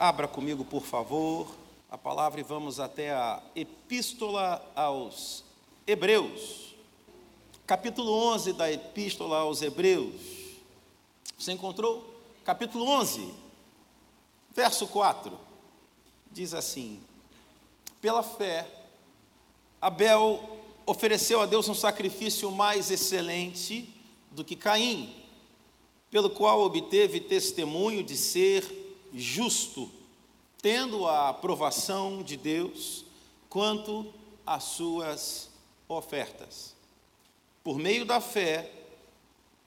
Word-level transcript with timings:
Abra 0.00 0.28
comigo, 0.28 0.64
por 0.64 0.84
favor, 0.84 1.48
a 1.90 1.98
palavra 1.98 2.38
e 2.38 2.44
vamos 2.44 2.78
até 2.78 3.10
a 3.10 3.42
Epístola 3.56 4.64
aos 4.76 5.42
Hebreus. 5.84 6.76
Capítulo 7.66 8.12
11 8.12 8.52
da 8.52 8.70
Epístola 8.70 9.38
aos 9.38 9.60
Hebreus. 9.60 10.14
Você 11.36 11.50
encontrou? 11.50 12.14
Capítulo 12.44 12.84
11, 12.84 13.28
verso 14.54 14.86
4. 14.86 15.36
Diz 16.30 16.54
assim: 16.54 17.00
Pela 18.00 18.22
fé, 18.22 18.68
Abel 19.82 20.60
ofereceu 20.86 21.40
a 21.40 21.46
Deus 21.46 21.68
um 21.68 21.74
sacrifício 21.74 22.52
mais 22.52 22.92
excelente 22.92 23.92
do 24.30 24.44
que 24.44 24.54
Caim, 24.54 25.12
pelo 26.08 26.30
qual 26.30 26.60
obteve 26.60 27.18
testemunho 27.18 28.04
de 28.04 28.16
ser 28.16 28.77
justo, 29.12 29.90
tendo 30.60 31.06
a 31.06 31.28
aprovação 31.28 32.22
de 32.22 32.36
Deus 32.36 33.04
quanto 33.48 34.12
às 34.46 34.64
suas 34.64 35.50
ofertas. 35.88 36.74
Por 37.62 37.78
meio 37.78 38.04
da 38.04 38.20
fé, 38.20 38.72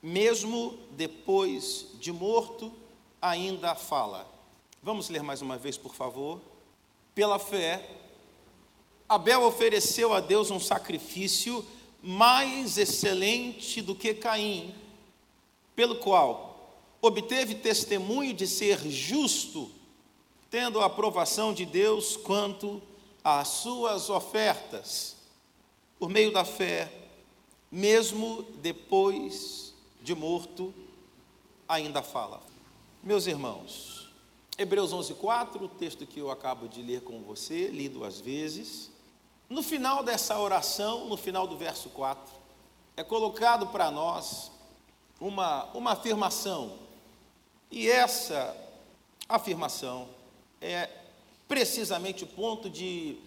mesmo 0.02 0.78
depois 0.92 1.88
de 2.00 2.12
morto, 2.12 2.72
ainda 3.22 3.76
fala. 3.76 4.28
Vamos 4.82 5.10
ler 5.10 5.22
mais 5.22 5.42
uma 5.42 5.58
vez, 5.58 5.78
por 5.78 5.94
favor. 5.94 6.42
Pela 7.14 7.38
fé, 7.38 7.88
Abel 9.08 9.44
ofereceu 9.44 10.14
a 10.14 10.20
Deus 10.20 10.50
um 10.50 10.60
sacrifício 10.60 11.66
mais 12.02 12.78
excelente 12.78 13.82
do 13.82 13.94
que 13.94 14.14
Caim, 14.14 14.74
pelo 15.76 15.98
qual 15.98 16.51
obteve 17.02 17.56
testemunho 17.56 18.34
de 18.34 18.48
ser 18.48 18.80
justo, 18.90 19.72
tendo 20.50 20.80
a 20.80 20.86
aprovação 20.86 21.54
de 21.54 21.66
Deus 21.66 22.16
quanto 22.16 22.82
às 23.24 23.48
suas 23.48 24.10
ofertas, 24.10 25.16
por 25.98 26.10
meio 26.10 26.32
da 26.32 26.46
fé, 26.46 26.92
mesmo 27.72 28.44
depois 28.62 29.74
de 30.02 30.14
morto, 30.14 30.74
ainda 31.68 32.04
fala. 32.04 32.42
Meus 33.02 33.26
irmãos, 33.26 34.10
Hebreus 34.58 34.92
11:4, 34.94 35.64
o 35.64 35.68
texto 35.68 36.06
que 36.06 36.20
eu 36.20 36.30
acabo 36.30 36.68
de 36.68 36.82
ler 36.82 37.02
com 37.02 37.22
você, 37.22 37.68
li 37.68 37.88
duas 37.90 38.20
vezes. 38.20 38.92
No 39.50 39.64
final 39.64 40.04
dessa 40.04 40.40
oração, 40.40 41.08
no 41.08 41.18
final 41.18 41.48
do 41.48 41.58
verso 41.58 41.90
4, 41.90 42.34
é 42.96 43.04
colocado 43.04 43.68
para 43.68 43.90
nós 43.90 44.52
uma, 45.20 45.66
uma 45.74 45.92
afirmação 45.92 46.81
e 47.72 47.90
essa 47.90 48.56
afirmação 49.30 50.10
é 50.60 50.90
precisamente 51.48 52.26
o 52.26 52.28
ponto 52.28 52.70
de 52.70 53.18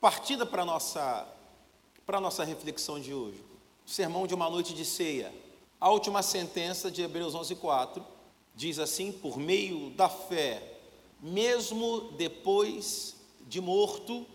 partida 0.00 0.44
para 0.44 0.62
a 0.62 0.64
nossa, 0.64 1.26
para 2.04 2.18
a 2.18 2.20
nossa 2.20 2.44
reflexão 2.44 3.00
de 3.00 3.14
hoje. 3.14 3.42
O 3.86 3.90
sermão 3.90 4.26
de 4.26 4.34
uma 4.34 4.50
noite 4.50 4.74
de 4.74 4.84
ceia. 4.84 5.32
A 5.80 5.90
última 5.90 6.22
sentença 6.22 6.90
de 6.90 7.02
Hebreus 7.02 7.34
11:4 7.34 8.02
diz 8.54 8.78
assim: 8.78 9.10
por 9.10 9.38
meio 9.38 9.90
da 9.90 10.08
fé, 10.08 10.62
mesmo 11.20 12.12
depois 12.12 13.16
de 13.48 13.60
morto, 13.60 14.26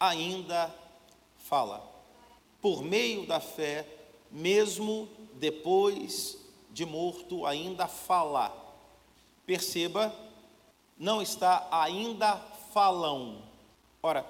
ainda 0.00 0.74
fala. 1.38 1.86
Por 2.62 2.82
meio 2.82 3.26
da 3.26 3.40
fé, 3.40 3.86
mesmo 4.30 5.08
depois 5.34 6.38
de 6.70 6.84
morto, 6.84 7.44
ainda 7.44 7.86
fala. 7.86 8.65
Perceba, 9.46 10.14
não 10.98 11.22
está 11.22 11.68
ainda 11.70 12.36
falam. 12.74 13.42
Ora, 14.02 14.26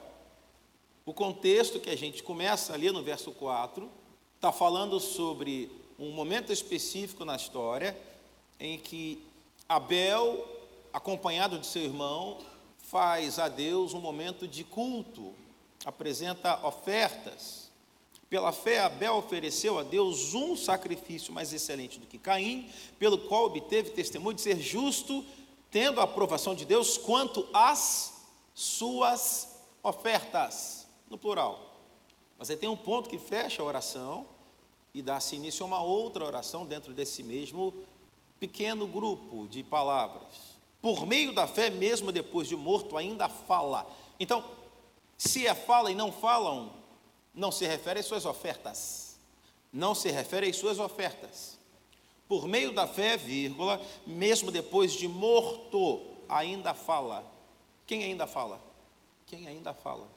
o 1.05 1.13
contexto 1.15 1.81
que 1.81 1.91
a 1.91 1.97
gente 1.97 2.23
começa 2.23 2.75
ali 2.75 2.91
no 2.91 3.03
verso 3.03 3.33
4 3.33 3.91
está 4.37 4.53
falando 4.53 5.01
sobre 5.01 5.71
um 5.99 6.11
momento 6.11 6.53
específico 6.53 7.25
na 7.25 7.37
história 7.37 7.97
em 8.61 8.79
que 8.79 9.25
Abel, 9.69 10.47
acompanhado 10.93 11.59
de 11.59 11.67
seu 11.67 11.83
irmão, 11.83 12.39
faz 12.79 13.39
a 13.39 13.49
Deus 13.49 13.95
um 13.95 14.01
momento 14.01 14.47
de 14.47 14.63
culto, 14.63 15.35
apresenta 15.85 16.65
ofertas. 16.67 17.66
Pela 18.29 18.53
fé, 18.53 18.81
Abel 18.81 19.15
ofereceu 19.17 19.79
a 19.79 19.83
Deus 19.83 20.35
um 20.35 20.57
sacrifício 20.57 21.33
mais 21.33 21.53
excelente 21.53 22.01
do 22.01 22.07
que 22.07 22.19
Caim, 22.19 22.69
pelo 22.99 23.19
qual 23.19 23.45
obteve 23.45 23.91
testemunho 23.91 24.35
de 24.35 24.43
ser 24.43 24.59
justo, 24.61 25.25
tendo 25.71 26.01
a 26.01 26.05
aprovação 26.05 26.55
de 26.55 26.65
Deus 26.65 26.99
quanto 26.99 27.47
às 27.53 28.25
suas 28.53 29.57
ofertas, 29.83 30.89
no 31.09 31.17
plural. 31.17 31.77
Mas 32.39 32.51
aí 32.51 32.57
tem 32.57 32.69
um 32.69 32.77
ponto 32.77 33.09
que 33.09 33.19
fecha 33.19 33.63
a 33.63 33.65
oração 33.65 34.27
e 34.93 35.01
dá-se 35.01 35.37
início 35.37 35.63
a 35.63 35.67
uma 35.67 35.83
outra 35.83 36.25
oração 36.25 36.67
dentro 36.67 36.93
desse 36.93 37.23
mesmo 37.23 37.73
pequeno 38.41 38.87
grupo 38.87 39.47
de 39.47 39.63
palavras. 39.63 40.57
Por 40.83 41.07
meio 41.07 41.33
da 41.33 41.47
fé, 41.47 41.71
mesmo 41.71 42.11
depois 42.11 42.49
de 42.49 42.57
morto, 42.57 42.97
ainda 42.97 43.29
fala. 43.29 43.87
Então, 44.19 44.45
se 45.17 45.47
é 45.47 45.55
fala 45.55 45.91
e 45.91 45.95
não 45.95 46.11
falam, 46.11 46.73
não 47.37 47.53
se 47.53 47.67
refere 47.67 48.01
às 48.01 48.07
suas 48.07 48.25
ofertas. 48.25 49.19
Não 49.71 49.95
se 49.95 50.11
refere 50.11 50.49
às 50.49 50.57
suas 50.57 50.79
ofertas. 50.79 51.59
Por 52.27 52.49
meio 52.49 52.73
da 52.73 52.89
fé, 52.89 53.17
vírgula, 53.17 53.81
mesmo 54.07 54.51
depois 54.51 54.93
de 54.93 55.07
morto, 55.07 56.01
ainda 56.29 56.73
fala. 56.73 57.25
Quem 57.87 58.03
ainda 58.03 58.27
fala? 58.27 58.59
Quem 59.27 59.47
ainda 59.47 59.75
fala? 59.75 60.09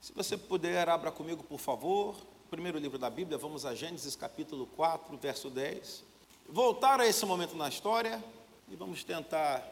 Se 0.00 0.12
você 0.12 0.36
puder, 0.36 0.88
abra 0.88 1.12
comigo, 1.12 1.44
por 1.44 1.58
favor, 1.58 2.16
primeiro 2.50 2.78
livro 2.78 2.98
da 2.98 3.10
Bíblia, 3.10 3.36
vamos 3.36 3.66
a 3.66 3.74
Gênesis 3.74 4.16
capítulo 4.16 4.66
4, 4.68 5.16
verso 5.18 5.50
10. 5.50 6.04
Voltar 6.48 7.00
a 7.00 7.06
esse 7.06 7.26
momento 7.26 7.54
na 7.56 7.68
história 7.68 8.22
e 8.68 8.76
vamos 8.76 9.04
tentar 9.04 9.62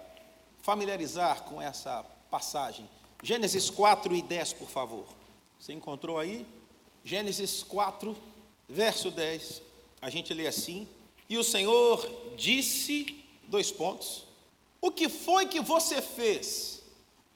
familiarizar 0.60 1.44
com 1.44 1.62
essa 1.62 2.04
passagem. 2.30 2.88
Gênesis 3.22 3.70
4 3.70 4.14
e 4.14 4.22
10, 4.22 4.52
por 4.54 4.68
favor. 4.68 5.06
Você 5.58 5.72
encontrou 5.72 6.18
aí? 6.18 6.46
Gênesis 7.04 7.62
4, 7.62 8.16
verso 8.66 9.10
10, 9.10 9.60
a 10.00 10.08
gente 10.08 10.32
lê 10.32 10.46
assim: 10.46 10.88
E 11.28 11.36
o 11.36 11.44
Senhor 11.44 12.10
disse, 12.36 13.22
dois 13.46 13.70
pontos, 13.70 14.24
o 14.80 14.90
que 14.90 15.08
foi 15.08 15.46
que 15.46 15.60
você 15.60 16.00
fez? 16.00 16.82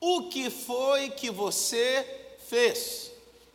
O 0.01 0.29
que 0.29 0.49
foi 0.49 1.11
que 1.11 1.31
você 1.31 2.37
fez? 2.49 3.13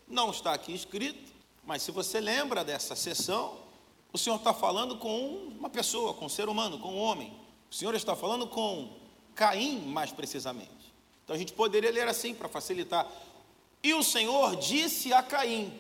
Não 0.08 0.30
está 0.30 0.54
aqui 0.54 0.74
escrito, 0.74 1.32
mas 1.66 1.82
se 1.82 1.92
você 1.92 2.20
lembra 2.20 2.64
dessa 2.64 2.96
sessão, 2.96 3.58
o 4.12 4.18
Senhor 4.18 4.36
está 4.36 4.54
falando 4.54 4.98
com 4.98 5.52
uma 5.58 5.70
pessoa, 5.70 6.14
com 6.14 6.26
um 6.26 6.30
ser 6.30 6.48
humano, 6.48 6.78
com 6.78 6.90
um 6.90 7.00
homem. 7.00 7.34
O 7.72 7.74
Senhor 7.74 7.96
está 7.96 8.16
falando 8.16 8.46
com 8.46 8.90
Caim, 9.34 9.80
mais 9.88 10.12
precisamente. 10.12 10.94
Então 11.24 11.36
a 11.36 11.40
gente 11.40 11.54
poderia 11.54 11.92
ler 11.92 12.08
assim 12.08 12.36
para 12.36 12.48
facilitar. 12.48 13.10
E 13.82 13.94
o 13.96 14.04
Senhor 14.04 14.56
disse 14.58 15.12
a 15.12 15.24
Caim: 15.24 15.74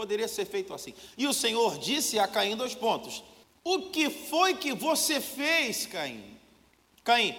Poderia 0.00 0.26
ser 0.28 0.46
feito 0.46 0.72
assim. 0.72 0.94
E 1.18 1.26
o 1.26 1.34
Senhor 1.34 1.78
disse 1.78 2.18
a 2.18 2.26
Caim 2.26 2.56
dois 2.56 2.74
pontos: 2.74 3.22
O 3.62 3.90
que 3.90 4.08
foi 4.08 4.54
que 4.54 4.72
você 4.72 5.20
fez, 5.20 5.84
Caim? 5.84 6.38
Caim, 7.04 7.36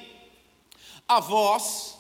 a 1.08 1.20
voz 1.20 1.98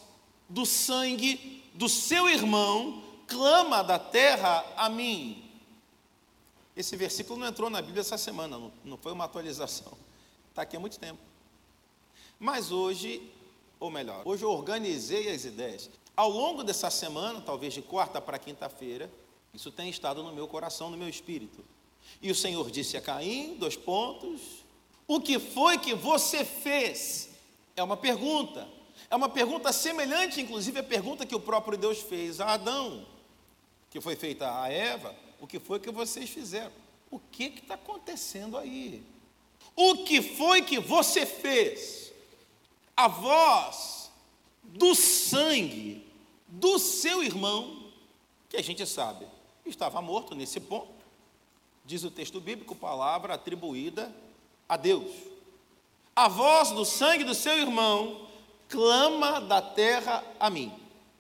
do 0.47 0.63
sangue 0.63 1.63
do 1.73 1.89
seu 1.89 2.29
irmão 2.29 3.01
clama 3.25 3.83
da 3.83 3.97
terra 3.97 4.63
a 4.77 4.87
mim. 4.87 5.51
Esse 6.77 6.95
versículo 6.95 7.39
não 7.39 7.47
entrou 7.47 7.67
na 7.67 7.81
Bíblia 7.81 8.01
essa 8.01 8.19
semana, 8.19 8.59
não, 8.59 8.71
não 8.85 8.97
foi 8.97 9.13
uma 9.13 9.25
atualização. 9.25 9.97
Está 10.49 10.61
aqui 10.61 10.77
há 10.77 10.79
muito 10.79 10.99
tempo. 10.99 11.17
Mas 12.39 12.71
hoje, 12.71 13.33
ou 13.79 13.89
melhor, 13.89 14.21
hoje 14.25 14.43
eu 14.43 14.51
organizei 14.51 15.31
as 15.31 15.43
ideias. 15.43 15.89
Ao 16.15 16.29
longo 16.29 16.63
dessa 16.63 16.91
semana, 16.91 17.41
talvez 17.41 17.73
de 17.73 17.81
quarta 17.81 18.21
para 18.21 18.37
quinta-feira, 18.37 19.09
isso 19.53 19.71
tem 19.71 19.89
estado 19.89 20.23
no 20.23 20.33
meu 20.33 20.47
coração, 20.47 20.89
no 20.89 20.97
meu 20.97 21.09
espírito. 21.09 21.63
E 22.21 22.31
o 22.31 22.35
Senhor 22.35 22.69
disse 22.71 22.97
a 22.97 23.01
Caim, 23.01 23.55
dois 23.55 23.75
pontos, 23.75 24.41
o 25.07 25.19
que 25.19 25.39
foi 25.39 25.77
que 25.77 25.93
você 25.93 26.45
fez? 26.45 27.29
É 27.75 27.83
uma 27.83 27.97
pergunta. 27.97 28.67
É 29.09 29.15
uma 29.15 29.29
pergunta 29.29 29.73
semelhante, 29.73 30.39
inclusive, 30.39 30.79
à 30.79 30.83
pergunta 30.83 31.25
que 31.25 31.35
o 31.35 31.39
próprio 31.39 31.77
Deus 31.77 31.99
fez 31.99 32.39
a 32.39 32.53
Adão, 32.53 33.05
que 33.89 33.99
foi 33.99 34.15
feita 34.15 34.61
a 34.61 34.71
Eva, 34.71 35.13
o 35.39 35.45
que 35.45 35.59
foi 35.59 35.79
que 35.79 35.91
vocês 35.91 36.29
fizeram? 36.29 36.71
O 37.09 37.19
que 37.19 37.45
está 37.45 37.73
acontecendo 37.73 38.57
aí? 38.57 39.03
O 39.75 40.05
que 40.05 40.21
foi 40.21 40.61
que 40.61 40.79
você 40.79 41.25
fez? 41.25 42.13
A 42.95 43.07
voz 43.07 44.09
do 44.63 44.95
sangue 44.95 46.07
do 46.47 46.79
seu 46.79 47.23
irmão, 47.23 47.91
que 48.49 48.57
a 48.57 48.61
gente 48.61 48.85
sabe, 48.85 49.25
estava 49.71 50.01
morto 50.01 50.35
nesse 50.35 50.59
ponto. 50.59 51.01
Diz 51.83 52.03
o 52.03 52.11
texto 52.11 52.39
bíblico, 52.39 52.75
palavra 52.75 53.33
atribuída 53.33 54.13
a 54.69 54.77
Deus. 54.77 55.11
A 56.15 56.27
voz 56.27 56.71
do 56.71 56.85
sangue 56.85 57.23
do 57.23 57.33
seu 57.33 57.57
irmão 57.57 58.27
clama 58.69 59.41
da 59.41 59.61
terra 59.61 60.23
a 60.39 60.49
mim. 60.49 60.71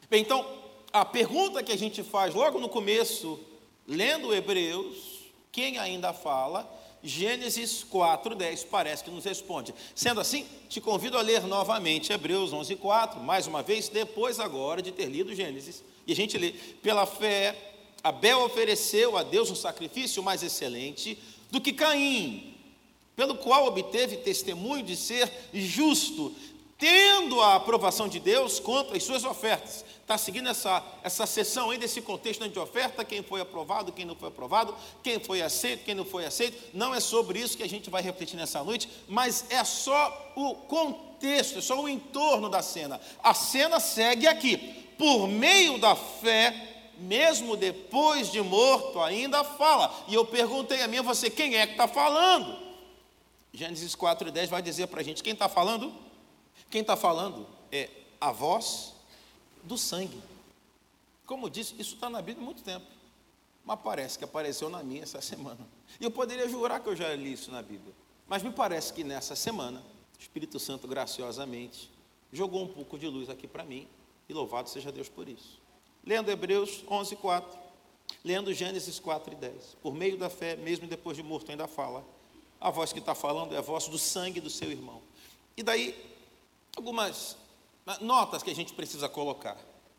Bem, 0.09 0.21
então, 0.21 0.45
a 0.93 1.03
pergunta 1.03 1.63
que 1.63 1.71
a 1.71 1.77
gente 1.77 2.03
faz 2.03 2.33
logo 2.33 2.59
no 2.59 2.69
começo, 2.69 3.39
lendo 3.87 4.33
Hebreus, 4.33 5.21
quem 5.51 5.77
ainda 5.77 6.13
fala, 6.13 6.69
Gênesis 7.03 7.83
4:10 7.83 8.65
parece 8.65 9.03
que 9.03 9.09
nos 9.09 9.25
responde. 9.25 9.73
Sendo 9.95 10.21
assim, 10.21 10.45
te 10.69 10.79
convido 10.79 11.17
a 11.17 11.21
ler 11.21 11.43
novamente 11.47 12.13
Hebreus 12.13 12.51
11:4, 12.53 13.19
mais 13.19 13.47
uma 13.47 13.63
vez, 13.63 13.89
depois 13.89 14.39
agora 14.39 14.81
de 14.81 14.91
ter 14.91 15.07
lido 15.07 15.33
Gênesis. 15.33 15.83
E 16.05 16.13
a 16.13 16.15
gente 16.15 16.37
lê: 16.37 16.51
pela 16.51 17.05
fé, 17.05 17.70
Abel 18.03 18.41
ofereceu 18.41 19.17
a 19.17 19.23
Deus 19.23 19.51
um 19.51 19.55
sacrifício 19.55 20.23
mais 20.23 20.41
excelente 20.43 21.17
do 21.49 21.61
que 21.61 21.73
Caim, 21.73 22.55
pelo 23.15 23.35
qual 23.35 23.67
obteve 23.67 24.17
testemunho 24.17 24.83
de 24.83 24.95
ser 24.95 25.31
justo, 25.53 26.33
tendo 26.77 27.39
a 27.41 27.55
aprovação 27.55 28.07
de 28.07 28.19
Deus 28.19 28.59
quanto 28.59 28.95
às 28.95 29.03
suas 29.03 29.23
ofertas. 29.23 29.85
Está 30.01 30.17
seguindo 30.17 30.49
essa, 30.49 30.83
essa 31.03 31.25
sessão 31.25 31.69
aí 31.69 31.77
desse 31.77 32.01
contexto 32.01 32.49
de 32.49 32.59
oferta, 32.59 33.05
quem 33.05 33.21
foi 33.21 33.39
aprovado, 33.39 33.93
quem 33.93 34.03
não 34.03 34.15
foi 34.15 34.29
aprovado, 34.29 34.75
quem 35.03 35.19
foi 35.19 35.41
aceito, 35.41 35.85
quem 35.85 35.93
não 35.93 36.03
foi 36.03 36.25
aceito. 36.25 36.57
Não 36.73 36.93
é 36.93 36.99
sobre 36.99 37.39
isso 37.39 37.55
que 37.55 37.63
a 37.63 37.69
gente 37.69 37.89
vai 37.89 38.01
refletir 38.01 38.35
nessa 38.35 38.63
noite, 38.63 38.89
mas 39.07 39.45
é 39.49 39.63
só 39.63 40.33
o 40.35 40.55
contexto, 40.55 41.59
é 41.59 41.61
só 41.61 41.79
o 41.79 41.87
entorno 41.87 42.49
da 42.49 42.61
cena. 42.61 42.99
A 43.23 43.33
cena 43.33 43.79
segue 43.79 44.27
aqui. 44.27 44.57
Por 44.97 45.27
meio 45.27 45.77
da 45.77 45.95
fé, 45.95 46.70
mesmo 47.01 47.57
depois 47.57 48.31
de 48.31 48.41
morto, 48.41 48.99
ainda 48.99 49.43
fala. 49.43 50.05
E 50.07 50.13
eu 50.13 50.25
perguntei 50.25 50.81
a 50.81 50.87
mim, 50.87 51.01
você, 51.01 51.29
quem 51.29 51.55
é 51.55 51.65
que 51.65 51.73
está 51.73 51.87
falando? 51.87 52.57
Gênesis 53.53 53.95
4,10 53.95 54.47
vai 54.47 54.61
dizer 54.61 54.87
para 54.87 55.01
a 55.01 55.03
gente: 55.03 55.21
quem 55.21 55.33
está 55.33 55.49
falando? 55.49 55.93
Quem 56.69 56.81
está 56.81 56.95
falando 56.95 57.47
é 57.71 57.89
a 58.19 58.31
voz 58.31 58.93
do 59.63 59.77
sangue. 59.77 60.21
Como 61.25 61.49
disse, 61.49 61.75
isso 61.79 61.95
está 61.95 62.09
na 62.09 62.21
Bíblia 62.21 62.43
há 62.43 62.45
muito 62.45 62.63
tempo. 62.63 62.85
Mas 63.63 63.79
parece 63.81 64.17
que 64.17 64.23
apareceu 64.23 64.69
na 64.69 64.81
minha 64.81 65.03
essa 65.03 65.19
semana. 65.21 65.67
E 65.99 66.03
eu 66.03 66.11
poderia 66.11 66.47
jurar 66.47 66.79
que 66.79 66.89
eu 66.89 66.95
já 66.95 67.13
li 67.15 67.33
isso 67.33 67.51
na 67.51 67.61
Bíblia. 67.61 67.93
Mas 68.27 68.43
me 68.43 68.51
parece 68.51 68.93
que 68.93 69.03
nessa 69.03 69.35
semana, 69.35 69.83
o 70.17 70.21
Espírito 70.21 70.59
Santo 70.59 70.87
graciosamente 70.87 71.91
jogou 72.31 72.63
um 72.63 72.67
pouco 72.67 72.97
de 72.97 73.07
luz 73.07 73.29
aqui 73.29 73.47
para 73.47 73.63
mim. 73.63 73.87
E 74.29 74.33
louvado 74.33 74.69
seja 74.69 74.91
Deus 74.91 75.09
por 75.09 75.27
isso. 75.27 75.59
Lendo 76.05 76.29
Hebreus 76.29 76.83
11, 76.89 77.15
4. 77.15 77.59
Lendo 78.23 78.53
Gênesis 78.53 78.99
4 78.99 79.33
e 79.33 79.35
10. 79.35 79.77
Por 79.81 79.93
meio 79.93 80.17
da 80.17 80.29
fé, 80.29 80.55
mesmo 80.55 80.87
depois 80.87 81.15
de 81.17 81.23
morto, 81.23 81.49
ainda 81.51 81.67
fala. 81.67 82.03
A 82.59 82.69
voz 82.69 82.93
que 82.93 82.99
está 82.99 83.15
falando 83.15 83.55
é 83.55 83.57
a 83.57 83.61
voz 83.61 83.87
do 83.87 83.97
sangue 83.97 84.39
do 84.39 84.49
seu 84.49 84.71
irmão. 84.71 85.01
E 85.57 85.63
daí 85.63 85.95
algumas 86.75 87.37
notas 87.99 88.43
que 88.43 88.51
a 88.51 88.55
gente 88.55 88.73
precisa 88.73 89.09
colocar. 89.09 89.57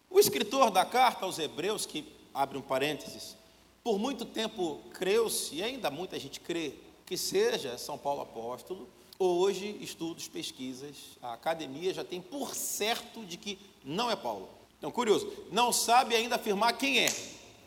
O 0.09 0.19
escritor 0.19 0.71
da 0.71 0.85
carta 0.85 1.25
aos 1.25 1.39
Hebreus, 1.39 1.87
que 1.87 2.05
abre 2.33 2.57
um 2.57 2.63
parênteses, 2.63 3.37
por 3.83 3.99
muito 3.99 4.25
tempo 4.25 4.81
creu-se, 4.93 5.57
e 5.57 5.63
ainda 5.63 5.91
muita 5.91 6.19
gente 6.19 6.39
crê, 6.39 6.75
que 7.05 7.17
seja 7.17 7.77
São 7.79 7.99
Paulo 7.99 8.23
apóstolo. 8.23 8.89
Hoje, 9.19 9.77
estudos, 9.81 10.29
pesquisas, 10.29 10.97
a 11.21 11.33
academia 11.33 11.93
já 11.93 12.05
tem 12.05 12.21
por 12.21 12.55
certo 12.55 13.25
de 13.25 13.37
que 13.37 13.59
não 13.85 14.11
é 14.11 14.17
Paulo. 14.17 14.49
Então, 14.83 14.91
curioso, 14.91 15.33
não 15.53 15.73
sabe 15.73 16.17
ainda 16.17 16.35
afirmar 16.35 16.73
quem 16.73 16.99
é, 16.99 17.07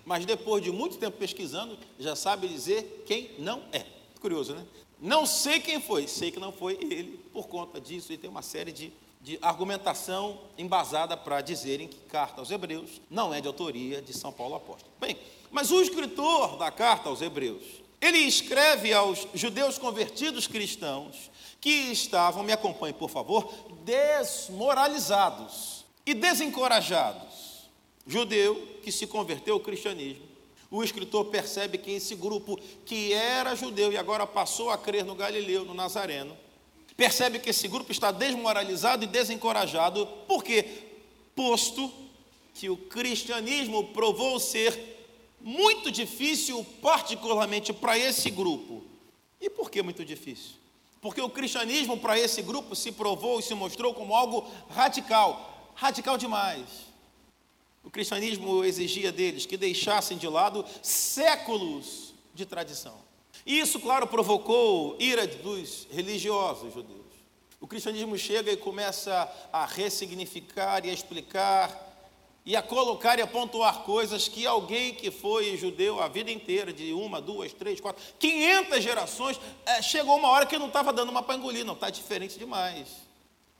mas 0.03 0.25
depois 0.25 0.61
de 0.61 0.69
muito 0.69 0.97
tempo 0.97 1.17
pesquisando, 1.17 1.77
já 1.97 2.13
sabe 2.13 2.45
dizer 2.45 3.05
quem 3.07 3.31
não 3.39 3.63
é. 3.71 3.85
Curioso, 4.19 4.53
né? 4.53 4.65
Não 4.99 5.25
sei 5.25 5.61
quem 5.61 5.79
foi, 5.79 6.09
sei 6.09 6.29
que 6.29 6.41
não 6.41 6.51
foi 6.51 6.73
ele, 6.73 7.17
por 7.31 7.47
conta 7.47 7.79
disso, 7.79 8.11
e 8.11 8.17
tem 8.17 8.29
uma 8.29 8.41
série 8.41 8.73
de, 8.73 8.91
de 9.21 9.39
argumentação 9.41 10.41
embasada 10.57 11.15
para 11.15 11.39
dizerem 11.39 11.87
que 11.87 11.95
carta 11.99 12.41
aos 12.41 12.51
Hebreus 12.51 12.99
não 13.09 13.33
é 13.33 13.39
de 13.39 13.47
autoria 13.47 14.01
de 14.01 14.11
São 14.11 14.33
Paulo 14.33 14.55
Apóstolo. 14.55 14.91
Bem, 14.99 15.15
mas 15.49 15.71
o 15.71 15.81
escritor 15.81 16.57
da 16.57 16.69
carta 16.69 17.07
aos 17.07 17.21
Hebreus, 17.21 17.63
ele 18.01 18.17
escreve 18.17 18.91
aos 18.91 19.25
judeus 19.33 19.77
convertidos 19.77 20.47
cristãos 20.47 21.31
que 21.61 21.69
estavam, 21.69 22.43
me 22.43 22.51
acompanhe 22.51 22.93
por 22.93 23.09
favor, 23.09 23.53
desmoralizados 23.85 25.84
e 26.05 26.13
desencorajados. 26.13 27.69
Judeu 28.07 28.79
que 28.83 28.91
se 28.91 29.07
converteu 29.07 29.55
ao 29.55 29.59
cristianismo 29.59 30.35
o 30.75 30.83
escritor 30.83 31.25
percebe 31.25 31.77
que 31.77 31.91
esse 31.91 32.15
grupo 32.15 32.59
que 32.85 33.13
era 33.13 33.55
judeu 33.55 33.91
e 33.91 33.97
agora 33.97 34.25
passou 34.27 34.69
a 34.69 34.77
crer 34.77 35.05
no 35.05 35.15
Galileu, 35.15 35.63
no 35.63 35.73
Nazareno, 35.73 36.35
percebe 36.97 37.39
que 37.39 37.49
esse 37.49 37.67
grupo 37.67 37.91
está 37.91 38.11
desmoralizado 38.11 39.03
e 39.03 39.07
desencorajado, 39.07 40.05
porque, 40.27 40.65
posto 41.35 41.91
que 42.53 42.69
o 42.69 42.77
cristianismo 42.77 43.87
provou 43.87 44.39
ser 44.39 44.93
muito 45.39 45.91
difícil, 45.91 46.65
particularmente 46.81 47.71
para 47.71 47.97
esse 47.97 48.29
grupo. 48.29 48.83
E 49.39 49.49
por 49.49 49.69
que 49.69 49.81
muito 49.81 50.03
difícil? 50.03 50.55
Porque 51.01 51.21
o 51.21 51.29
cristianismo 51.29 51.97
para 51.97 52.17
esse 52.17 52.41
grupo 52.41 52.75
se 52.75 52.91
provou 52.91 53.39
e 53.39 53.43
se 53.43 53.53
mostrou 53.53 53.93
como 53.93 54.15
algo 54.15 54.45
radical, 54.69 55.54
radical 55.75 56.17
demais. 56.17 56.65
O 57.83 57.91
cristianismo 57.91 58.63
exigia 58.63 59.11
deles 59.11 59.45
que 59.45 59.57
deixassem 59.57 60.17
de 60.17 60.27
lado 60.27 60.65
séculos 60.81 62.15
de 62.33 62.45
tradição. 62.45 62.97
E 63.45 63.59
isso, 63.59 63.79
claro, 63.79 64.07
provocou 64.07 64.95
ira 64.99 65.27
dos 65.27 65.87
religiosos 65.91 66.73
judeus. 66.73 67.05
O 67.61 67.67
cristianismo 67.67 68.17
chega 68.17 68.51
e 68.51 68.57
começa 68.57 69.31
a 69.53 69.65
ressignificar 69.65 70.83
e 70.85 70.89
a 70.89 70.93
explicar 70.93 71.85
e 72.45 72.55
a 72.55 72.61
colocar 72.61 73.17
e 73.17 73.23
a 73.23 73.27
pontuar 73.27 73.79
coisas 73.79 74.27
que 74.27 74.45
alguém 74.45 74.93
que 74.93 75.09
foi 75.09 75.57
judeu 75.57 75.99
a 75.99 76.07
vida 76.07 76.31
inteira, 76.31 76.71
de 76.71 76.93
uma, 76.93 77.19
duas, 77.19 77.51
três, 77.53 77.81
quatro, 77.81 78.03
quinhentas 78.19 78.83
gerações, 78.83 79.39
é, 79.65 79.81
chegou 79.81 80.15
uma 80.15 80.29
hora 80.29 80.45
que 80.45 80.57
não 80.57 80.67
estava 80.67 80.93
dando 80.93 81.09
uma 81.09 81.23
para 81.23 81.35
engolir, 81.35 81.65
não, 81.65 81.73
está 81.73 81.89
diferente 81.89 82.37
demais. 82.37 83.04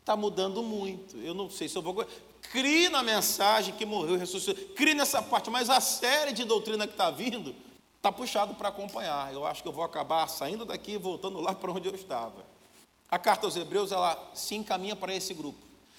Está 0.06 0.16
mudando 0.16 0.62
muito. 0.62 1.18
Eu 1.18 1.34
não 1.34 1.50
sei 1.50 1.68
se 1.68 1.76
eu 1.76 1.82
vou. 1.82 2.06
Crie 2.52 2.90
na 2.90 3.02
mensagem 3.02 3.74
que 3.74 3.88
morreu 3.88 4.14
e 4.14 4.20
ressuscitou. 4.20 4.64
Crie 4.76 4.94
nessa 4.94 5.20
parte, 5.20 5.50
mas 5.50 5.68
a 5.68 5.82
série 5.82 6.32
de 6.32 6.44
doutrina 6.44 6.86
que 6.86 6.94
está 6.94 7.10
vindo 7.10 7.56
está 7.98 8.12
puxado 8.12 8.54
para 8.54 8.70
acompanhar. 8.70 9.34
Eu 9.34 9.48
acho 9.48 9.64
que 9.64 9.68
eu 9.68 9.74
vou 9.74 9.84
acabar 9.84 10.28
saindo 10.28 10.64
daqui 10.64 10.92
e 10.92 10.98
voltando 11.00 11.42
lá 11.42 11.56
para 11.56 11.72
onde 11.72 11.88
eu 11.88 11.96
estava. 11.96 12.46
A 13.10 13.18
carta 13.18 13.48
aos 13.48 13.56
Hebreus 13.56 13.92
ela 13.92 14.32
se 14.36 14.54
encaminha 14.54 14.96
para 14.96 15.12
esse 15.12 15.34
grupo. 15.34 15.58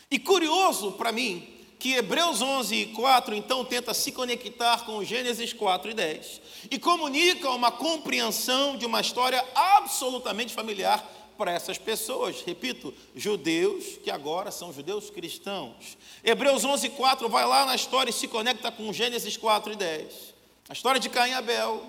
E 0.08 0.20
curioso 0.20 0.92
para 0.92 1.10
mim 1.10 1.44
que 1.76 1.94
Hebreus 1.94 2.40
11 2.40 2.76
e 2.76 2.86
4 2.92 3.34
então 3.34 3.64
tenta 3.64 3.92
se 3.92 4.12
conectar 4.12 4.84
com 4.84 5.02
Gênesis 5.02 5.52
4 5.52 5.90
e 5.90 5.94
10 5.94 6.40
e 6.70 6.78
comunica 6.78 7.50
uma 7.50 7.72
compreensão 7.72 8.76
de 8.76 8.86
uma 8.86 9.00
história 9.00 9.44
absolutamente 9.52 10.54
familiar 10.54 11.04
para 11.36 11.52
essas 11.52 11.78
pessoas, 11.78 12.42
repito, 12.42 12.92
judeus 13.14 13.98
que 14.02 14.10
agora 14.10 14.50
são 14.50 14.72
judeus 14.72 15.10
cristãos. 15.10 15.96
Hebreus 16.24 16.64
11, 16.64 16.90
4 16.90 17.28
vai 17.28 17.46
lá 17.46 17.64
na 17.66 17.74
história 17.74 18.10
e 18.10 18.14
se 18.14 18.26
conecta 18.26 18.72
com 18.72 18.92
Gênesis 18.92 19.36
4 19.36 19.72
e 19.72 19.76
10. 19.76 20.34
A 20.68 20.72
história 20.72 21.00
de 21.00 21.08
Caim 21.08 21.30
e 21.30 21.34
Abel, 21.34 21.82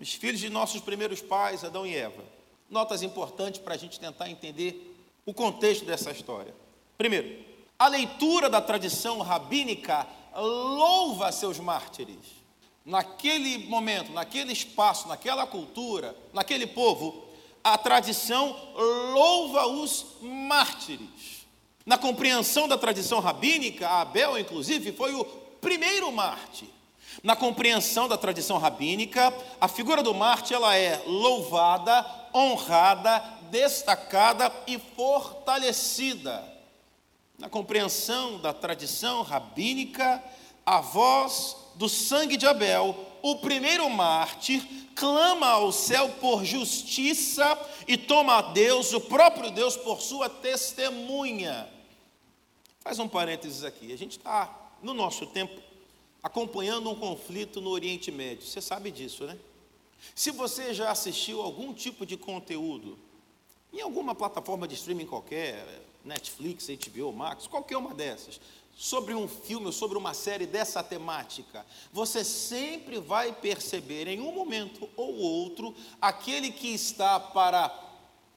os 0.00 0.14
filhos 0.14 0.40
de 0.40 0.48
nossos 0.48 0.80
primeiros 0.80 1.20
pais, 1.20 1.64
Adão 1.64 1.86
e 1.86 1.96
Eva. 1.96 2.22
Notas 2.68 3.02
importantes 3.02 3.60
para 3.60 3.74
a 3.74 3.78
gente 3.78 3.98
tentar 3.98 4.30
entender 4.30 4.96
o 5.26 5.34
contexto 5.34 5.84
dessa 5.84 6.10
história. 6.10 6.54
Primeiro, 6.96 7.44
a 7.78 7.88
leitura 7.88 8.48
da 8.48 8.60
tradição 8.60 9.20
rabínica 9.20 10.06
louva 10.36 11.32
seus 11.32 11.58
mártires. 11.58 12.40
Naquele 12.84 13.58
momento, 13.66 14.12
naquele 14.12 14.52
espaço, 14.52 15.08
naquela 15.08 15.46
cultura, 15.46 16.16
naquele 16.32 16.66
povo, 16.66 17.29
a 17.62 17.76
tradição 17.76 18.56
louva 19.12 19.66
os 19.66 20.16
mártires. 20.20 21.46
Na 21.84 21.98
compreensão 21.98 22.68
da 22.68 22.78
tradição 22.78 23.20
rabínica, 23.20 23.88
Abel, 23.88 24.38
inclusive, 24.38 24.92
foi 24.92 25.14
o 25.14 25.24
primeiro 25.24 26.10
mártir. 26.12 26.68
Na 27.22 27.36
compreensão 27.36 28.08
da 28.08 28.16
tradição 28.16 28.58
rabínica, 28.58 29.34
a 29.60 29.68
figura 29.68 30.02
do 30.02 30.14
mártir 30.14 30.56
ela 30.56 30.76
é 30.76 31.02
louvada, 31.06 32.06
honrada, 32.34 33.18
destacada 33.50 34.50
e 34.66 34.78
fortalecida. 34.78 36.42
Na 37.38 37.48
compreensão 37.48 38.38
da 38.38 38.52
tradição 38.52 39.22
rabínica, 39.22 40.22
a 40.64 40.80
voz 40.80 41.56
do 41.74 41.88
sangue 41.88 42.36
de 42.36 42.46
Abel, 42.46 42.96
o 43.22 43.36
primeiro 43.36 43.88
mártir, 43.90 44.62
clama 44.94 45.46
ao 45.48 45.72
céu 45.72 46.08
por 46.20 46.44
justiça 46.44 47.58
e 47.86 47.96
toma 47.96 48.38
a 48.38 48.42
Deus, 48.42 48.92
o 48.92 49.00
próprio 49.00 49.50
Deus, 49.50 49.76
por 49.76 50.00
sua 50.00 50.28
testemunha. 50.28 51.68
Faz 52.80 52.98
um 52.98 53.08
parênteses 53.08 53.64
aqui. 53.64 53.92
A 53.92 53.98
gente 53.98 54.18
está, 54.18 54.72
no 54.82 54.94
nosso 54.94 55.26
tempo, 55.26 55.60
acompanhando 56.22 56.90
um 56.90 56.94
conflito 56.94 57.60
no 57.60 57.70
Oriente 57.70 58.10
Médio. 58.10 58.46
Você 58.46 58.60
sabe 58.60 58.90
disso, 58.90 59.24
né? 59.24 59.38
Se 60.14 60.30
você 60.30 60.72
já 60.72 60.90
assistiu 60.90 61.42
algum 61.42 61.72
tipo 61.74 62.06
de 62.06 62.16
conteúdo, 62.16 62.98
em 63.72 63.80
alguma 63.80 64.14
plataforma 64.14 64.66
de 64.66 64.74
streaming 64.74 65.06
qualquer, 65.06 65.64
Netflix, 66.04 66.68
HBO 66.68 67.12
Max, 67.12 67.46
qualquer 67.46 67.76
uma 67.76 67.94
dessas, 67.94 68.40
sobre 68.74 69.14
um 69.14 69.28
filme 69.28 69.66
ou 69.66 69.72
sobre 69.72 69.98
uma 69.98 70.14
série 70.14 70.46
dessa 70.46 70.82
temática, 70.82 71.66
você 71.92 72.24
sempre 72.24 72.98
vai 72.98 73.32
perceber 73.32 74.08
em 74.08 74.20
um 74.20 74.32
momento 74.32 74.88
ou 74.96 75.16
outro 75.16 75.74
aquele 76.00 76.50
que 76.50 76.68
está 76.68 77.20
para 77.20 77.70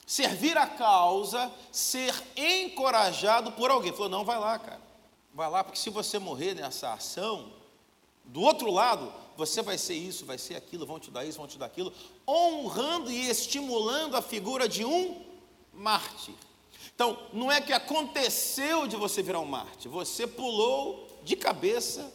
servir 0.06 0.58
a 0.58 0.68
causa, 0.68 1.52
ser 1.72 2.14
encorajado 2.36 3.54
por 3.54 3.72
alguém. 3.72 3.92
Falou: 3.92 4.10
não, 4.10 4.26
vai 4.26 4.38
lá, 4.38 4.60
cara, 4.60 4.82
vai 5.34 5.50
lá, 5.50 5.64
porque 5.64 5.80
se 5.80 5.90
você 5.90 6.20
morrer 6.20 6.54
nessa 6.54 6.94
ação, 6.94 7.52
do 8.26 8.42
outro 8.42 8.72
lado, 8.72 9.12
você 9.36 9.62
vai 9.62 9.78
ser 9.78 9.96
isso, 9.96 10.26
vai 10.26 10.38
ser 10.38 10.56
aquilo, 10.56 10.86
vão 10.86 11.00
te 11.00 11.12
dar 11.12 11.26
isso, 11.26 11.38
vão 11.38 11.48
te 11.48 11.58
dar 11.58 11.66
aquilo, 11.66 11.92
honrando 12.28 13.12
e 13.12 13.30
estimulando 13.30 14.16
a 14.16 14.22
figura 14.22 14.68
de 14.68 14.86
um 14.86 15.22
mártir. 15.74 16.36
Então, 16.96 17.18
não 17.32 17.52
é 17.52 17.62
que 17.62 17.74
aconteceu 17.74 18.88
de 18.88 18.96
você 18.96 19.22
virar 19.22 19.40
um 19.40 19.46
Marte, 19.46 19.88
você 19.88 20.28
pulou 20.28 21.08
de 21.24 21.36
cabeça 21.36 22.12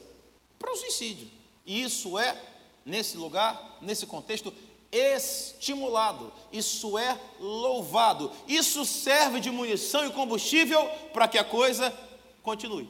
para 0.59 0.73
o 0.73 0.77
suicídio. 0.77 1.29
E 1.65 1.83
isso 1.83 2.19
é, 2.19 2.41
nesse 2.85 3.17
lugar, 3.17 3.79
nesse 3.81 4.07
contexto, 4.07 4.53
estimulado, 4.91 6.33
isso 6.53 6.97
é 6.97 7.19
louvado, 7.39 8.33
isso 8.47 8.85
serve 8.85 9.41
de 9.41 9.51
munição 9.51 10.07
e 10.07 10.13
combustível 10.13 10.83
para 11.13 11.29
que 11.29 11.39
a 11.39 11.45
coisa 11.45 11.95
continue, 12.43 12.89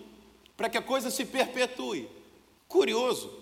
para 0.57 0.69
que 0.69 0.79
a 0.79 0.83
coisa 0.83 1.11
se 1.11 1.25
perpetue. 1.25 2.09
Curioso 2.69 3.33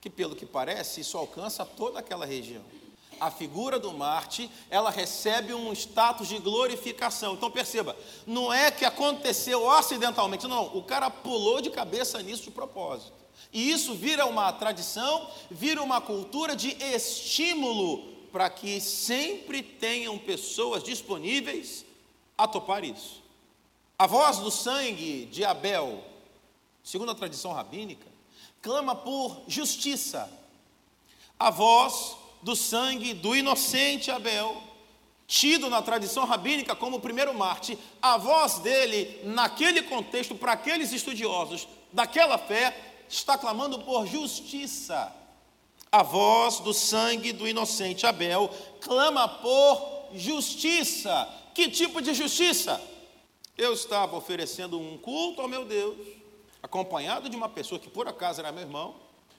que, 0.00 0.08
pelo 0.08 0.34
que 0.34 0.46
parece, 0.46 1.00
isso 1.00 1.18
alcança 1.18 1.64
toda 1.64 1.98
aquela 1.98 2.24
região 2.24 2.62
a 3.22 3.30
figura 3.30 3.78
do 3.78 3.92
Marte, 3.92 4.50
ela 4.68 4.90
recebe 4.90 5.54
um 5.54 5.72
status 5.72 6.26
de 6.26 6.38
glorificação. 6.38 7.34
Então 7.34 7.48
perceba, 7.48 7.96
não 8.26 8.52
é 8.52 8.68
que 8.68 8.84
aconteceu 8.84 9.70
acidentalmente, 9.70 10.48
não, 10.48 10.76
o 10.76 10.82
cara 10.82 11.08
pulou 11.08 11.60
de 11.60 11.70
cabeça 11.70 12.20
nisso 12.20 12.42
de 12.42 12.50
propósito. 12.50 13.12
E 13.52 13.70
isso 13.70 13.94
vira 13.94 14.26
uma 14.26 14.52
tradição, 14.52 15.30
vira 15.48 15.80
uma 15.80 16.00
cultura 16.00 16.56
de 16.56 16.70
estímulo 16.82 18.02
para 18.32 18.50
que 18.50 18.80
sempre 18.80 19.62
tenham 19.62 20.18
pessoas 20.18 20.82
disponíveis 20.82 21.84
a 22.36 22.48
topar 22.48 22.82
isso. 22.82 23.22
A 23.96 24.08
voz 24.08 24.38
do 24.38 24.50
sangue 24.50 25.26
de 25.26 25.44
Abel, 25.44 26.02
segundo 26.82 27.12
a 27.12 27.14
tradição 27.14 27.52
rabínica, 27.52 28.08
clama 28.60 28.96
por 28.96 29.42
justiça. 29.46 30.28
A 31.38 31.50
voz 31.50 32.16
do 32.42 32.56
sangue 32.56 33.14
do 33.14 33.36
inocente 33.36 34.10
Abel, 34.10 34.62
tido 35.26 35.70
na 35.70 35.80
tradição 35.80 36.24
rabínica 36.24 36.74
como 36.74 36.96
o 36.96 37.00
primeiro 37.00 37.32
Marte, 37.32 37.78
a 38.02 38.18
voz 38.18 38.58
dele, 38.58 39.20
naquele 39.24 39.82
contexto, 39.82 40.34
para 40.34 40.52
aqueles 40.52 40.92
estudiosos 40.92 41.68
daquela 41.92 42.36
fé, 42.36 42.76
está 43.08 43.38
clamando 43.38 43.78
por 43.78 44.06
justiça. 44.06 45.10
A 45.90 46.02
voz 46.02 46.58
do 46.60 46.72
sangue 46.72 47.32
do 47.32 47.46
inocente 47.46 48.06
Abel 48.06 48.50
clama 48.80 49.28
por 49.28 50.08
justiça. 50.14 51.28
Que 51.54 51.68
tipo 51.68 52.00
de 52.00 52.14
justiça? 52.14 52.80
Eu 53.56 53.74
estava 53.74 54.16
oferecendo 54.16 54.80
um 54.80 54.96
culto 54.96 55.42
ao 55.42 55.48
meu 55.48 55.64
Deus, 55.64 55.96
acompanhado 56.62 57.28
de 57.28 57.36
uma 57.36 57.48
pessoa 57.48 57.78
que 57.78 57.90
por 57.90 58.08
acaso 58.08 58.40
era 58.40 58.50
meu 58.50 58.62
irmão. 58.62 58.94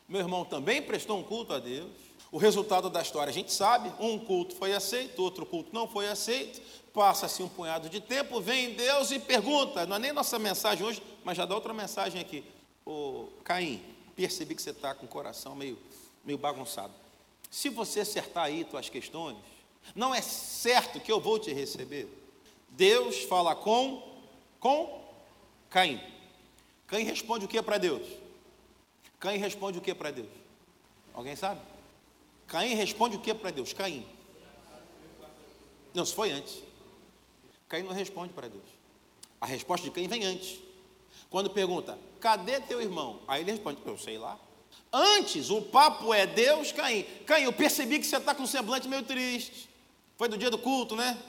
Meu 0.07 0.21
irmão 0.21 0.45
também 0.45 0.81
prestou 0.81 1.17
um 1.17 1.23
culto 1.23 1.53
a 1.53 1.59
Deus. 1.59 1.89
O 2.33 2.39
resultado 2.39 2.89
da 2.89 2.99
história 2.99 3.29
a 3.29 3.33
gente 3.33 3.53
sabe: 3.53 3.93
um 3.99 4.17
culto 4.17 4.55
foi 4.55 4.73
aceito, 4.73 5.21
outro 5.21 5.45
culto 5.45 5.69
não 5.71 5.87
foi 5.87 6.07
aceito. 6.07 6.59
Passa-se 6.91 7.43
um 7.43 7.47
punhado 7.47 7.87
de 7.89 8.01
tempo, 8.01 8.41
vem 8.41 8.73
Deus 8.73 9.11
e 9.11 9.19
pergunta. 9.19 9.85
Não 9.85 9.97
é 9.97 9.99
nem 9.99 10.11
nossa 10.11 10.39
mensagem 10.39 10.83
hoje, 10.83 11.01
mas 11.23 11.37
já 11.37 11.45
dá 11.45 11.53
outra 11.53 11.75
mensagem 11.75 12.19
aqui. 12.19 12.43
Ô 12.83 13.27
Caim, 13.43 13.79
percebi 14.15 14.55
que 14.55 14.63
você 14.63 14.71
está 14.71 14.95
com 14.95 15.05
o 15.05 15.07
coração 15.07 15.53
meio, 15.53 15.77
meio 16.25 16.39
bagunçado. 16.39 16.91
Se 17.51 17.69
você 17.69 17.99
acertar 17.99 18.45
aí 18.45 18.63
tuas 18.63 18.89
questões, 18.89 19.37
não 19.93 20.13
é 20.13 20.21
certo 20.21 20.99
que 20.99 21.11
eu 21.11 21.21
vou 21.21 21.37
te 21.37 21.53
receber. 21.53 22.07
Deus 22.69 23.21
fala 23.25 23.55
com 23.55 24.11
com 24.59 25.03
Caim. 25.69 26.01
Caim 26.87 27.03
responde 27.03 27.45
o 27.45 27.47
que 27.47 27.61
para 27.61 27.77
Deus? 27.77 28.07
Caim 29.19 29.37
responde 29.37 29.77
o 29.77 29.81
que 29.81 29.93
para 29.93 30.09
Deus? 30.09 30.29
Alguém 31.13 31.35
sabe? 31.35 31.72
Caim 32.53 32.75
responde 32.75 33.17
o 33.17 33.19
que 33.19 33.33
para 33.33 33.49
Deus? 33.49 33.73
Caim. 33.73 34.05
Não, 35.91 36.03
isso 36.03 36.13
foi 36.13 36.29
antes. 36.29 36.61
Caim 37.67 37.81
não 37.81 37.91
responde 37.91 38.31
para 38.31 38.47
Deus. 38.47 38.63
A 39.41 39.47
resposta 39.47 39.83
de 39.83 39.89
Caim 39.89 40.07
vem 40.07 40.23
antes. 40.23 40.59
Quando 41.31 41.49
pergunta, 41.49 41.97
cadê 42.19 42.59
teu 42.59 42.79
irmão? 42.79 43.21
Aí 43.27 43.41
ele 43.41 43.53
responde, 43.53 43.81
eu 43.83 43.97
sei 43.97 44.19
lá. 44.19 44.39
Antes, 44.91 45.49
o 45.49 45.63
papo 45.63 46.13
é 46.13 46.27
Deus, 46.27 46.71
Caim. 46.71 47.01
Caim, 47.25 47.45
eu 47.45 47.53
percebi 47.53 47.97
que 47.97 48.05
você 48.05 48.17
está 48.17 48.35
com 48.35 48.43
um 48.43 48.47
semblante 48.47 48.87
meio 48.87 49.01
triste. 49.01 49.67
Foi 50.15 50.29
do 50.29 50.37
dia 50.37 50.51
do 50.51 50.59
culto, 50.59 50.95
né? 50.95 51.19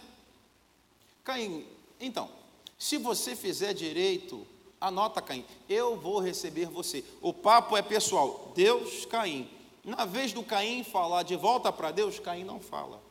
Caim, 1.25 1.67
então, 1.99 2.31
se 2.79 2.99
você 2.99 3.35
fizer 3.35 3.73
direito, 3.73 4.47
anota, 4.79 5.23
Caim, 5.23 5.43
eu 5.71 5.97
vou 5.97 6.19
receber 6.19 6.67
você. 6.67 7.03
O 7.23 7.33
papo 7.33 7.79
é 7.79 7.81
pessoal, 7.81 8.53
Deus, 8.55 9.07
Caim. 9.07 9.54
Na 9.85 10.07
vez 10.07 10.33
do 10.33 10.43
Caim 10.43 10.83
falar 10.83 11.23
de 11.23 11.37
volta 11.37 11.71
para 11.71 11.91
Deus, 11.91 12.19
Caim 12.19 12.43
não 12.43 12.59
fala. 12.59 13.03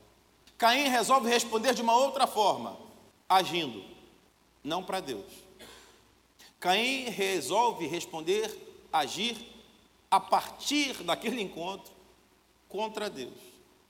Caim 0.57 0.87
resolve 0.87 1.29
responder 1.29 1.73
de 1.73 1.81
uma 1.81 1.95
outra 1.95 2.25
forma, 2.25 2.77
agindo, 3.29 3.83
não 4.63 4.83
para 4.83 4.99
Deus. 4.99 5.25
Caim 6.59 7.09
resolve 7.09 7.85
responder, 7.85 8.49
agir 8.91 9.37
a 10.09 10.19
partir 10.19 11.03
daquele 11.03 11.41
encontro 11.41 11.93
contra 12.69 13.09
Deus. 13.09 13.33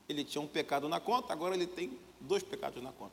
Ele 0.08 0.24
tinha 0.24 0.42
um 0.42 0.46
pecado 0.46 0.88
na 0.88 1.00
conta, 1.00 1.32
agora 1.32 1.54
ele 1.54 1.66
tem 1.66 1.98
dois 2.20 2.42
pecados 2.42 2.82
na 2.82 2.92
conta. 2.92 3.12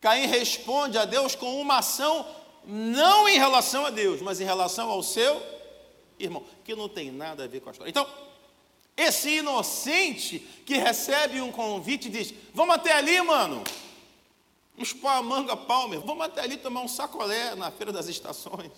Caim 0.00 0.26
responde 0.26 0.96
a 0.96 1.04
Deus 1.04 1.34
com 1.34 1.60
uma 1.60 1.78
ação 1.78 2.26
não 2.64 3.28
em 3.28 3.38
relação 3.38 3.84
a 3.84 3.90
Deus, 3.90 4.22
mas 4.22 4.40
em 4.40 4.44
relação 4.44 4.90
ao 4.90 5.02
seu 5.02 5.42
irmão, 6.18 6.44
que 6.64 6.74
não 6.74 6.88
tem 6.88 7.10
nada 7.10 7.44
a 7.44 7.46
ver 7.46 7.60
com 7.60 7.68
a 7.68 7.72
história. 7.72 7.90
Então, 7.90 8.06
esse 8.96 9.38
inocente 9.38 10.38
que 10.66 10.76
recebe 10.76 11.40
um 11.40 11.50
convite 11.50 12.10
diz: 12.10 12.34
Vamos 12.54 12.74
até 12.74 12.92
ali, 12.92 13.20
mano. 13.22 13.64
Uns 14.76 14.94
manga 14.94 15.56
palmer, 15.56 16.00
vamos 16.00 16.24
até 16.24 16.40
ali 16.40 16.56
tomar 16.56 16.80
um 16.80 16.88
sacolé 16.88 17.54
na 17.54 17.70
feira 17.70 17.92
das 17.92 18.08
estações. 18.08 18.72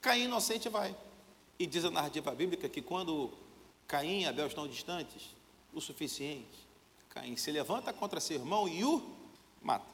Caim 0.00 0.24
inocente 0.24 0.68
vai. 0.68 0.94
E 1.58 1.66
diz 1.66 1.84
a 1.84 1.90
narrativa 1.90 2.32
bíblica 2.32 2.68
que 2.68 2.82
quando 2.82 3.32
Caim 3.86 4.22
e 4.22 4.26
Abel 4.26 4.46
estão 4.46 4.66
distantes, 4.66 5.34
o 5.72 5.80
suficiente, 5.80 6.66
Caim 7.08 7.36
se 7.36 7.50
levanta 7.50 7.92
contra 7.92 8.20
seu 8.20 8.36
irmão 8.36 8.68
e 8.68 8.84
o 8.84 9.02
mata. 9.62 9.86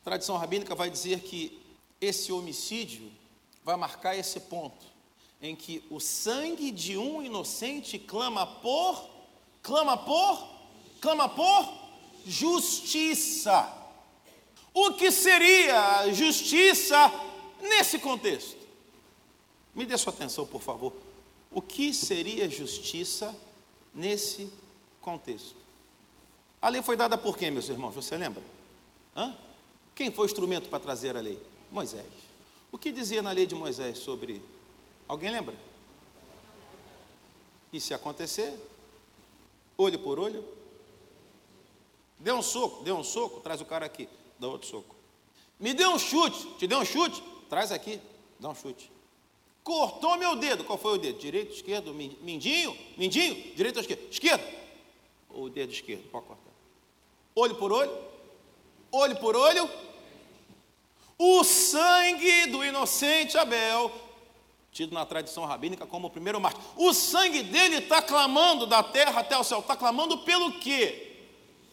A 0.00 0.04
tradição 0.04 0.36
rabínica 0.36 0.74
vai 0.74 0.90
dizer 0.90 1.20
que 1.20 1.60
esse 2.00 2.32
homicídio 2.32 3.10
vai 3.62 3.76
marcar 3.76 4.16
esse 4.16 4.40
ponto 4.40 4.99
em 5.42 5.56
que 5.56 5.82
o 5.90 5.98
sangue 5.98 6.70
de 6.70 6.96
um 6.98 7.22
inocente 7.22 7.98
clama 7.98 8.46
por, 8.46 9.08
clama 9.62 9.96
por, 9.96 10.46
clama 11.00 11.28
por 11.28 11.72
justiça. 12.26 13.76
O 14.74 14.92
que 14.92 15.10
seria 15.10 16.12
justiça 16.12 17.10
nesse 17.60 17.98
contexto? 17.98 18.56
Me 19.74 19.86
dê 19.86 19.96
sua 19.96 20.12
atenção, 20.12 20.46
por 20.46 20.60
favor. 20.60 20.92
O 21.50 21.62
que 21.62 21.92
seria 21.92 22.48
justiça 22.48 23.34
nesse 23.94 24.52
contexto? 25.00 25.56
A 26.60 26.68
lei 26.68 26.82
foi 26.82 26.96
dada 26.96 27.16
por 27.16 27.36
quem, 27.36 27.50
meus 27.50 27.68
irmãos? 27.68 27.94
Você 27.94 28.16
lembra? 28.16 28.42
Hã? 29.16 29.34
Quem 29.94 30.12
foi 30.12 30.26
o 30.26 30.28
instrumento 30.28 30.68
para 30.68 30.78
trazer 30.78 31.16
a 31.16 31.20
lei? 31.20 31.40
Moisés. 31.70 32.06
O 32.70 32.78
que 32.78 32.92
dizia 32.92 33.22
na 33.22 33.32
lei 33.32 33.46
de 33.46 33.54
Moisés 33.54 33.98
sobre 33.98 34.42
Alguém 35.10 35.28
lembra? 35.28 35.56
E 37.72 37.80
se 37.80 37.92
acontecer, 37.92 38.56
olho 39.76 39.98
por 39.98 40.20
olho, 40.20 40.44
dê 42.16 42.30
um 42.30 42.40
soco, 42.40 42.84
dê 42.84 42.92
um 42.92 43.02
soco, 43.02 43.40
traz 43.40 43.60
o 43.60 43.64
cara 43.64 43.84
aqui, 43.84 44.08
dá 44.38 44.46
outro 44.46 44.68
soco. 44.68 44.94
Me 45.58 45.74
dê 45.74 45.84
um 45.84 45.98
chute, 45.98 46.54
te 46.58 46.66
dê 46.68 46.76
um 46.76 46.84
chute, 46.84 47.20
traz 47.48 47.72
aqui, 47.72 48.00
dá 48.38 48.50
um 48.50 48.54
chute. 48.54 48.88
Cortou 49.64 50.16
meu 50.16 50.36
dedo, 50.36 50.62
qual 50.62 50.78
foi 50.78 50.94
o 50.94 50.98
dedo? 50.98 51.18
Direito, 51.18 51.54
esquerdo, 51.54 51.92
mindinho, 51.92 52.78
mindinho, 52.96 53.34
direito 53.56 53.78
ou 53.78 53.80
esquerdo? 53.80 54.12
Esquerdo. 54.12 54.44
O 55.28 55.48
dedo 55.48 55.72
esquerdo, 55.72 56.08
pode 56.08 56.26
cortar. 56.26 56.52
Olho 57.34 57.56
por 57.56 57.72
olho, 57.72 57.98
olho 58.92 59.16
por 59.16 59.34
olho. 59.34 59.68
O 61.18 61.42
sangue 61.42 62.46
do 62.46 62.64
inocente 62.64 63.36
Abel 63.36 64.09
tido 64.72 64.94
na 64.94 65.04
tradição 65.04 65.44
rabínica 65.44 65.86
como 65.86 66.06
o 66.06 66.10
primeiro 66.10 66.40
mártir. 66.40 66.62
O 66.76 66.92
sangue 66.94 67.42
dele 67.42 67.76
está 67.76 68.00
clamando 68.00 68.66
da 68.66 68.82
terra 68.82 69.20
até 69.20 69.36
o 69.36 69.44
céu. 69.44 69.60
Está 69.60 69.76
clamando 69.76 70.18
pelo 70.18 70.52
quê? 70.60 71.16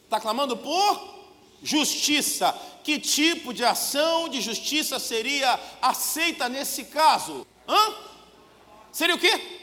Está 0.03 0.19
clamando 0.19 0.57
por 0.57 1.15
justiça. 1.61 2.53
Que 2.83 2.99
tipo 2.99 3.53
de 3.53 3.63
ação 3.63 4.29
de 4.29 4.41
justiça 4.41 4.97
seria 4.99 5.59
aceita 5.81 6.49
nesse 6.49 6.85
caso? 6.85 7.45
Hã? 7.67 7.95
Seria 8.91 9.15
o 9.15 9.19
quê? 9.19 9.59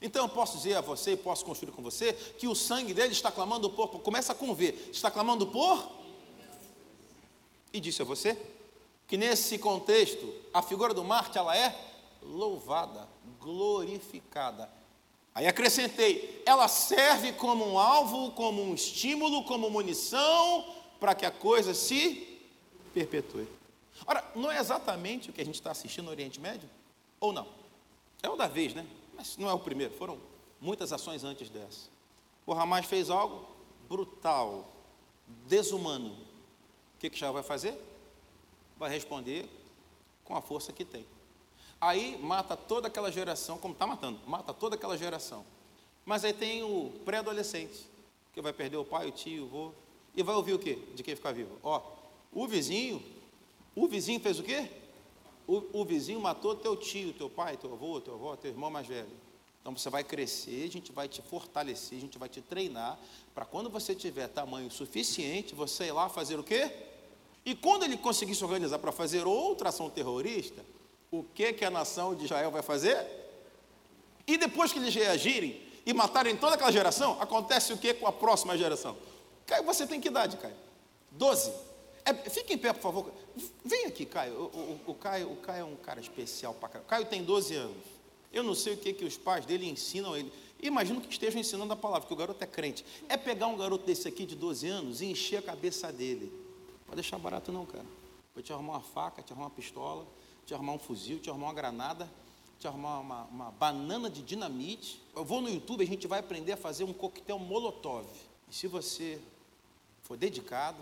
Então 0.00 0.24
eu 0.24 0.28
posso 0.28 0.56
dizer 0.58 0.76
a 0.76 0.80
você, 0.80 1.12
e 1.12 1.16
posso 1.16 1.44
construir 1.44 1.72
com 1.72 1.82
você, 1.82 2.12
que 2.12 2.46
o 2.46 2.54
sangue 2.54 2.92
dele 2.92 3.12
está 3.12 3.30
clamando 3.30 3.70
por, 3.70 3.88
começa 4.00 4.34
com 4.34 4.54
V, 4.54 4.74
está 4.92 5.10
clamando 5.10 5.46
por. 5.46 5.90
E 7.72 7.80
disse 7.80 8.02
a 8.02 8.04
você 8.04 8.53
que 9.06 9.16
nesse 9.16 9.58
contexto, 9.58 10.32
a 10.52 10.62
figura 10.62 10.94
do 10.94 11.04
Marte, 11.04 11.38
ela 11.38 11.56
é 11.56 11.74
louvada, 12.22 13.06
glorificada. 13.40 14.70
Aí 15.34 15.46
acrescentei, 15.46 16.42
ela 16.46 16.68
serve 16.68 17.32
como 17.32 17.66
um 17.66 17.78
alvo, 17.78 18.30
como 18.32 18.62
um 18.62 18.74
estímulo, 18.74 19.44
como 19.44 19.68
munição, 19.68 20.74
para 21.00 21.14
que 21.14 21.26
a 21.26 21.30
coisa 21.30 21.74
se 21.74 22.40
perpetue. 22.92 23.48
Ora, 24.06 24.24
não 24.34 24.50
é 24.50 24.58
exatamente 24.58 25.30
o 25.30 25.32
que 25.32 25.40
a 25.40 25.44
gente 25.44 25.56
está 25.56 25.70
assistindo 25.70 26.06
no 26.06 26.10
Oriente 26.10 26.40
Médio? 26.40 26.68
Ou 27.20 27.32
não? 27.32 27.46
É 28.22 28.28
o 28.28 28.36
da 28.36 28.46
vez, 28.46 28.74
né? 28.74 28.86
Mas 29.14 29.36
não 29.36 29.48
é 29.48 29.52
o 29.52 29.58
primeiro, 29.58 29.92
foram 29.94 30.18
muitas 30.60 30.92
ações 30.92 31.24
antes 31.24 31.50
dessa. 31.50 31.88
O 32.46 32.52
Hamas 32.52 32.86
fez 32.86 33.10
algo 33.10 33.46
brutal, 33.88 34.72
desumano. 35.46 36.10
O 36.10 36.98
que, 36.98 37.10
que 37.10 37.16
Israel 37.16 37.32
vai 37.32 37.42
fazer? 37.42 37.78
Vai 38.78 38.90
responder 38.90 39.48
com 40.24 40.34
a 40.34 40.40
força 40.40 40.72
que 40.72 40.84
tem. 40.84 41.06
Aí 41.80 42.18
mata 42.18 42.56
toda 42.56 42.88
aquela 42.88 43.10
geração, 43.10 43.58
como 43.58 43.74
está 43.74 43.86
matando, 43.86 44.18
mata 44.26 44.54
toda 44.54 44.76
aquela 44.76 44.96
geração. 44.96 45.44
Mas 46.04 46.24
aí 46.24 46.32
tem 46.32 46.62
o 46.62 46.92
pré-adolescente, 47.04 47.88
que 48.32 48.40
vai 48.40 48.52
perder 48.52 48.76
o 48.76 48.84
pai, 48.84 49.06
o 49.08 49.10
tio, 49.10 49.44
o 49.44 49.46
avô, 49.46 49.72
e 50.16 50.22
vai 50.22 50.34
ouvir 50.34 50.54
o 50.54 50.58
quê? 50.58 50.78
De 50.94 51.02
quem 51.02 51.14
ficar 51.14 51.32
vivo? 51.32 51.58
Ó, 51.62 51.82
o 52.32 52.46
vizinho, 52.46 53.02
o 53.74 53.86
vizinho 53.86 54.20
fez 54.20 54.38
o 54.38 54.42
quê? 54.42 54.70
o, 55.46 55.80
o 55.80 55.84
vizinho 55.84 56.20
matou 56.20 56.54
teu 56.54 56.76
tio, 56.76 57.12
teu 57.12 57.28
pai, 57.28 57.56
teu 57.56 57.72
avô, 57.72 58.00
teu 58.00 58.14
avô, 58.14 58.36
teu 58.36 58.50
irmão 58.50 58.70
mais 58.70 58.86
velho. 58.86 59.08
Então 59.60 59.76
você 59.76 59.88
vai 59.88 60.04
crescer, 60.04 60.64
a 60.64 60.70
gente 60.70 60.92
vai 60.92 61.08
te 61.08 61.22
fortalecer, 61.22 61.98
a 61.98 62.00
gente 62.00 62.18
vai 62.18 62.28
te 62.28 62.40
treinar, 62.40 62.98
para 63.34 63.44
quando 63.44 63.70
você 63.70 63.94
tiver 63.94 64.28
tamanho 64.28 64.70
suficiente, 64.70 65.54
você 65.54 65.84
ir 65.84 65.92
lá 65.92 66.08
fazer 66.08 66.38
o 66.38 66.44
quê? 66.44 66.70
E 67.44 67.54
quando 67.54 67.84
ele 67.84 67.96
conseguir 67.96 68.34
se 68.34 68.42
organizar 68.42 68.78
para 68.78 68.90
fazer 68.90 69.26
outra 69.26 69.68
ação 69.68 69.90
terrorista, 69.90 70.64
o 71.10 71.22
que, 71.22 71.52
que 71.52 71.64
a 71.64 71.70
nação 71.70 72.14
de 72.14 72.24
Israel 72.24 72.50
vai 72.50 72.62
fazer? 72.62 73.06
E 74.26 74.38
depois 74.38 74.72
que 74.72 74.78
eles 74.78 74.94
reagirem 74.94 75.60
e 75.84 75.92
matarem 75.92 76.36
toda 76.36 76.54
aquela 76.54 76.72
geração, 76.72 77.20
acontece 77.20 77.72
o 77.72 77.76
que 77.76 77.92
com 77.94 78.06
a 78.06 78.12
próxima 78.12 78.56
geração? 78.56 78.96
Caio, 79.46 79.64
você 79.64 79.86
tem 79.86 80.00
que 80.00 80.08
idade, 80.08 80.38
Caio? 80.38 80.54
Doze. 81.10 81.52
É, 82.04 82.14
fique 82.14 82.54
em 82.54 82.58
pé, 82.58 82.72
por 82.72 82.82
favor. 82.82 83.12
Vem 83.64 83.86
aqui, 83.86 84.06
Caio. 84.06 84.34
O, 84.34 84.44
o, 84.44 84.80
o, 84.92 84.94
Caio. 84.94 85.30
o 85.30 85.36
Caio 85.36 85.60
é 85.60 85.64
um 85.64 85.76
cara 85.76 86.00
especial 86.00 86.54
para 86.54 86.70
Caio. 86.70 86.84
Caio 86.86 87.04
tem 87.06 87.22
12 87.22 87.54
anos. 87.54 87.76
Eu 88.32 88.42
não 88.42 88.54
sei 88.54 88.74
o 88.74 88.76
que, 88.76 88.92
que 88.92 89.04
os 89.04 89.16
pais 89.16 89.44
dele 89.44 89.68
ensinam 89.68 90.16
ele. 90.16 90.32
Imagino 90.60 91.00
que 91.00 91.10
estejam 91.10 91.40
ensinando 91.40 91.72
a 91.72 91.76
palavra, 91.76 92.00
porque 92.02 92.14
o 92.14 92.16
garoto 92.16 92.42
é 92.42 92.46
crente. 92.46 92.84
É 93.08 93.16
pegar 93.16 93.46
um 93.46 93.56
garoto 93.56 93.84
desse 93.84 94.08
aqui 94.08 94.24
de 94.24 94.34
12 94.34 94.66
anos 94.66 95.00
e 95.02 95.06
encher 95.06 95.38
a 95.38 95.42
cabeça 95.42 95.92
dele. 95.92 96.32
Pode 96.86 96.96
deixar 96.96 97.18
barato 97.18 97.50
não, 97.50 97.66
cara. 97.66 97.84
Vou 98.34 98.42
te 98.42 98.52
arrumar 98.52 98.74
uma 98.74 98.80
faca, 98.80 99.22
te 99.22 99.32
arrumar 99.32 99.46
uma 99.46 99.54
pistola, 99.54 100.06
te 100.44 100.54
arrumar 100.54 100.72
um 100.72 100.78
fuzil, 100.78 101.18
te 101.18 101.30
arrumar 101.30 101.46
uma 101.46 101.54
granada, 101.54 102.10
te 102.58 102.66
arrumar 102.66 103.00
uma, 103.00 103.24
uma 103.24 103.50
banana 103.52 104.10
de 104.10 104.22
dinamite. 104.22 105.02
Eu 105.14 105.24
vou 105.24 105.40
no 105.40 105.48
YouTube, 105.48 105.82
a 105.82 105.86
gente 105.86 106.06
vai 106.06 106.20
aprender 106.20 106.52
a 106.52 106.56
fazer 106.56 106.84
um 106.84 106.92
coquetel 106.92 107.38
molotov. 107.38 108.06
E 108.48 108.54
se 108.54 108.66
você 108.66 109.20
for 110.02 110.16
dedicado, 110.16 110.78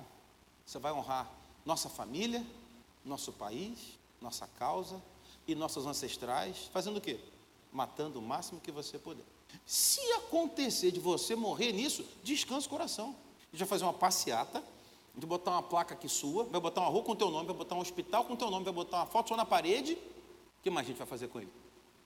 você 0.65 0.79
vai 0.79 0.93
honrar 0.93 1.31
nossa 1.65 1.89
família, 1.89 2.45
nosso 3.05 3.33
país, 3.33 3.99
nossa 4.21 4.47
causa 4.47 5.01
e 5.47 5.55
nossos 5.55 5.87
ancestrais, 5.87 6.71
fazendo 6.73 6.97
o 6.97 7.01
quê? 7.01 7.21
Matando 7.73 8.19
o 8.19 8.23
máximo 8.23 8.61
que 8.61 8.71
você 8.71 8.99
puder. 8.99 9.25
Se 9.67 10.01
acontecer 10.13 10.91
de 10.91 11.01
você 11.01 11.35
morrer 11.35 11.73
nisso, 11.73 12.05
descansa 12.23 12.67
o 12.67 12.71
coração. 12.71 13.15
A 13.41 13.57
gente 13.57 13.61
vai 13.61 13.69
fazer 13.69 13.85
uma 13.85 13.93
passeata, 13.93 14.63
vai 15.15 15.29
botar 15.29 15.53
uma 15.53 15.63
placa 15.63 15.95
aqui 15.95 16.09
sua, 16.09 16.45
vai 16.45 16.61
botar 16.61 16.81
uma 16.83 16.91
rua 16.91 17.03
com 17.03 17.15
teu 17.15 17.31
nome, 17.31 17.47
vai 17.47 17.57
botar 17.57 17.75
um 17.75 17.81
hospital 17.81 18.25
com 18.25 18.37
teu 18.37 18.51
nome, 18.51 18.65
vai 18.65 18.75
botar 18.75 18.99
uma 18.99 19.07
foto 19.07 19.29
só 19.31 19.37
na 19.37 19.45
parede. 19.45 19.95
O 19.95 20.63
que 20.63 20.71
mais 20.71 20.87
a 20.87 20.89
gente 20.89 20.99
vai 20.99 21.07
fazer 21.07 21.29
com 21.29 21.41
ele? 21.41 21.51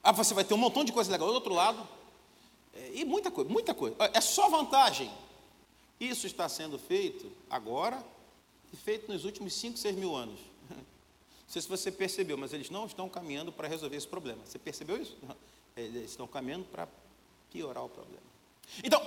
Ah, 0.02 0.12
você 0.12 0.34
vai 0.34 0.44
ter 0.44 0.54
um 0.54 0.58
montão 0.58 0.84
de 0.84 0.92
coisa 0.92 1.10
legal 1.10 1.28
do 1.28 1.34
outro 1.34 1.54
lado. 1.54 1.86
É, 2.74 2.90
e 2.94 3.04
muita 3.04 3.30
coisa, 3.30 3.50
muita 3.50 3.74
coisa. 3.74 3.96
É 4.12 4.20
só 4.20 4.48
vantagem. 4.48 5.10
Isso 5.98 6.26
está 6.26 6.48
sendo 6.48 6.78
feito 6.78 7.30
agora 7.48 8.02
feito 8.76 9.10
nos 9.10 9.24
últimos 9.24 9.54
5, 9.54 9.78
6 9.78 9.96
mil 9.96 10.14
anos. 10.14 10.38
Não 10.70 11.52
sei 11.52 11.62
se 11.62 11.68
você 11.68 11.90
percebeu, 11.90 12.36
mas 12.36 12.52
eles 12.52 12.70
não 12.70 12.86
estão 12.86 13.08
caminhando 13.08 13.52
para 13.52 13.68
resolver 13.68 13.96
esse 13.96 14.06
problema. 14.06 14.40
Você 14.44 14.58
percebeu 14.58 15.00
isso? 15.00 15.16
Eles 15.76 16.10
estão 16.10 16.26
caminhando 16.26 16.64
para 16.64 16.88
piorar 17.52 17.84
o 17.84 17.88
problema. 17.88 18.22
Então, 18.82 19.00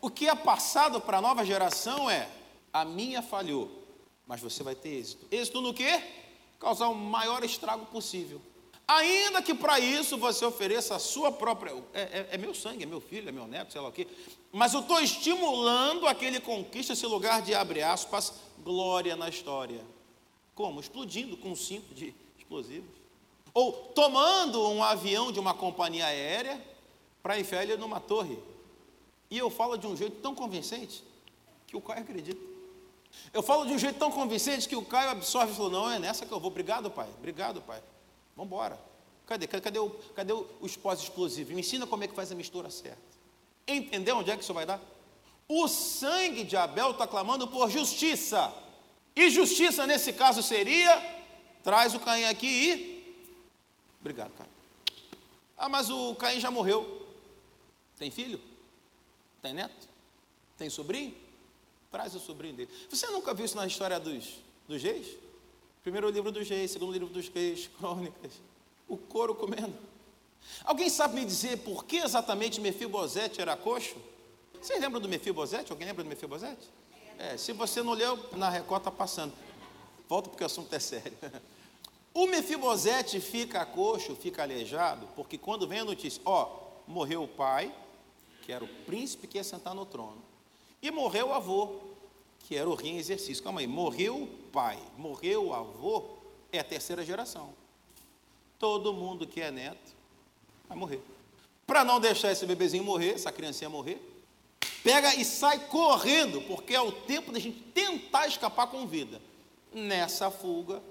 o 0.00 0.10
que 0.10 0.26
é 0.26 0.34
passado 0.34 1.00
para 1.00 1.18
a 1.18 1.20
nova 1.20 1.44
geração 1.44 2.10
é: 2.10 2.28
a 2.74 2.84
minha 2.84 3.22
falhou, 3.22 3.70
mas 4.26 4.40
você 4.40 4.64
vai 4.64 4.74
ter 4.74 4.88
êxito. 4.88 5.24
Êxito 5.30 5.60
no 5.60 5.72
quê? 5.72 6.02
Causar 6.58 6.88
o 6.88 6.94
maior 6.94 7.44
estrago 7.44 7.86
possível. 7.86 8.42
Ainda 8.86 9.40
que 9.40 9.54
para 9.54 9.78
isso 9.78 10.18
você 10.18 10.44
ofereça 10.44 10.96
a 10.96 10.98
sua 10.98 11.30
própria. 11.30 11.72
É, 11.94 12.00
é, 12.00 12.28
é, 12.32 12.36
meu 12.36 12.52
sangue, 12.52 12.82
é 12.82 12.86
meu 12.86 13.00
filho, 13.00 13.28
é 13.28 13.32
meu 13.32 13.46
neto, 13.46 13.72
sei 13.72 13.80
lá 13.80 13.88
o 13.88 13.92
quê. 13.92 14.08
Mas 14.52 14.74
eu 14.74 14.80
estou 14.80 15.00
estimulando 15.00 16.08
aquele 16.08 16.40
conquista, 16.40 16.94
esse 16.94 17.06
lugar 17.06 17.42
de 17.42 17.54
abre 17.54 17.80
aspas, 17.80 18.34
glória 18.58 19.14
na 19.14 19.28
história. 19.28 19.80
Como? 20.52 20.80
Explodindo 20.80 21.36
com 21.36 21.52
um 21.52 21.56
cinto 21.56 21.94
de 21.94 22.12
explosivos. 22.36 22.90
Ou 23.54 23.72
tomando 23.72 24.68
um 24.68 24.82
avião 24.82 25.30
de 25.30 25.38
uma 25.38 25.54
companhia 25.54 26.06
aérea 26.06 26.60
para 27.22 27.38
enfiar 27.38 27.62
ele 27.62 27.76
numa 27.76 28.00
torre. 28.00 28.36
E 29.30 29.38
eu 29.38 29.48
falo 29.48 29.76
de 29.76 29.86
um 29.86 29.96
jeito 29.96 30.20
tão 30.20 30.34
convincente 30.34 31.04
que 31.68 31.76
o 31.76 31.80
Caio 31.80 32.02
acredita. 32.02 32.53
Eu 33.32 33.42
falo 33.42 33.66
de 33.66 33.72
um 33.72 33.78
jeito 33.78 33.98
tão 33.98 34.10
convincente 34.10 34.68
que 34.68 34.76
o 34.76 34.84
Caio 34.84 35.10
absorve 35.10 35.52
e 35.52 35.56
falou: 35.56 35.70
Não, 35.70 35.90
é 35.90 35.98
nessa 35.98 36.24
que 36.24 36.32
eu 36.32 36.38
vou. 36.38 36.50
Obrigado, 36.50 36.90
pai. 36.90 37.08
Obrigado, 37.18 37.60
pai. 37.62 37.82
Vamos 38.36 38.50
embora. 38.50 38.78
Cadê? 39.26 39.46
Cadê, 39.46 39.78
o, 39.78 39.90
cadê 40.14 40.32
o, 40.32 40.46
os 40.60 40.76
pós-explosivos? 40.76 41.52
Me 41.52 41.60
ensina 41.60 41.86
como 41.86 42.04
é 42.04 42.08
que 42.08 42.14
faz 42.14 42.30
a 42.30 42.34
mistura 42.34 42.70
certa. 42.70 43.00
Entendeu 43.66 44.18
onde 44.18 44.30
é 44.30 44.36
que 44.36 44.42
isso 44.42 44.52
vai 44.52 44.66
dar? 44.66 44.80
O 45.48 45.66
sangue 45.68 46.44
de 46.44 46.56
Abel 46.56 46.92
está 46.92 47.06
clamando 47.06 47.48
por 47.48 47.70
justiça. 47.70 48.52
E 49.16 49.30
justiça 49.30 49.86
nesse 49.86 50.12
caso 50.12 50.42
seria: 50.42 51.02
traz 51.62 51.94
o 51.94 52.00
Caim 52.00 52.24
aqui 52.24 52.46
e. 52.46 53.16
Obrigado, 54.00 54.32
Caim. 54.36 54.48
Ah, 55.56 55.68
mas 55.68 55.90
o 55.90 56.14
Caim 56.16 56.40
já 56.40 56.50
morreu. 56.50 57.06
Tem 57.98 58.10
filho? 58.10 58.40
Tem 59.40 59.54
neto? 59.54 59.88
Tem 60.58 60.68
sobrinho? 60.68 61.23
Traz 61.94 62.12
o 62.12 62.18
sobrinho 62.18 62.56
dele. 62.56 62.70
Você 62.90 63.06
nunca 63.06 63.32
viu 63.32 63.44
isso 63.44 63.54
na 63.54 63.64
história 63.68 64.00
dos, 64.00 64.42
dos 64.66 64.82
reis? 64.82 65.16
Primeiro 65.80 66.10
livro 66.10 66.32
dos 66.32 66.48
reis, 66.48 66.72
segundo 66.72 66.92
livro 66.92 67.06
dos 67.06 67.28
reis, 67.28 67.70
crônicas. 67.78 68.32
O 68.88 68.96
couro 68.96 69.32
comendo. 69.32 69.78
Alguém 70.64 70.90
sabe 70.90 71.14
me 71.14 71.24
dizer 71.24 71.58
por 71.58 71.84
que 71.84 71.98
exatamente 71.98 72.60
Mefibosete 72.60 73.40
era 73.40 73.56
coxo? 73.56 73.94
Vocês 74.60 74.80
lembram 74.80 75.00
do 75.00 75.08
Mefibosete? 75.08 75.70
Alguém 75.70 75.86
lembra 75.86 76.02
do 76.02 76.08
Mefibosete? 76.08 76.68
É, 77.16 77.36
se 77.36 77.52
você 77.52 77.80
não 77.80 77.92
leu, 77.92 78.18
na 78.32 78.50
Record 78.50 78.80
está 78.80 78.90
passando. 78.90 79.32
Volta 80.08 80.28
porque 80.28 80.42
o 80.42 80.46
assunto 80.46 80.74
é 80.74 80.80
sério. 80.80 81.16
O 82.12 82.26
Mefibosete 82.26 83.20
fica 83.20 83.64
coxo, 83.66 84.16
fica 84.16 84.42
aleijado, 84.42 85.08
porque 85.14 85.36
quando 85.36 85.66
vem 85.66 85.80
a 85.80 85.84
notícia, 85.84 86.22
ó, 86.24 86.48
morreu 86.86 87.24
o 87.24 87.28
pai, 87.28 87.74
que 88.42 88.52
era 88.52 88.64
o 88.64 88.68
príncipe 88.68 89.26
que 89.26 89.36
ia 89.36 89.42
sentar 89.42 89.74
no 89.74 89.84
trono, 89.84 90.22
e 90.86 90.90
morreu 90.90 91.28
o 91.28 91.32
avô, 91.32 91.80
que 92.40 92.54
era 92.54 92.68
o 92.68 92.74
rei 92.74 92.90
em 92.90 92.98
exercício. 92.98 93.42
Calma 93.42 93.60
aí, 93.60 93.66
morreu 93.66 94.24
o 94.24 94.26
pai, 94.52 94.78
morreu 94.98 95.46
o 95.46 95.54
avô, 95.54 96.04
é 96.52 96.58
a 96.58 96.64
terceira 96.64 97.02
geração. 97.02 97.54
Todo 98.58 98.92
mundo 98.92 99.26
que 99.26 99.40
é 99.40 99.50
neto 99.50 99.94
vai 100.68 100.76
morrer. 100.76 101.00
Para 101.66 101.82
não 101.84 101.98
deixar 101.98 102.30
esse 102.32 102.44
bebezinho 102.44 102.84
morrer, 102.84 103.14
essa 103.14 103.32
criancinha 103.32 103.70
morrer, 103.70 103.98
pega 104.82 105.14
e 105.14 105.24
sai 105.24 105.58
correndo, 105.68 106.42
porque 106.42 106.74
é 106.74 106.80
o 106.82 106.92
tempo 106.92 107.32
da 107.32 107.38
gente 107.38 107.60
tentar 107.72 108.26
escapar 108.26 108.66
com 108.66 108.86
vida. 108.86 109.22
Nessa 109.72 110.30
fuga, 110.30 110.82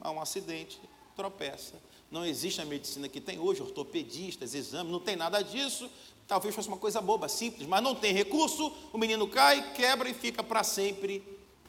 há 0.00 0.10
um 0.10 0.20
acidente, 0.20 0.80
tropeça. 1.14 1.80
Não 2.10 2.26
existe 2.26 2.60
a 2.60 2.64
medicina 2.64 3.08
que 3.08 3.20
tem 3.20 3.38
hoje, 3.38 3.62
ortopedistas, 3.62 4.54
exames, 4.54 4.90
não 4.90 5.00
tem 5.00 5.14
nada 5.14 5.40
disso. 5.40 5.88
Talvez 6.26 6.54
fosse 6.54 6.68
uma 6.68 6.76
coisa 6.76 7.00
boba, 7.00 7.28
simples, 7.28 7.68
mas 7.68 7.82
não 7.82 7.94
tem 7.94 8.12
recurso. 8.12 8.72
O 8.92 8.98
menino 8.98 9.28
cai, 9.28 9.72
quebra 9.72 10.08
e 10.08 10.14
fica 10.14 10.42
para 10.42 10.64
sempre 10.64 11.22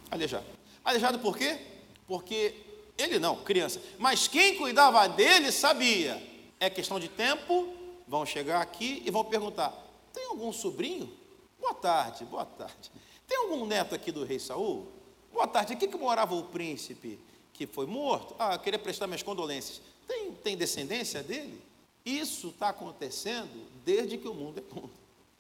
aleijado. 0.10 0.46
Aleijado 0.84 1.20
por 1.20 1.38
quê? 1.38 1.60
Porque 2.08 2.56
ele 2.98 3.20
não, 3.20 3.38
criança. 3.44 3.82
Mas 4.00 4.28
quem 4.28 4.58
cuidava 4.58 5.08
dele 5.08 5.52
sabia. 5.52 6.22
É 6.60 6.72
questão 6.72 7.00
de 7.00 7.08
tempo, 7.08 7.72
vão 8.08 8.26
chegar 8.26 8.62
aqui 8.62 9.04
e 9.06 9.12
vão 9.12 9.24
perguntar: 9.24 9.72
tem 10.12 10.26
algum 10.26 10.52
sobrinho? 10.52 11.12
Boa 11.60 11.76
tarde, 11.76 12.26
boa 12.26 12.46
tarde. 12.46 12.92
Tem 13.28 13.38
algum 13.38 13.66
neto 13.66 13.94
aqui 13.94 14.12
do 14.12 14.24
rei 14.24 14.40
Saul? 14.40 14.88
Boa 15.32 15.48
tarde, 15.48 15.74
aqui 15.74 15.88
que 15.88 15.98
morava 15.98 16.34
o 16.34 16.46
príncipe 16.46 17.20
que 17.54 17.68
foi 17.68 17.86
morto? 17.86 18.36
Ah, 18.40 18.58
queria 18.58 18.80
prestar 18.80 19.06
minhas 19.06 19.22
condolências. 19.22 19.82
Tem, 20.08 20.32
tem 20.32 20.58
descendência 20.58 21.22
dele? 21.22 21.62
Isso 22.08 22.48
está 22.48 22.70
acontecendo 22.70 23.68
desde 23.84 24.18
que 24.18 24.30
o 24.30 24.34
mundo 24.34 24.60
é 24.60 24.74
mundo. 24.74 24.94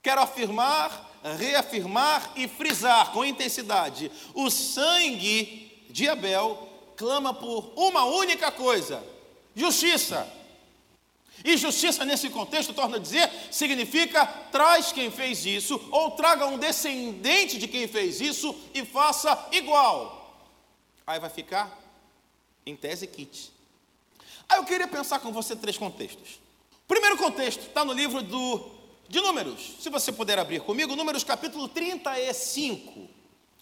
Quero 0.03 0.19
afirmar, 0.19 1.21
reafirmar 1.39 2.33
e 2.35 2.45
frisar 2.45 3.13
com 3.13 3.23
intensidade: 3.23 4.11
o 4.33 4.49
sangue 4.49 5.85
de 5.89 6.09
Abel 6.09 6.67
clama 6.97 7.33
por 7.33 7.71
uma 7.77 8.03
única 8.03 8.51
coisa: 8.51 9.01
justiça. 9.55 10.29
E 11.45 11.55
justiça 11.55 12.03
nesse 12.03 12.29
contexto, 12.29 12.73
torna 12.73 12.97
a 12.97 12.99
dizer, 12.99 13.31
significa 13.49 14.25
traz 14.51 14.91
quem 14.91 15.09
fez 15.09 15.45
isso, 15.45 15.79
ou 15.89 16.11
traga 16.11 16.47
um 16.47 16.57
descendente 16.57 17.57
de 17.57 17.67
quem 17.67 17.87
fez 17.87 18.19
isso 18.19 18.53
e 18.73 18.83
faça 18.83 19.47
igual. 19.53 20.35
Aí 21.05 21.17
vai 21.17 21.29
ficar 21.29 21.79
em 22.65 22.75
tese 22.75 23.07
kit. 23.07 23.53
Aí 24.49 24.57
eu 24.57 24.65
queria 24.65 24.87
pensar 24.87 25.19
com 25.19 25.31
você 25.31 25.55
três 25.55 25.77
contextos. 25.77 26.46
Primeiro 26.87 27.17
contexto 27.17 27.67
está 27.67 27.83
no 27.83 27.91
livro 27.91 28.21
do, 28.21 28.65
de 29.09 29.19
Números. 29.19 29.75
Se 29.81 29.89
você 29.89 30.09
puder 30.09 30.39
abrir 30.39 30.61
comigo, 30.61 30.95
Números 30.95 31.21
capítulo 31.21 31.67
35. 31.67 33.09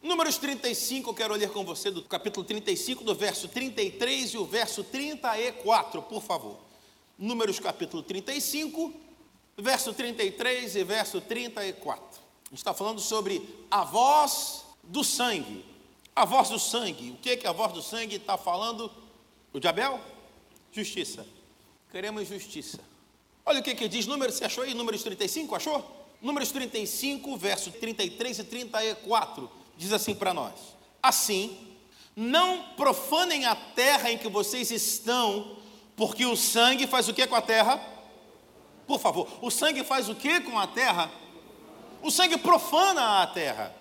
Números 0.03 0.38
35, 0.38 1.09
eu 1.09 1.13
quero 1.15 1.33
ler 1.33 1.49
com 1.49 1.65
você 1.65 1.89
do 1.89 2.03
capítulo 2.03 2.45
35, 2.45 3.03
do 3.03 3.15
verso 3.15 3.47
33 3.47 4.35
e 4.35 4.38
o 4.38 4.45
verso 4.45 4.83
34, 4.83 6.03
por 6.03 6.21
favor. 6.21 6.59
Números 7.17 7.59
capítulo 7.59 8.03
35, 8.03 8.93
verso 9.57 9.91
33 9.91 10.75
e 10.75 10.83
verso 10.83 11.19
34. 11.19 12.05
A 12.05 12.49
gente 12.49 12.59
está 12.59 12.75
falando 12.75 13.01
sobre 13.01 13.41
a 13.71 13.83
voz 13.83 14.65
do 14.83 15.03
sangue. 15.03 15.65
A 16.15 16.25
voz 16.25 16.49
do 16.49 16.59
sangue. 16.59 17.09
O 17.09 17.15
que 17.15 17.31
é 17.31 17.38
que 17.38 17.47
a 17.47 17.51
voz 17.51 17.73
do 17.73 17.81
sangue 17.81 18.17
está 18.17 18.38
falando? 18.38 18.91
O 19.51 19.59
de? 19.59 19.71
Justiça. 20.71 21.25
Queremos 21.91 22.27
justiça. 22.27 22.79
Olha 23.45 23.60
o 23.60 23.63
que, 23.63 23.75
que 23.75 23.88
diz, 23.88 24.08
número, 24.08 24.31
você 24.31 24.45
achou 24.45 24.63
aí? 24.63 24.73
Números 24.73 25.03
35, 25.03 25.55
achou? 25.55 26.08
Números 26.21 26.51
35, 26.51 27.38
verso 27.38 27.71
33 27.71 28.39
e 28.39 28.43
34, 28.43 29.51
diz 29.77 29.93
assim 29.93 30.15
para 30.15 30.34
nós: 30.34 30.53
Assim, 31.03 31.55
não 32.15 32.63
profanem 32.75 33.45
a 33.45 33.55
terra 33.55 34.12
em 34.12 34.17
que 34.17 34.27
vocês 34.27 34.71
estão, 34.71 35.58
porque 35.95 36.25
o 36.25 36.36
sangue 36.36 36.88
faz 36.88 37.08
o 37.08 37.13
que 37.13 37.27
com 37.27 37.36
a 37.36 37.41
terra? 37.41 37.79
Por 38.88 38.99
favor, 38.99 39.27
o 39.41 39.51
sangue 39.51 39.84
faz 39.84 40.10
o 40.10 40.15
que 40.15 40.39
com 40.41 40.58
a 40.58 40.65
terra? 40.65 41.12
O 42.01 42.10
sangue 42.10 42.38
profana 42.38 43.21
a 43.21 43.27
terra. 43.27 43.75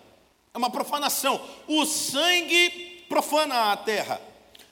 É 0.52 0.58
uma 0.58 0.70
profanação. 0.70 1.40
O 1.66 1.84
sangue 1.84 3.04
profana 3.08 3.72
a 3.72 3.76
terra. 3.76 4.20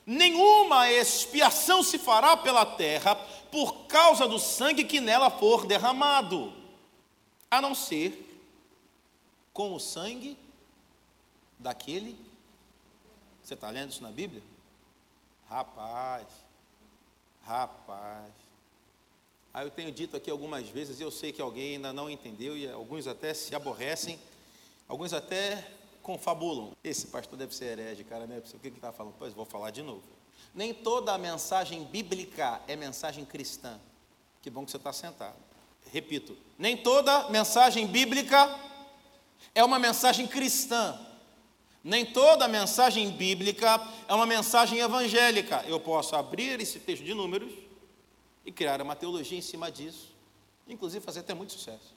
Nenhuma 0.05 0.91
expiação 0.91 1.81
se 1.81 1.97
fará 1.97 2.35
pela 2.35 2.65
terra 2.65 3.15
por 3.51 3.85
causa 3.85 4.27
do 4.27 4.39
sangue 4.39 4.83
que 4.83 4.99
nela 4.99 5.29
for 5.29 5.65
derramado, 5.65 6.51
a 7.49 7.61
não 7.61 7.73
ser 7.73 8.29
com 9.53 9.73
o 9.73 9.79
sangue 9.79 10.37
daquele. 11.57 12.17
Você 13.41 13.53
está 13.53 13.69
lendo 13.69 13.91
isso 13.91 14.01
na 14.03 14.11
Bíblia? 14.11 14.41
Rapaz, 15.49 16.27
rapaz. 17.43 18.31
Aí 19.53 19.65
eu 19.65 19.71
tenho 19.71 19.91
dito 19.91 20.17
aqui 20.17 20.31
algumas 20.31 20.67
vezes, 20.67 20.99
eu 20.99 21.11
sei 21.11 21.31
que 21.31 21.41
alguém 21.41 21.75
ainda 21.75 21.93
não 21.93 22.09
entendeu 22.09 22.57
e 22.57 22.67
alguns 22.69 23.05
até 23.05 23.33
se 23.33 23.53
aborrecem, 23.53 24.19
alguns 24.87 25.13
até 25.13 25.69
confabulam. 26.03 26.73
Esse 26.83 27.07
pastor 27.07 27.39
deve 27.39 27.55
ser 27.55 27.79
herege, 27.79 28.03
cara, 28.03 28.27
né? 28.27 28.37
O 28.37 28.59
que 28.59 28.67
ele 28.67 28.75
está 28.75 28.91
falando? 28.91 29.15
Pois 29.17 29.33
vou 29.33 29.45
falar 29.45 29.71
de 29.71 29.81
novo. 29.81 30.03
Nem 30.53 30.73
toda 30.73 31.13
a 31.13 31.17
mensagem 31.17 31.83
bíblica 31.85 32.61
é 32.67 32.75
mensagem 32.75 33.25
cristã. 33.25 33.79
Que 34.41 34.49
bom 34.49 34.65
que 34.65 34.71
você 34.71 34.77
está 34.77 34.93
sentado. 34.93 35.37
Repito, 35.91 36.37
nem 36.59 36.77
toda 36.77 37.29
mensagem 37.29 37.87
bíblica 37.87 38.59
é 39.55 39.63
uma 39.63 39.79
mensagem 39.79 40.27
cristã. 40.27 40.99
Nem 41.83 42.05
toda 42.05 42.47
mensagem 42.47 43.09
bíblica 43.11 43.81
é 44.07 44.13
uma 44.13 44.25
mensagem 44.25 44.79
evangélica. 44.79 45.63
Eu 45.67 45.79
posso 45.79 46.15
abrir 46.15 46.59
esse 46.59 46.79
texto 46.79 47.03
de 47.03 47.13
números 47.13 47.51
e 48.45 48.51
criar 48.51 48.81
uma 48.81 48.95
teologia 48.95 49.37
em 49.37 49.41
cima 49.41 49.71
disso, 49.71 50.13
inclusive 50.67 51.03
fazer 51.03 51.21
até 51.21 51.33
muito 51.33 51.53
sucesso, 51.53 51.95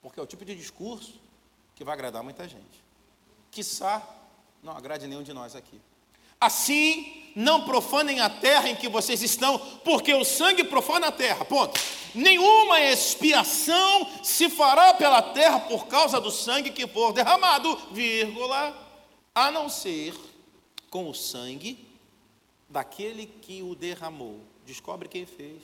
porque 0.00 0.18
é 0.18 0.22
o 0.22 0.26
tipo 0.26 0.44
de 0.44 0.54
discurso 0.54 1.20
que 1.74 1.84
vai 1.84 1.94
agradar 1.94 2.22
muita 2.22 2.48
gente 2.48 2.87
quiçá 3.50 4.16
não 4.62 4.76
agrade 4.76 5.06
nenhum 5.06 5.22
de 5.22 5.32
nós 5.32 5.54
aqui. 5.54 5.80
Assim, 6.40 7.32
não 7.34 7.64
profanem 7.64 8.20
a 8.20 8.30
terra 8.30 8.68
em 8.68 8.76
que 8.76 8.88
vocês 8.88 9.22
estão, 9.22 9.58
porque 9.84 10.12
o 10.14 10.24
sangue 10.24 10.64
profana 10.64 11.08
a 11.08 11.12
terra. 11.12 11.44
Ponto. 11.44 11.80
Nenhuma 12.14 12.80
expiação 12.80 14.08
se 14.22 14.48
fará 14.48 14.94
pela 14.94 15.20
terra 15.20 15.60
por 15.60 15.86
causa 15.86 16.20
do 16.20 16.30
sangue 16.30 16.70
que 16.70 16.86
for 16.86 17.12
derramado, 17.12 17.76
vírgula, 17.92 18.76
a 19.34 19.50
não 19.50 19.68
ser 19.68 20.14
com 20.90 21.08
o 21.08 21.14
sangue 21.14 21.86
daquele 22.68 23.26
que 23.26 23.62
o 23.62 23.74
derramou. 23.74 24.40
Descobre 24.64 25.08
quem 25.08 25.26
fez, 25.26 25.62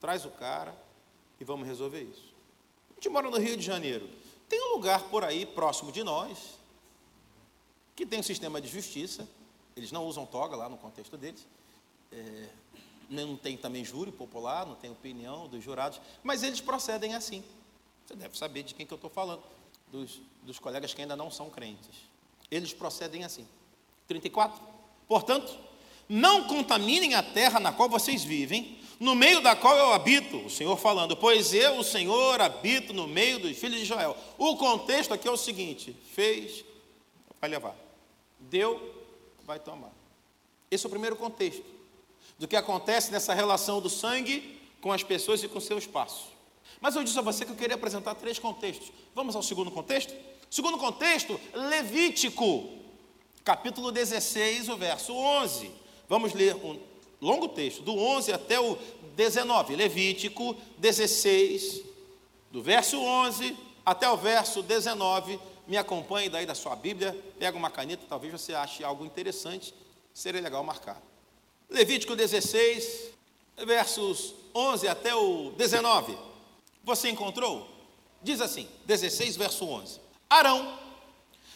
traz 0.00 0.24
o 0.24 0.30
cara 0.30 0.74
e 1.40 1.44
vamos 1.44 1.66
resolver 1.66 2.02
isso. 2.02 2.34
A 2.90 2.94
gente 2.94 3.08
mora 3.08 3.30
no 3.30 3.38
Rio 3.38 3.56
de 3.56 3.64
Janeiro. 3.64 4.08
Tem 4.48 4.60
um 4.60 4.74
lugar 4.74 5.02
por 5.04 5.24
aí 5.24 5.44
próximo 5.44 5.90
de 5.90 6.02
nós, 6.02 6.58
que 7.94 8.04
tem 8.04 8.20
um 8.20 8.22
sistema 8.22 8.60
de 8.60 8.68
justiça, 8.68 9.28
eles 9.76 9.92
não 9.92 10.04
usam 10.06 10.26
toga 10.26 10.56
lá 10.56 10.68
no 10.68 10.76
contexto 10.76 11.16
deles, 11.16 11.46
é, 12.12 12.48
não 13.08 13.36
tem 13.36 13.56
também 13.56 13.84
júri 13.84 14.10
popular, 14.10 14.66
não 14.66 14.74
tem 14.74 14.90
opinião 14.90 15.48
dos 15.48 15.62
jurados, 15.62 16.00
mas 16.22 16.42
eles 16.42 16.60
procedem 16.60 17.14
assim. 17.14 17.44
Você 18.06 18.14
deve 18.14 18.36
saber 18.36 18.62
de 18.62 18.74
quem 18.74 18.86
que 18.86 18.92
eu 18.92 18.96
estou 18.96 19.10
falando, 19.10 19.42
dos, 19.90 20.20
dos 20.42 20.58
colegas 20.58 20.92
que 20.92 21.02
ainda 21.02 21.16
não 21.16 21.30
são 21.30 21.48
crentes. 21.50 21.96
Eles 22.50 22.72
procedem 22.72 23.24
assim. 23.24 23.46
34. 24.06 24.60
Portanto, 25.08 25.56
não 26.08 26.46
contaminem 26.46 27.14
a 27.14 27.22
terra 27.22 27.58
na 27.58 27.72
qual 27.72 27.88
vocês 27.88 28.22
vivem, 28.22 28.78
no 29.00 29.14
meio 29.14 29.40
da 29.40 29.56
qual 29.56 29.76
eu 29.76 29.92
habito, 29.92 30.38
o 30.38 30.50
Senhor 30.50 30.76
falando, 30.76 31.16
pois 31.16 31.52
eu, 31.52 31.78
o 31.78 31.84
Senhor, 31.84 32.40
habito 32.40 32.92
no 32.92 33.06
meio 33.08 33.38
dos 33.38 33.56
filhos 33.56 33.78
de 33.78 33.84
Israel. 33.84 34.16
O 34.38 34.56
contexto 34.56 35.12
aqui 35.12 35.26
é 35.26 35.30
o 35.30 35.36
seguinte: 35.36 35.96
fez, 36.12 36.64
vai 37.40 37.50
levar 37.50 37.83
deu, 38.50 38.80
vai 39.44 39.58
tomar. 39.58 39.92
Esse 40.70 40.86
é 40.86 40.88
o 40.88 40.90
primeiro 40.90 41.16
contexto 41.16 41.64
do 42.38 42.48
que 42.48 42.56
acontece 42.56 43.12
nessa 43.12 43.34
relação 43.34 43.80
do 43.80 43.88
sangue 43.88 44.60
com 44.80 44.92
as 44.92 45.02
pessoas 45.02 45.42
e 45.42 45.48
com 45.48 45.60
seus 45.60 45.86
passos. 45.86 46.26
Mas 46.80 46.96
eu 46.96 47.04
disse 47.04 47.18
a 47.18 47.22
você 47.22 47.44
que 47.44 47.52
eu 47.52 47.56
queria 47.56 47.76
apresentar 47.76 48.14
três 48.14 48.38
contextos. 48.38 48.92
Vamos 49.14 49.36
ao 49.36 49.42
segundo 49.42 49.70
contexto? 49.70 50.14
Segundo 50.50 50.78
contexto, 50.78 51.40
Levítico, 51.54 52.68
capítulo 53.44 53.90
16, 53.90 54.68
o 54.68 54.76
verso 54.76 55.14
11. 55.14 55.70
Vamos 56.08 56.32
ler 56.32 56.54
um 56.56 56.78
longo 57.20 57.48
texto, 57.48 57.82
do 57.82 57.96
11 57.96 58.32
até 58.32 58.60
o 58.60 58.76
19. 59.16 59.76
Levítico 59.76 60.56
16, 60.78 61.82
do 62.50 62.62
verso 62.62 62.98
11 62.98 63.56
até 63.84 64.08
o 64.08 64.16
verso 64.16 64.62
19 64.62 65.38
me 65.66 65.76
acompanhe 65.76 66.28
daí 66.28 66.44
da 66.46 66.54
sua 66.54 66.76
Bíblia, 66.76 67.18
pega 67.38 67.56
uma 67.56 67.70
caneta, 67.70 68.04
talvez 68.08 68.32
você 68.32 68.54
ache 68.54 68.84
algo 68.84 69.04
interessante, 69.04 69.74
seria 70.12 70.40
legal 70.40 70.62
marcar. 70.62 71.00
Levítico 71.70 72.14
16, 72.14 73.10
versos 73.66 74.34
11 74.54 74.88
até 74.88 75.14
o 75.14 75.52
19. 75.56 76.16
Você 76.82 77.08
encontrou? 77.08 77.68
Diz 78.22 78.40
assim, 78.40 78.68
16, 78.84 79.36
verso 79.36 79.64
11: 79.64 80.00
Arão 80.28 80.78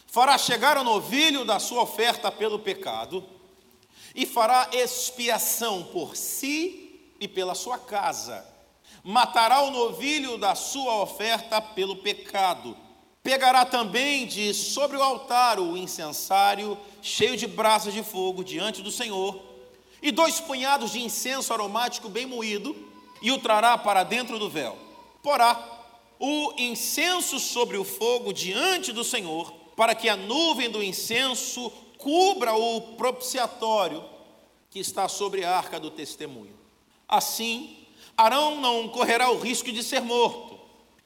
fará 0.07 0.37
chegar 0.37 0.77
o 0.77 0.83
novilho 0.83 1.45
da 1.45 1.59
sua 1.59 1.83
oferta 1.83 2.31
pelo 2.31 2.59
pecado, 2.59 3.23
e 4.15 4.25
fará 4.25 4.69
expiação 4.73 5.83
por 5.83 6.15
si 6.15 6.99
e 7.19 7.27
pela 7.27 7.53
sua 7.53 7.77
casa. 7.77 8.45
Matará 9.03 9.61
o 9.61 9.71
novilho 9.71 10.37
da 10.37 10.55
sua 10.55 11.01
oferta 11.01 11.61
pelo 11.61 11.97
pecado 11.97 12.75
Pegará 13.21 13.65
também 13.65 14.25
de 14.25 14.53
sobre 14.53 14.95
o 14.97 15.03
altar 15.03 15.59
o 15.59 15.75
incensário 15.75 16.77
cheio 17.01 17.35
de 17.35 17.45
brasas 17.45 17.93
de 17.93 18.01
fogo 18.01 18.43
diante 18.43 18.81
do 18.81 18.91
Senhor, 18.91 19.39
e 20.01 20.11
dois 20.11 20.39
punhados 20.39 20.93
de 20.93 21.01
incenso 21.01 21.53
aromático 21.53 22.07
bem 22.07 22.25
moído, 22.25 22.75
e 23.21 23.31
o 23.31 23.39
trará 23.39 23.77
para 23.77 24.03
dentro 24.03 24.39
do 24.39 24.49
véu. 24.49 24.77
Porá 25.21 25.61
o 26.17 26.53
incenso 26.57 27.39
sobre 27.39 27.77
o 27.77 27.83
fogo 27.83 28.31
diante 28.31 28.93
do 28.93 29.03
Senhor, 29.03 29.53
para 29.75 29.93
que 29.93 30.07
a 30.07 30.15
nuvem 30.15 30.69
do 30.69 30.81
incenso 30.81 31.69
cubra 31.97 32.55
o 32.55 32.95
propiciatório 32.95 34.03
que 34.69 34.79
está 34.79 35.09
sobre 35.09 35.43
a 35.43 35.57
arca 35.57 35.77
do 35.79 35.91
testemunho. 35.91 36.57
Assim, 37.07 37.78
Arão 38.21 38.59
não 38.59 38.87
correrá 38.89 39.31
o 39.31 39.39
risco 39.39 39.71
de 39.71 39.83
ser 39.83 40.01
morto 40.01 40.49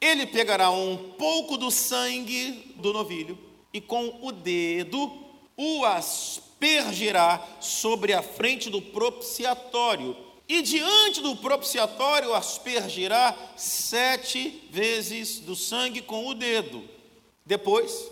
ele 0.04 0.26
pegará 0.26 0.70
um 0.70 0.98
pouco 0.98 1.56
do 1.58 1.72
sangue 1.72 2.74
do 2.76 2.92
novilho 2.92 3.40
e 3.72 3.80
com 3.80 4.20
o 4.22 4.34
dedo 4.34 5.10
o 5.56 5.86
aspergirá 5.86 7.42
sobre 7.62 8.12
a 8.12 8.22
frente 8.22 8.70
do 8.70 8.82
propiciatório. 8.82 10.18
E 10.50 10.62
diante 10.62 11.22
do 11.22 11.38
propiciatório 11.38 12.34
aspergirá 12.34 13.34
sete 13.56 14.68
vezes 14.70 15.40
do 15.40 15.56
sangue 15.56 16.02
com 16.02 16.28
o 16.28 16.34
dedo. 16.34 16.84
Depois, 17.46 18.12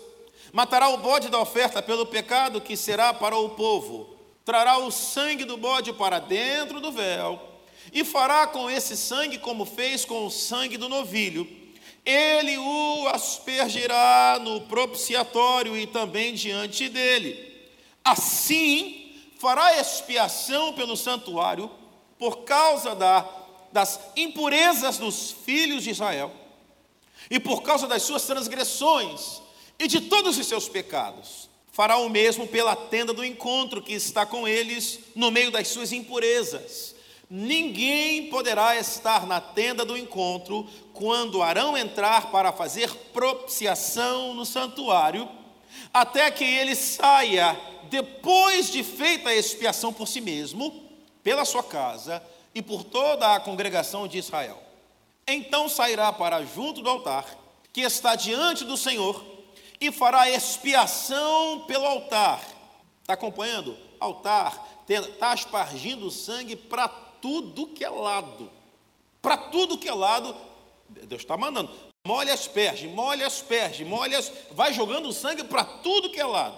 matará 0.50 0.88
o 0.88 0.96
bode 0.96 1.28
da 1.28 1.38
oferta 1.38 1.82
pelo 1.82 2.06
pecado 2.06 2.58
que 2.58 2.74
será 2.74 3.12
para 3.12 3.36
o 3.36 3.50
povo. 3.50 4.16
Trará 4.46 4.78
o 4.78 4.90
sangue 4.90 5.44
do 5.44 5.58
bode 5.58 5.92
para 5.92 6.18
dentro 6.18 6.80
do 6.80 6.90
véu 6.90 7.51
e 7.92 8.04
fará 8.04 8.46
com 8.46 8.70
esse 8.70 8.96
sangue 8.96 9.38
como 9.38 9.64
fez 9.66 10.04
com 10.04 10.26
o 10.26 10.30
sangue 10.30 10.76
do 10.76 10.88
novilho. 10.88 11.46
Ele 12.04 12.56
o 12.56 13.06
aspergirá 13.08 14.40
no 14.40 14.62
propiciatório 14.62 15.76
e 15.76 15.86
também 15.86 16.34
diante 16.34 16.88
dele. 16.88 17.52
Assim, 18.02 19.12
fará 19.38 19.78
expiação 19.78 20.72
pelo 20.72 20.96
santuário 20.96 21.70
por 22.18 22.38
causa 22.44 22.94
da, 22.94 23.28
das 23.70 24.00
impurezas 24.16 24.98
dos 24.98 25.30
filhos 25.30 25.84
de 25.84 25.90
Israel 25.90 26.32
e 27.30 27.38
por 27.38 27.62
causa 27.62 27.86
das 27.86 28.02
suas 28.02 28.24
transgressões 28.24 29.42
e 29.78 29.86
de 29.86 30.00
todos 30.00 30.38
os 30.38 30.46
seus 30.46 30.68
pecados. 30.68 31.48
Fará 31.70 31.96
o 31.96 32.08
mesmo 32.08 32.46
pela 32.46 32.76
tenda 32.76 33.12
do 33.12 33.24
encontro 33.24 33.82
que 33.82 33.92
está 33.92 34.26
com 34.26 34.46
eles 34.46 35.00
no 35.14 35.30
meio 35.30 35.50
das 35.50 35.68
suas 35.68 35.92
impurezas. 35.92 36.91
Ninguém 37.34 38.28
poderá 38.28 38.76
estar 38.76 39.26
na 39.26 39.40
tenda 39.40 39.86
do 39.86 39.96
encontro 39.96 40.68
quando 40.92 41.42
Arão 41.42 41.78
entrar 41.78 42.30
para 42.30 42.52
fazer 42.52 42.94
propiciação 43.10 44.34
no 44.34 44.44
santuário, 44.44 45.26
até 45.94 46.30
que 46.30 46.44
ele 46.44 46.76
saia 46.76 47.58
depois 47.88 48.70
de 48.70 48.84
feita 48.84 49.30
a 49.30 49.34
expiação 49.34 49.94
por 49.94 50.06
si 50.06 50.20
mesmo, 50.20 50.90
pela 51.22 51.46
sua 51.46 51.62
casa 51.62 52.22
e 52.54 52.60
por 52.60 52.84
toda 52.84 53.34
a 53.34 53.40
congregação 53.40 54.06
de 54.06 54.18
Israel. 54.18 54.62
Então 55.26 55.70
sairá 55.70 56.12
para 56.12 56.44
junto 56.44 56.82
do 56.82 56.90
altar, 56.90 57.24
que 57.72 57.80
está 57.80 58.14
diante 58.14 58.62
do 58.62 58.76
Senhor, 58.76 59.24
e 59.80 59.90
fará 59.90 60.28
expiação 60.28 61.60
pelo 61.66 61.86
altar. 61.86 62.46
Está 63.00 63.14
acompanhando? 63.14 63.74
Altar 63.98 64.68
está 64.86 65.32
aspargindo 65.32 66.10
sangue 66.10 66.54
para 66.54 67.10
tudo 67.22 67.68
que 67.68 67.84
é 67.84 67.88
lado. 67.88 68.50
Para 69.22 69.36
tudo 69.36 69.78
que 69.78 69.88
é 69.88 69.94
lado, 69.94 70.36
Deus 70.88 71.22
está 71.22 71.36
mandando. 71.36 71.70
Molha 72.04 72.34
as 72.34 72.48
pernas, 72.48 72.82
molha 72.82 73.26
as 73.28 73.44
molha 73.86 74.18
as... 74.18 74.32
vai 74.50 74.72
jogando 74.72 75.12
sangue 75.12 75.44
para 75.44 75.64
tudo 75.64 76.10
que 76.10 76.20
é 76.20 76.26
lado. 76.26 76.56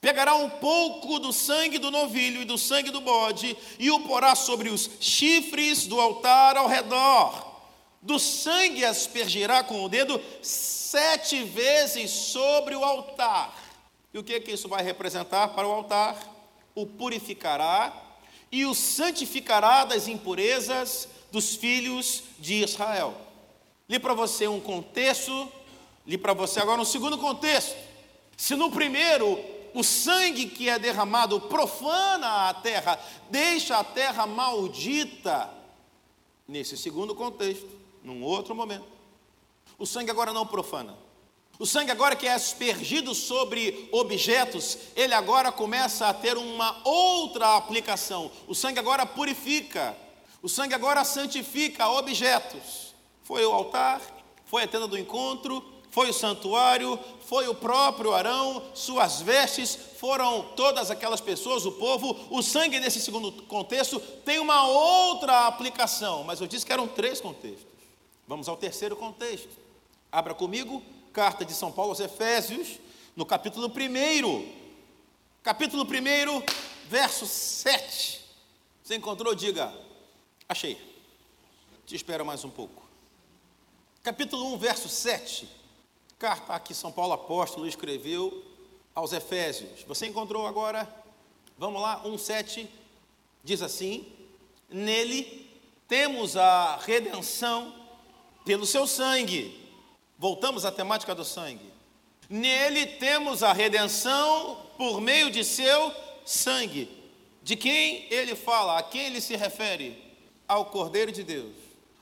Pegará 0.00 0.36
um 0.36 0.48
pouco 0.48 1.18
do 1.18 1.32
sangue 1.32 1.78
do 1.78 1.90
novilho 1.90 2.42
e 2.42 2.44
do 2.44 2.56
sangue 2.56 2.92
do 2.92 3.00
bode 3.00 3.56
e 3.78 3.90
o 3.90 4.00
porá 4.00 4.36
sobre 4.36 4.68
os 4.68 4.88
chifres 5.00 5.88
do 5.88 6.00
altar 6.00 6.56
ao 6.56 6.68
redor. 6.68 7.56
Do 8.00 8.20
sangue 8.20 8.84
aspergirá 8.84 9.64
com 9.64 9.82
o 9.82 9.88
dedo 9.88 10.22
sete 10.40 11.42
vezes 11.42 12.08
sobre 12.08 12.76
o 12.76 12.84
altar. 12.84 13.52
E 14.14 14.18
o 14.18 14.22
que, 14.22 14.34
é 14.34 14.40
que 14.40 14.52
isso 14.52 14.68
vai 14.68 14.84
representar 14.84 15.48
para 15.48 15.66
o 15.66 15.72
altar? 15.72 16.16
O 16.72 16.86
purificará 16.86 18.05
e 18.50 18.64
o 18.64 18.74
santificará 18.74 19.84
das 19.84 20.08
impurezas 20.08 21.08
dos 21.30 21.54
filhos 21.54 22.22
de 22.38 22.64
Israel. 22.64 23.14
Li 23.88 23.98
para 23.98 24.14
você 24.14 24.48
um 24.48 24.60
contexto, 24.60 25.50
li 26.06 26.16
para 26.16 26.32
você 26.32 26.60
agora 26.60 26.80
um 26.80 26.84
segundo 26.84 27.18
contexto. 27.18 27.76
Se 28.36 28.54
no 28.54 28.70
primeiro 28.70 29.38
o 29.74 29.84
sangue 29.84 30.46
que 30.46 30.68
é 30.68 30.78
derramado 30.78 31.40
profana 31.42 32.48
a 32.48 32.54
terra, 32.54 32.98
deixa 33.30 33.76
a 33.76 33.84
terra 33.84 34.26
maldita, 34.26 35.50
nesse 36.48 36.76
segundo 36.76 37.14
contexto, 37.14 37.68
num 38.02 38.22
outro 38.22 38.54
momento, 38.54 38.86
o 39.78 39.84
sangue 39.84 40.10
agora 40.10 40.32
não 40.32 40.46
profana. 40.46 40.96
O 41.58 41.64
sangue 41.64 41.90
agora 41.90 42.14
que 42.14 42.26
é 42.26 42.32
aspergido 42.32 43.14
sobre 43.14 43.88
objetos, 43.90 44.78
ele 44.94 45.14
agora 45.14 45.50
começa 45.50 46.06
a 46.06 46.14
ter 46.14 46.36
uma 46.36 46.76
outra 46.84 47.56
aplicação. 47.56 48.30
O 48.46 48.54
sangue 48.54 48.78
agora 48.78 49.06
purifica. 49.06 49.96
O 50.42 50.48
sangue 50.48 50.74
agora 50.74 51.02
santifica 51.04 51.88
objetos. 51.88 52.94
Foi 53.22 53.44
o 53.44 53.52
altar, 53.52 54.02
foi 54.44 54.64
a 54.64 54.68
tenda 54.68 54.86
do 54.86 54.98
encontro, 54.98 55.64
foi 55.90 56.10
o 56.10 56.12
santuário, 56.12 56.98
foi 57.26 57.48
o 57.48 57.54
próprio 57.54 58.12
Arão, 58.12 58.62
suas 58.74 59.22
vestes, 59.22 59.78
foram 59.98 60.42
todas 60.54 60.90
aquelas 60.90 61.22
pessoas, 61.22 61.64
o 61.64 61.72
povo. 61.72 62.14
O 62.30 62.42
sangue 62.42 62.78
nesse 62.78 63.00
segundo 63.00 63.32
contexto 63.44 63.98
tem 63.98 64.38
uma 64.38 64.66
outra 64.68 65.46
aplicação, 65.46 66.22
mas 66.22 66.38
eu 66.38 66.46
disse 66.46 66.66
que 66.66 66.72
eram 66.72 66.86
três 66.86 67.18
contextos. 67.18 67.66
Vamos 68.28 68.46
ao 68.46 68.58
terceiro 68.58 68.94
contexto. 68.94 69.48
Abra 70.12 70.34
comigo 70.34 70.82
carta 71.16 71.46
de 71.46 71.54
São 71.54 71.72
Paulo 71.72 71.92
aos 71.92 72.00
Efésios, 72.00 72.78
no 73.16 73.24
capítulo 73.24 73.68
1. 73.68 74.52
Capítulo 75.42 75.84
1, 75.84 76.42
verso 76.90 77.24
7. 77.24 78.20
Você 78.84 78.96
encontrou? 78.96 79.34
Diga. 79.34 79.72
Achei. 80.46 80.78
Te 81.86 81.96
espero 81.96 82.22
mais 82.22 82.44
um 82.44 82.50
pouco. 82.50 82.82
Capítulo 84.02 84.52
1, 84.56 84.58
verso 84.58 84.90
7. 84.90 85.48
Carta 86.18 86.60
que 86.60 86.74
São 86.74 86.92
Paulo 86.92 87.14
apóstolo 87.14 87.66
escreveu 87.66 88.44
aos 88.94 89.14
Efésios. 89.14 89.84
Você 89.84 90.04
encontrou 90.04 90.46
agora? 90.46 90.86
Vamos 91.56 91.80
lá, 91.80 92.04
1,7 92.04 92.68
diz 93.42 93.62
assim: 93.62 94.06
Nele 94.68 95.50
temos 95.88 96.36
a 96.36 96.76
redenção 96.76 97.74
pelo 98.44 98.66
seu 98.66 98.86
sangue 98.86 99.65
Voltamos 100.18 100.64
à 100.64 100.72
temática 100.72 101.14
do 101.14 101.24
sangue. 101.24 101.70
Nele 102.28 102.86
temos 102.86 103.42
a 103.42 103.52
redenção 103.52 104.58
por 104.76 105.00
meio 105.00 105.30
de 105.30 105.44
seu 105.44 105.92
sangue. 106.24 106.88
De 107.42 107.54
quem 107.54 108.06
ele 108.10 108.34
fala? 108.34 108.78
A 108.78 108.82
quem 108.82 109.06
ele 109.06 109.20
se 109.20 109.36
refere? 109.36 109.96
Ao 110.48 110.64
Cordeiro 110.66 111.12
de 111.12 111.22
Deus. 111.22 111.54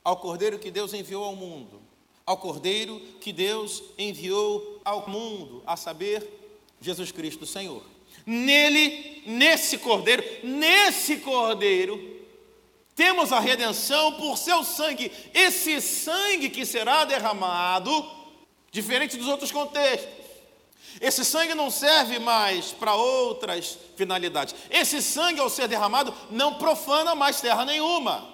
Ao 0.02 0.16
Cordeiro 0.16 0.58
que 0.58 0.70
Deus 0.70 0.94
enviou 0.94 1.24
ao 1.24 1.36
mundo. 1.36 1.82
Ao 2.24 2.38
Cordeiro 2.38 3.00
que 3.20 3.32
Deus 3.32 3.82
enviou 3.98 4.80
ao 4.84 5.08
mundo, 5.08 5.62
a 5.66 5.76
saber, 5.76 6.26
Jesus 6.80 7.12
Cristo 7.12 7.44
Senhor. 7.44 7.82
Nele, 8.24 9.22
nesse 9.26 9.76
Cordeiro, 9.76 10.24
nesse 10.42 11.18
Cordeiro, 11.18 12.13
temos 12.94 13.32
a 13.32 13.40
redenção 13.40 14.12
por 14.12 14.38
seu 14.38 14.62
sangue. 14.64 15.10
Esse 15.32 15.80
sangue 15.80 16.48
que 16.48 16.64
será 16.64 17.04
derramado, 17.04 17.90
diferente 18.70 19.16
dos 19.16 19.28
outros 19.28 19.50
contextos. 19.50 20.24
Esse 21.00 21.24
sangue 21.24 21.54
não 21.54 21.70
serve 21.70 22.18
mais 22.20 22.70
para 22.72 22.94
outras 22.94 23.76
finalidades. 23.96 24.54
Esse 24.70 25.02
sangue, 25.02 25.40
ao 25.40 25.50
ser 25.50 25.66
derramado, 25.66 26.14
não 26.30 26.54
profana 26.54 27.14
mais 27.14 27.40
terra 27.40 27.64
nenhuma. 27.64 28.32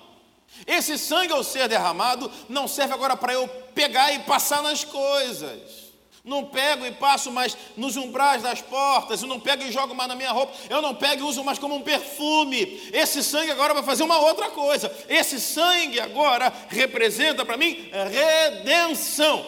Esse 0.67 0.99
sangue, 0.99 1.33
ao 1.33 1.43
ser 1.43 1.69
derramado, 1.69 2.31
não 2.49 2.69
serve 2.69 2.93
agora 2.93 3.17
para 3.17 3.33
eu 3.33 3.49
pegar 3.75 4.13
e 4.13 4.21
passar 4.21 4.63
nas 4.63 4.85
coisas. 4.85 5.80
Não 6.23 6.45
pego 6.45 6.85
e 6.85 6.93
passo 6.93 7.33
mais 7.33 7.57
nos 7.77 7.97
umbrais 7.97 8.43
das 8.43 8.61
portas, 8.61 9.23
eu 9.23 9.29
não 9.29 9.41
pego 9.41 9.63
e 9.63 9.73
jogo 9.73 9.95
mais 9.95 10.09
na 10.09 10.15
minha 10.15 10.31
roupa, 10.31 10.53
eu 10.69 10.83
não 10.83 10.95
pego 10.95 11.23
e 11.23 11.25
uso 11.25 11.43
mais 11.43 11.59
como 11.59 11.75
um 11.75 11.83
perfume. 11.83 12.91
Esse 12.93 13.23
sangue 13.25 13.51
agora 13.51 13.73
vai 13.73 13.83
fazer 13.83 14.03
uma 14.03 14.19
outra 14.19 14.51
coisa. 14.51 14.95
Esse 15.09 15.41
sangue 15.41 15.99
agora 15.99 16.53
representa 16.69 17.45
para 17.45 17.57
mim 17.57 17.91
redenção, 18.11 19.47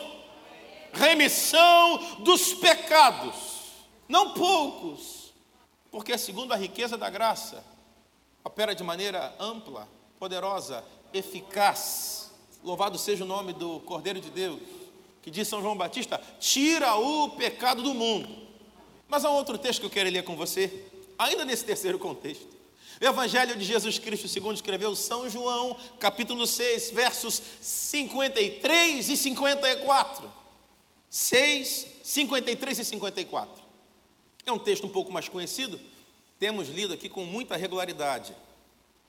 remissão 0.94 1.98
dos 2.20 2.54
pecados, 2.54 3.34
não 4.08 4.32
poucos, 4.32 5.34
porque 5.90 6.16
segundo 6.16 6.52
a 6.52 6.56
riqueza 6.56 6.96
da 6.96 7.10
graça, 7.10 7.62
opera 8.42 8.74
de 8.74 8.82
maneira 8.82 9.34
ampla, 9.38 9.86
poderosa, 10.18 10.82
eficaz. 11.12 12.32
Louvado 12.64 12.96
seja 12.96 13.24
o 13.24 13.26
nome 13.26 13.52
do 13.52 13.80
Cordeiro 13.80 14.20
de 14.20 14.30
Deus 14.30 14.81
que 15.22 15.30
diz 15.30 15.46
São 15.46 15.62
João 15.62 15.76
Batista, 15.76 16.20
tira 16.40 16.96
o 16.96 17.30
pecado 17.30 17.82
do 17.82 17.94
mundo. 17.94 18.28
Mas 19.08 19.24
há 19.24 19.30
um 19.30 19.34
outro 19.34 19.56
texto 19.56 19.80
que 19.80 19.86
eu 19.86 19.90
quero 19.90 20.10
ler 20.10 20.24
com 20.24 20.36
você, 20.36 20.84
ainda 21.18 21.44
nesse 21.44 21.64
terceiro 21.64 21.98
contexto. 21.98 22.48
O 23.00 23.04
Evangelho 23.04 23.56
de 23.56 23.64
Jesus 23.64 23.98
Cristo, 23.98 24.28
segundo 24.28 24.56
escreveu 24.56 24.94
São 24.94 25.28
João, 25.28 25.76
capítulo 25.98 26.46
6, 26.46 26.90
versos 26.90 27.40
53 27.60 29.08
e 29.08 29.16
54. 29.16 30.32
6, 31.08 31.86
53 32.02 32.78
e 32.78 32.84
54. 32.84 33.62
É 34.46 34.52
um 34.52 34.58
texto 34.58 34.86
um 34.86 34.90
pouco 34.90 35.12
mais 35.12 35.28
conhecido, 35.28 35.80
temos 36.38 36.68
lido 36.68 36.94
aqui 36.94 37.08
com 37.08 37.24
muita 37.24 37.56
regularidade. 37.56 38.34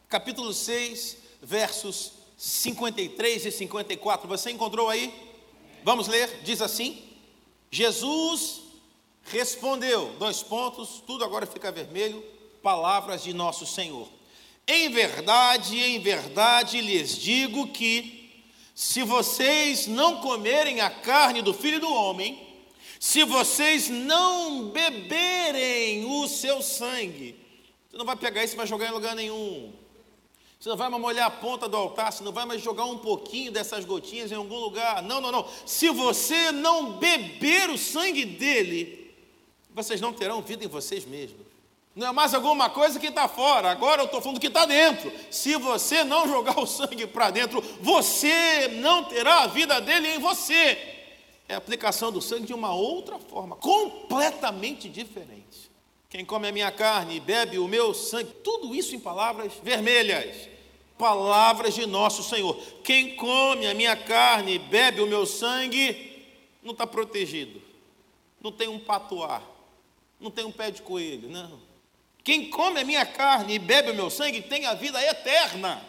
Capítulo 0.09 0.53
6, 0.53 1.17
versos 1.41 2.13
53 2.37 3.45
e 3.45 3.51
54. 3.51 4.27
Você 4.27 4.51
encontrou 4.51 4.89
aí? 4.89 5.32
Vamos 5.83 6.07
ler, 6.07 6.41
diz 6.43 6.61
assim: 6.61 7.03
Jesus 7.69 8.61
respondeu, 9.23 10.15
dois 10.19 10.41
pontos, 10.43 11.01
tudo 11.05 11.23
agora 11.23 11.45
fica 11.45 11.71
vermelho, 11.71 12.23
palavras 12.61 13.23
de 13.23 13.33
nosso 13.33 13.65
Senhor. 13.65 14.07
Em 14.67 14.89
verdade, 14.89 15.77
em 15.79 15.99
verdade 15.99 16.79
lhes 16.79 17.17
digo 17.17 17.67
que, 17.67 18.43
se 18.73 19.03
vocês 19.03 19.87
não 19.87 20.21
comerem 20.21 20.81
a 20.81 20.89
carne 20.89 21.41
do 21.41 21.53
filho 21.53 21.79
do 21.79 21.93
homem, 21.93 22.41
se 22.99 23.23
vocês 23.25 23.89
não 23.89 24.69
beberem 24.69 26.05
o 26.05 26.27
seu 26.27 26.61
sangue, 26.61 27.35
você 27.89 27.97
não 27.97 28.05
vai 28.05 28.15
pegar 28.15 28.43
isso 28.43 28.53
e 28.53 28.57
vai 28.57 28.65
jogar 28.65 28.87
em 28.87 28.93
lugar 28.93 29.15
nenhum. 29.15 29.73
Você 30.63 30.69
não 30.69 30.77
vai 30.77 30.87
mais 30.87 31.01
molhar 31.01 31.27
a 31.27 31.29
ponta 31.29 31.67
do 31.67 31.75
altar, 31.75 32.09
você 32.09 32.23
não 32.23 32.31
vai 32.31 32.45
mais 32.45 32.61
jogar 32.61 32.85
um 32.85 32.97
pouquinho 32.97 33.51
dessas 33.51 33.83
gotinhas 33.83 34.31
em 34.31 34.35
algum 34.35 34.57
lugar. 34.57 35.03
Não, 35.03 35.19
não, 35.19 35.29
não. 35.29 35.45
Se 35.65 35.89
você 35.89 36.53
não 36.53 36.93
beber 36.93 37.69
o 37.69 37.77
sangue 37.77 38.23
dele, 38.23 39.13
vocês 39.71 39.99
não 39.99 40.13
terão 40.13 40.41
vida 40.41 40.63
em 40.63 40.69
vocês 40.69 41.03
mesmos. 41.03 41.45
Não 41.93 42.07
é 42.07 42.11
mais 42.13 42.33
alguma 42.33 42.69
coisa 42.69 42.97
que 42.97 43.07
está 43.07 43.27
fora, 43.27 43.71
agora 43.71 44.03
eu 44.03 44.05
estou 44.05 44.21
falando 44.21 44.39
que 44.39 44.47
está 44.47 44.65
dentro. 44.65 45.11
Se 45.29 45.57
você 45.57 46.01
não 46.05 46.29
jogar 46.29 46.57
o 46.57 46.65
sangue 46.65 47.07
para 47.07 47.29
dentro, 47.29 47.61
você 47.81 48.69
não 48.69 49.03
terá 49.03 49.41
a 49.41 49.47
vida 49.47 49.81
dele 49.81 50.15
em 50.15 50.19
você. 50.19 50.77
É 51.49 51.55
a 51.55 51.57
aplicação 51.57 52.09
do 52.09 52.21
sangue 52.21 52.45
de 52.45 52.53
uma 52.53 52.73
outra 52.73 53.19
forma, 53.19 53.57
completamente 53.57 54.87
diferente. 54.87 55.69
Quem 56.09 56.23
come 56.23 56.47
a 56.47 56.53
minha 56.53 56.71
carne 56.71 57.17
e 57.17 57.19
bebe 57.19 57.59
o 57.59 57.67
meu 57.67 57.93
sangue, 57.93 58.31
tudo 58.45 58.73
isso 58.73 58.95
em 58.95 58.99
palavras 58.99 59.51
vermelhas, 59.61 60.52
palavras 60.97 61.73
de 61.73 61.85
nosso 61.85 62.23
Senhor. 62.23 62.55
Quem 62.83 63.15
come 63.15 63.67
a 63.67 63.73
minha 63.73 63.95
carne 63.95 64.55
e 64.55 64.59
bebe 64.59 65.01
o 65.01 65.07
meu 65.07 65.25
sangue, 65.25 66.11
não 66.61 66.71
está 66.71 66.87
protegido, 66.87 67.61
não 68.41 68.51
tem 68.51 68.67
um 68.67 68.79
patuar, 68.79 69.43
não 70.19 70.31
tem 70.31 70.45
um 70.45 70.51
pé 70.51 70.71
de 70.71 70.81
coelho, 70.81 71.29
não 71.29 71.73
quem 72.23 72.49
come 72.49 72.79
a 72.79 72.85
minha 72.85 73.05
carne 73.05 73.55
e 73.55 73.59
bebe 73.59 73.91
o 73.91 73.95
meu 73.95 74.09
sangue 74.09 74.41
tem 74.41 74.65
a 74.65 74.73
vida 74.73 75.01
eterna. 75.03 75.83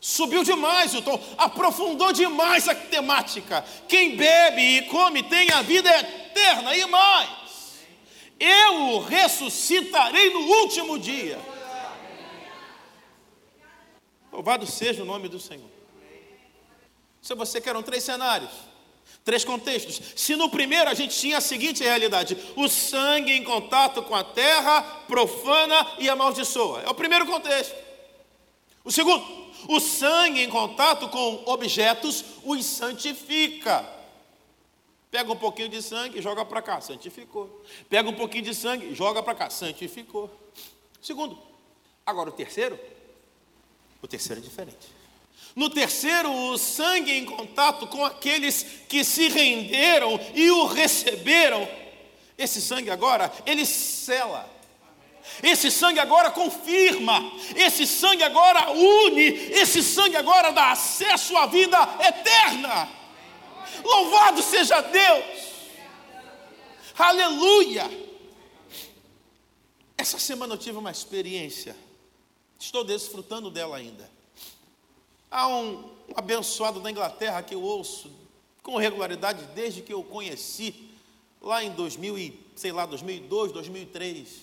Subiu 0.00 0.44
demais 0.44 0.94
o 0.94 1.02
tom, 1.02 1.20
aprofundou 1.36 2.12
demais 2.12 2.68
a 2.68 2.74
temática. 2.74 3.64
Quem 3.88 4.16
bebe 4.16 4.60
e 4.60 4.82
come 4.82 5.22
tem 5.22 5.50
a 5.50 5.62
vida 5.62 5.88
eterna 5.90 6.76
e 6.76 6.86
mais. 6.86 7.28
Eu 8.38 8.74
o 8.90 9.00
ressuscitarei 9.00 10.30
no 10.30 10.40
último 10.40 10.98
dia. 10.98 11.38
Louvado 14.32 14.66
seja 14.66 15.02
o 15.02 15.06
nome 15.06 15.28
do 15.28 15.38
Senhor. 15.38 15.70
Se 17.20 17.34
você 17.34 17.60
quer 17.60 17.76
um 17.76 17.82
três 17.82 18.02
cenários, 18.02 18.50
Três 19.24 19.44
contextos. 19.44 20.00
Se 20.16 20.34
no 20.34 20.50
primeiro 20.50 20.90
a 20.90 20.94
gente 20.94 21.16
tinha 21.16 21.38
a 21.38 21.40
seguinte 21.40 21.82
realidade: 21.82 22.36
o 22.56 22.68
sangue 22.68 23.32
em 23.32 23.44
contato 23.44 24.02
com 24.02 24.14
a 24.14 24.24
terra 24.24 24.82
profana 25.06 25.94
e 25.98 26.08
amaldiçoa. 26.08 26.82
É 26.82 26.90
o 26.90 26.94
primeiro 26.94 27.24
contexto. 27.26 27.74
O 28.84 28.90
segundo, 28.90 29.24
o 29.68 29.78
sangue 29.78 30.42
em 30.42 30.50
contato 30.50 31.08
com 31.08 31.44
objetos 31.46 32.24
os 32.44 32.64
santifica. 32.66 33.88
Pega 35.08 35.30
um 35.30 35.36
pouquinho 35.36 35.68
de 35.68 35.80
sangue 35.82 36.18
e 36.18 36.22
joga 36.22 36.44
para 36.44 36.60
cá, 36.60 36.80
santificou. 36.80 37.62
Pega 37.88 38.08
um 38.08 38.14
pouquinho 38.14 38.44
de 38.44 38.54
sangue 38.54 38.86
e 38.86 38.94
joga 38.94 39.22
para 39.22 39.34
cá, 39.34 39.50
santificou. 39.50 40.30
Segundo, 41.00 41.38
agora 42.04 42.30
o 42.30 42.32
terceiro, 42.32 42.78
o 44.02 44.08
terceiro 44.08 44.40
é 44.40 44.44
diferente. 44.44 45.02
No 45.54 45.70
terceiro, 45.70 46.30
o 46.30 46.58
sangue 46.58 47.12
em 47.12 47.24
contato 47.24 47.86
com 47.86 48.04
aqueles 48.04 48.64
que 48.88 49.04
se 49.04 49.28
renderam 49.28 50.18
e 50.34 50.50
o 50.50 50.66
receberam. 50.66 51.68
Esse 52.36 52.60
sangue 52.60 52.90
agora, 52.90 53.32
ele 53.46 53.64
sela. 53.64 54.50
Esse 55.42 55.70
sangue 55.70 56.00
agora 56.00 56.30
confirma. 56.30 57.32
Esse 57.54 57.86
sangue 57.86 58.24
agora 58.24 58.72
une. 58.72 59.26
Esse 59.52 59.82
sangue 59.82 60.16
agora 60.16 60.50
dá 60.50 60.72
acesso 60.72 61.36
à 61.36 61.46
vida 61.46 61.78
eterna. 62.00 62.88
Louvado 63.84 64.42
seja 64.42 64.80
Deus. 64.80 65.24
Aleluia. 66.98 67.88
Essa 69.96 70.18
semana 70.18 70.54
eu 70.54 70.58
tive 70.58 70.78
uma 70.78 70.90
experiência. 70.90 71.76
Estou 72.62 72.84
desfrutando 72.84 73.50
dela 73.50 73.76
ainda. 73.76 74.08
Há 75.28 75.48
um, 75.48 75.78
um 75.78 76.14
abençoado 76.14 76.78
da 76.78 76.92
Inglaterra 76.92 77.42
que 77.42 77.56
eu 77.56 77.60
ouço 77.60 78.08
com 78.62 78.76
regularidade 78.76 79.44
desde 79.46 79.82
que 79.82 79.92
eu 79.92 80.04
conheci, 80.04 80.88
lá 81.40 81.64
em 81.64 81.72
2000 81.72 82.16
e, 82.16 82.40
sei 82.54 82.70
lá, 82.70 82.86
2002, 82.86 83.50
2003. 83.50 84.42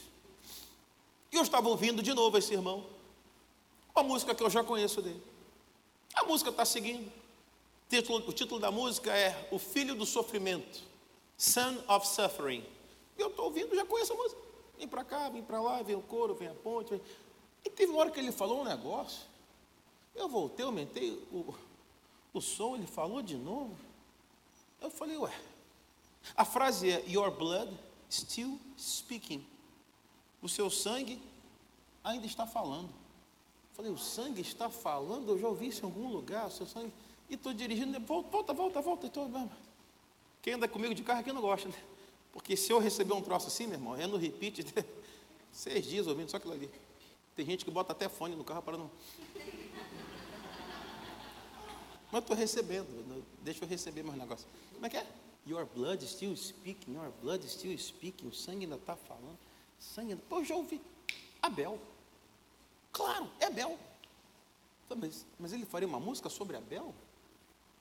E 1.31 1.37
eu 1.37 1.41
estava 1.41 1.69
ouvindo 1.69 2.03
de 2.03 2.13
novo 2.13 2.37
esse 2.37 2.53
irmão, 2.53 2.85
uma 3.95 4.03
música 4.03 4.35
que 4.35 4.43
eu 4.43 4.49
já 4.49 4.65
conheço 4.65 5.01
dele. 5.01 5.23
A 6.13 6.25
música 6.25 6.49
está 6.49 6.65
seguindo. 6.65 7.07
O 7.07 7.89
título, 7.89 8.17
o 8.27 8.33
título 8.33 8.59
da 8.59 8.69
música 8.69 9.15
é 9.15 9.47
O 9.49 9.57
Filho 9.57 9.95
do 9.95 10.05
Sofrimento, 10.05 10.81
Son 11.37 11.77
of 11.87 12.05
Suffering. 12.05 12.65
E 13.17 13.21
eu 13.21 13.29
estou 13.29 13.45
ouvindo, 13.45 13.73
já 13.73 13.85
conheço 13.85 14.11
a 14.11 14.17
música. 14.17 14.41
Vem 14.77 14.89
para 14.89 15.05
cá, 15.05 15.29
vem 15.29 15.41
para 15.41 15.61
lá, 15.61 15.81
vem 15.81 15.95
o 15.95 16.01
coro, 16.01 16.35
vem 16.35 16.49
a 16.49 16.53
ponte. 16.53 16.89
Vem... 16.89 17.01
E 17.69 17.75
teve 17.75 17.91
uma 17.91 18.01
hora 18.01 18.11
que 18.11 18.19
ele 18.19 18.31
falou 18.31 18.61
um 18.61 18.63
negócio 18.63 19.29
eu 20.19 20.27
voltei, 20.27 20.65
aumentei 20.65 21.11
o, 21.31 21.55
o 22.33 22.41
som, 22.41 22.75
ele 22.75 22.85
falou 22.85 23.21
de 23.21 23.37
novo. 23.37 23.75
Eu 24.81 24.89
falei, 24.89 25.17
ué. 25.17 25.33
A 26.35 26.43
frase 26.43 26.91
é: 26.91 27.03
Your 27.07 27.31
blood 27.31 27.71
still 28.11 28.59
speaking. 28.77 29.45
O 30.41 30.49
seu 30.49 30.69
sangue 30.69 31.21
ainda 32.03 32.25
está 32.25 32.45
falando. 32.45 32.89
Eu 32.89 33.75
falei, 33.75 33.91
o 33.91 33.97
sangue 33.97 34.41
está 34.41 34.69
falando? 34.69 35.29
Eu 35.29 35.39
já 35.39 35.47
ouvi 35.47 35.67
isso 35.67 35.81
em 35.81 35.85
algum 35.85 36.09
lugar. 36.09 36.47
O 36.47 36.51
seu 36.51 36.65
sangue. 36.65 36.91
E 37.29 37.35
estou 37.35 37.53
dirigindo, 37.53 37.97
volta, 38.01 38.29
volta, 38.29 38.53
volta, 38.53 38.81
volta. 38.81 39.09
Tô... 39.09 39.25
Quem 40.41 40.53
anda 40.53 40.67
comigo 40.67 40.93
de 40.93 41.03
carro 41.03 41.21
aqui 41.21 41.31
não 41.31 41.41
gosta, 41.41 41.69
né? 41.69 41.83
Porque 42.33 42.57
se 42.57 42.71
eu 42.71 42.79
receber 42.79 43.13
um 43.13 43.21
troço 43.21 43.47
assim, 43.47 43.67
meu 43.67 43.77
irmão, 43.77 43.95
é 43.95 44.05
no 44.05 44.17
repeat, 44.17 44.65
seis 45.51 45.85
dias 45.85 46.07
ouvindo 46.07 46.29
só 46.29 46.37
aquilo 46.37 46.53
ali. 46.53 46.69
Tem 47.39 47.45
gente 47.45 47.63
que 47.63 47.71
bota 47.71 47.93
até 47.93 48.09
fone 48.09 48.35
no 48.35 48.43
carro 48.43 48.61
para 48.61 48.77
não. 48.77 48.91
Mas 52.11 52.21
estou 52.21 52.35
recebendo, 52.35 53.25
deixa 53.41 53.63
eu 53.63 53.67
receber 53.69 54.03
mais 54.03 54.19
negócio. 54.19 54.45
Como 54.73 54.85
é 54.85 54.89
que 54.89 54.97
é? 54.97 55.07
Your 55.47 55.65
blood 55.65 56.05
still 56.05 56.35
speaking, 56.35 56.95
your 56.95 57.13
blood 57.21 57.47
still 57.49 57.77
speaking. 57.77 58.27
O 58.27 58.33
sangue 58.33 58.65
ainda 58.65 58.75
está 58.75 58.93
falando. 58.93 59.39
Sangue 59.79 60.11
ainda... 60.11 60.23
Pô, 60.27 60.39
eu 60.39 60.43
já 60.43 60.53
ouvi. 60.53 60.81
Abel. 61.41 61.79
Claro, 62.91 63.31
é 63.39 63.45
Abel. 63.45 63.79
Mas, 64.97 65.25
mas 65.39 65.53
ele 65.53 65.65
faria 65.65 65.87
uma 65.87 65.97
música 65.97 66.27
sobre 66.27 66.57
Abel? 66.57 66.93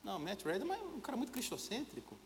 Não, 0.05 0.21
Matt 0.21 0.45
Redman 0.45 0.79
é 0.79 0.83
um 0.83 1.01
cara 1.01 1.17
muito 1.17 1.33
cristocêntrico. 1.33 2.17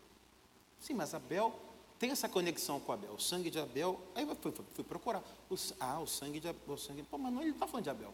Sim, 0.79 0.93
mas 0.93 1.15
Abel 1.15 1.59
tem 1.99 2.11
essa 2.11 2.27
conexão 2.27 2.79
com 2.79 2.91
Abel. 2.91 3.13
O 3.13 3.19
sangue 3.19 3.49
de 3.49 3.59
Abel. 3.59 3.99
Aí 4.15 4.27
eu 4.27 4.35
fui, 4.35 4.51
fui, 4.51 4.65
fui 4.73 4.83
procurar. 4.83 5.23
O, 5.49 5.55
ah, 5.79 5.99
o 5.99 6.07
sangue 6.07 6.39
de 6.39 6.47
Abel. 6.47 6.75
O 6.75 6.77
sangue, 6.77 7.03
pô, 7.03 7.17
mas 7.17 7.33
não, 7.33 7.41
ele 7.41 7.51
não 7.51 7.57
está 7.57 7.67
falando 7.67 7.83
de 7.83 7.89
Abel. 7.89 8.13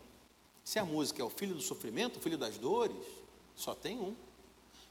Se 0.63 0.77
a 0.79 0.85
música 0.85 1.21
é 1.21 1.25
o 1.25 1.29
filho 1.29 1.55
do 1.55 1.61
sofrimento, 1.61 2.17
o 2.17 2.19
filho 2.19 2.37
das 2.37 2.57
dores, 2.57 2.97
só 3.55 3.73
tem 3.73 3.99
um. 3.99 4.15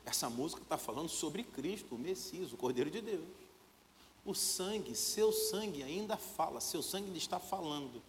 Essa 0.04 0.30
música 0.30 0.62
está 0.62 0.78
falando 0.78 1.08
sobre 1.08 1.42
Cristo, 1.42 1.94
o 1.94 1.98
Messias, 1.98 2.52
o 2.52 2.56
Cordeiro 2.56 2.90
de 2.90 3.00
Deus. 3.00 3.24
O 4.24 4.34
sangue, 4.34 4.94
seu 4.94 5.32
sangue 5.32 5.82
ainda 5.82 6.16
fala, 6.16 6.60
seu 6.60 6.82
sangue 6.82 7.16
está 7.16 7.38
falando. 7.38 8.02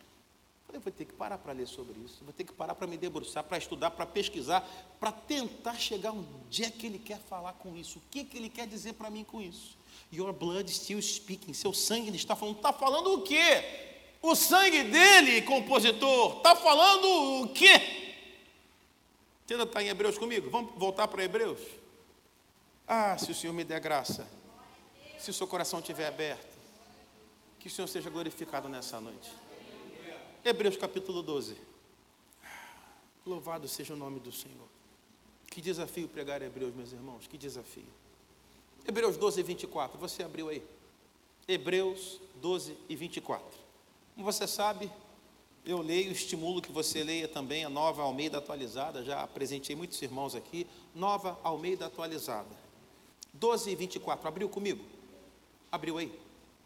Eu 0.71 0.79
vou 0.79 0.91
ter 0.91 1.05
que 1.05 1.13
parar 1.13 1.37
para 1.39 1.51
ler 1.51 1.67
sobre 1.67 1.99
isso, 1.99 2.23
vou 2.23 2.31
ter 2.31 2.43
que 2.43 2.53
parar 2.53 2.75
para 2.75 2.85
me 2.85 2.95
debruçar, 2.95 3.43
para 3.43 3.57
estudar, 3.57 3.89
para 3.89 4.05
pesquisar, 4.05 4.61
para 4.99 5.11
tentar 5.11 5.75
chegar 5.75 6.11
onde 6.11 6.63
é 6.63 6.69
que 6.69 6.85
ele 6.85 6.99
quer 6.99 7.17
falar 7.17 7.53
com 7.53 7.75
isso, 7.75 7.97
o 7.97 8.01
que, 8.11 8.23
que 8.23 8.37
ele 8.37 8.49
quer 8.49 8.67
dizer 8.67 8.93
para 8.93 9.09
mim 9.09 9.23
com 9.23 9.41
isso. 9.41 9.78
Your 10.11 10.33
blood 10.33 10.69
still 10.69 11.01
speaking, 11.01 11.53
seu 11.53 11.73
sangue 11.73 12.15
está 12.15 12.35
falando, 12.35 12.55
está 12.57 12.73
falando 12.73 13.13
o 13.13 13.21
quê? 13.21 13.63
O 14.21 14.35
sangue 14.35 14.83
dele, 14.83 15.41
compositor, 15.43 16.37
está 16.37 16.55
falando 16.55 17.43
o 17.43 17.53
quê? 17.53 17.99
Você 19.45 19.53
ainda 19.53 19.63
está 19.63 19.81
em 19.81 19.87
Hebreus 19.87 20.17
comigo? 20.17 20.49
Vamos 20.49 20.73
voltar 20.75 21.07
para 21.07 21.23
Hebreus? 21.23 21.59
Ah, 22.87 23.17
se 23.17 23.31
o 23.31 23.35
Senhor 23.35 23.53
me 23.53 23.63
der 23.63 23.79
graça, 23.79 24.27
se 25.17 25.29
o 25.29 25.33
seu 25.33 25.47
coração 25.47 25.79
estiver 25.79 26.07
aberto, 26.07 26.57
que 27.59 27.67
o 27.67 27.71
Senhor 27.71 27.87
seja 27.87 28.09
glorificado 28.09 28.67
nessa 28.67 28.99
noite. 28.99 29.31
Hebreus 30.43 30.77
capítulo 30.77 31.21
12. 31.21 31.55
Louvado 33.25 33.67
seja 33.67 33.93
o 33.93 33.97
nome 33.97 34.19
do 34.19 34.31
Senhor. 34.31 34.67
Que 35.47 35.61
desafio 35.61 36.07
pregar 36.07 36.41
Hebreus, 36.41 36.73
meus 36.73 36.91
irmãos, 36.91 37.27
que 37.27 37.37
desafio. 37.37 37.87
Hebreus 38.89 39.17
12 39.17 39.39
e 39.39 39.43
24, 39.43 39.99
você 39.99 40.23
abriu 40.23 40.49
aí. 40.49 40.63
Hebreus 41.47 42.19
12 42.41 42.75
e 42.89 42.95
24. 42.95 43.45
Como 44.15 44.25
você 44.25 44.47
sabe, 44.47 44.91
eu 45.63 45.79
leio, 45.79 46.11
estimulo 46.11 46.59
que 46.59 46.71
você 46.71 47.03
leia 47.03 47.27
também 47.27 47.63
a 47.63 47.69
nova 47.69 48.01
Almeida 48.01 48.39
atualizada, 48.39 49.03
já 49.03 49.21
apresentei 49.21 49.75
muitos 49.75 50.01
irmãos 50.01 50.33
aqui, 50.33 50.65
nova 50.95 51.39
Almeida 51.43 51.85
atualizada. 51.85 52.49
12 53.31 53.69
e 53.69 53.75
24, 53.75 54.27
abriu 54.27 54.49
comigo? 54.49 54.83
Abriu 55.71 55.99
aí? 55.99 56.11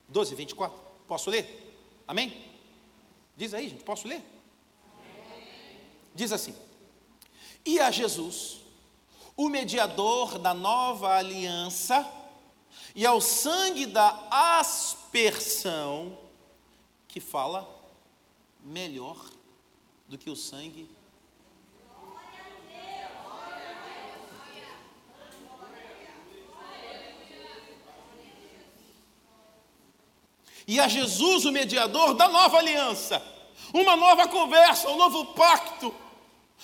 12, 0.07 0.33
24. 0.33 0.79
Posso 1.05 1.29
ler? 1.29 1.75
Amém? 2.07 2.41
Diz 3.35 3.53
aí, 3.53 3.67
gente, 3.67 3.83
posso 3.83 4.07
ler? 4.07 4.23
Diz 6.15 6.31
assim: 6.31 6.55
E 7.65 7.81
a 7.81 7.91
Jesus, 7.91 8.62
o 9.35 9.49
mediador 9.49 10.37
da 10.37 10.53
nova 10.53 11.15
aliança, 11.15 12.07
e 12.95 13.05
ao 13.05 13.19
sangue 13.19 13.85
da 13.85 14.27
aspersão, 14.29 16.17
que 17.07 17.19
fala 17.19 17.67
melhor 18.59 19.17
do 20.07 20.17
que 20.17 20.29
o 20.29 20.35
sangue. 20.35 20.89
E 30.65 30.79
a 30.79 30.87
Jesus, 30.87 31.45
o 31.45 31.51
mediador 31.51 32.13
da 32.13 32.29
nova 32.29 32.57
aliança, 32.57 33.21
uma 33.73 33.95
nova 33.95 34.27
conversa, 34.27 34.89
um 34.89 34.97
novo 34.97 35.33
pacto, 35.33 35.93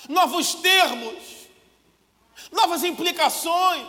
novos 0.07 0.55
termos, 0.55 1.38
novas 2.51 2.83
implicações, 2.83 3.85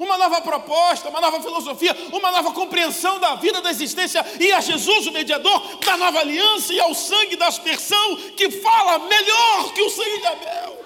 uma 0.00 0.16
nova 0.16 0.40
proposta, 0.40 1.08
uma 1.08 1.20
nova 1.20 1.40
filosofia, 1.40 1.94
uma 2.12 2.30
nova 2.30 2.52
compreensão 2.52 3.18
da 3.18 3.34
vida, 3.34 3.60
da 3.60 3.70
existência, 3.70 4.24
e 4.40 4.52
a 4.52 4.60
Jesus, 4.60 5.06
o 5.06 5.12
mediador 5.12 5.78
da 5.78 5.96
nova 5.96 6.20
aliança, 6.20 6.72
e 6.72 6.80
ao 6.80 6.94
sangue 6.94 7.36
da 7.36 7.48
aspersão, 7.48 8.16
que 8.36 8.50
fala 8.50 8.98
melhor 9.00 9.72
que 9.72 9.82
o 9.82 9.90
sangue 9.90 10.18
de 10.18 10.26
Abel. 10.26 10.84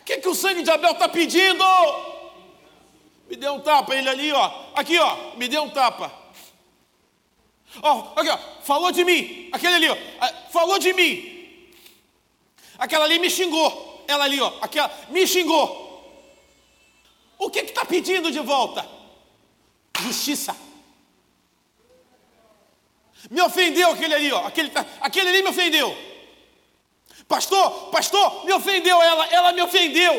O 0.00 0.04
que, 0.04 0.16
que 0.18 0.28
o 0.28 0.34
sangue 0.34 0.62
de 0.62 0.70
Abel 0.70 0.92
está 0.92 1.08
pedindo? 1.08 1.64
Me 3.28 3.36
deu 3.36 3.54
um 3.54 3.60
tapa, 3.60 3.94
ele 3.94 4.08
ali, 4.08 4.32
ó. 4.32 4.50
Aqui, 4.74 4.98
ó, 4.98 5.36
me 5.36 5.48
deu 5.48 5.62
um 5.62 5.70
tapa. 5.70 6.10
Ó, 7.82 8.12
aqui, 8.16 8.30
ó, 8.30 8.38
falou 8.62 8.90
de 8.90 9.04
mim. 9.04 9.50
Aquele 9.52 9.74
ali, 9.74 9.88
ó, 9.90 9.96
falou 10.50 10.78
de 10.78 10.92
mim. 10.94 11.37
Aquela 12.78 13.04
ali 13.04 13.18
me 13.18 13.28
xingou. 13.28 14.04
Ela 14.06 14.24
ali, 14.24 14.40
ó, 14.40 14.52
aquela 14.62 14.90
me 15.10 15.26
xingou. 15.26 15.88
O 17.36 17.50
que 17.50 17.60
está 17.60 17.84
pedindo 17.84 18.30
de 18.30 18.40
volta? 18.40 18.88
Justiça. 20.00 20.56
Me 23.30 23.40
ofendeu 23.42 23.90
aquele 23.90 24.14
ali, 24.14 24.32
ó. 24.32 24.46
Aquele, 24.46 24.70
tá, 24.70 24.86
aquele 25.00 25.28
ali 25.28 25.42
me 25.42 25.48
ofendeu. 25.48 25.94
Pastor, 27.26 27.90
pastor, 27.90 28.46
me 28.46 28.52
ofendeu 28.52 29.02
ela, 29.02 29.26
ela 29.26 29.52
me 29.52 29.60
ofendeu. 29.60 30.14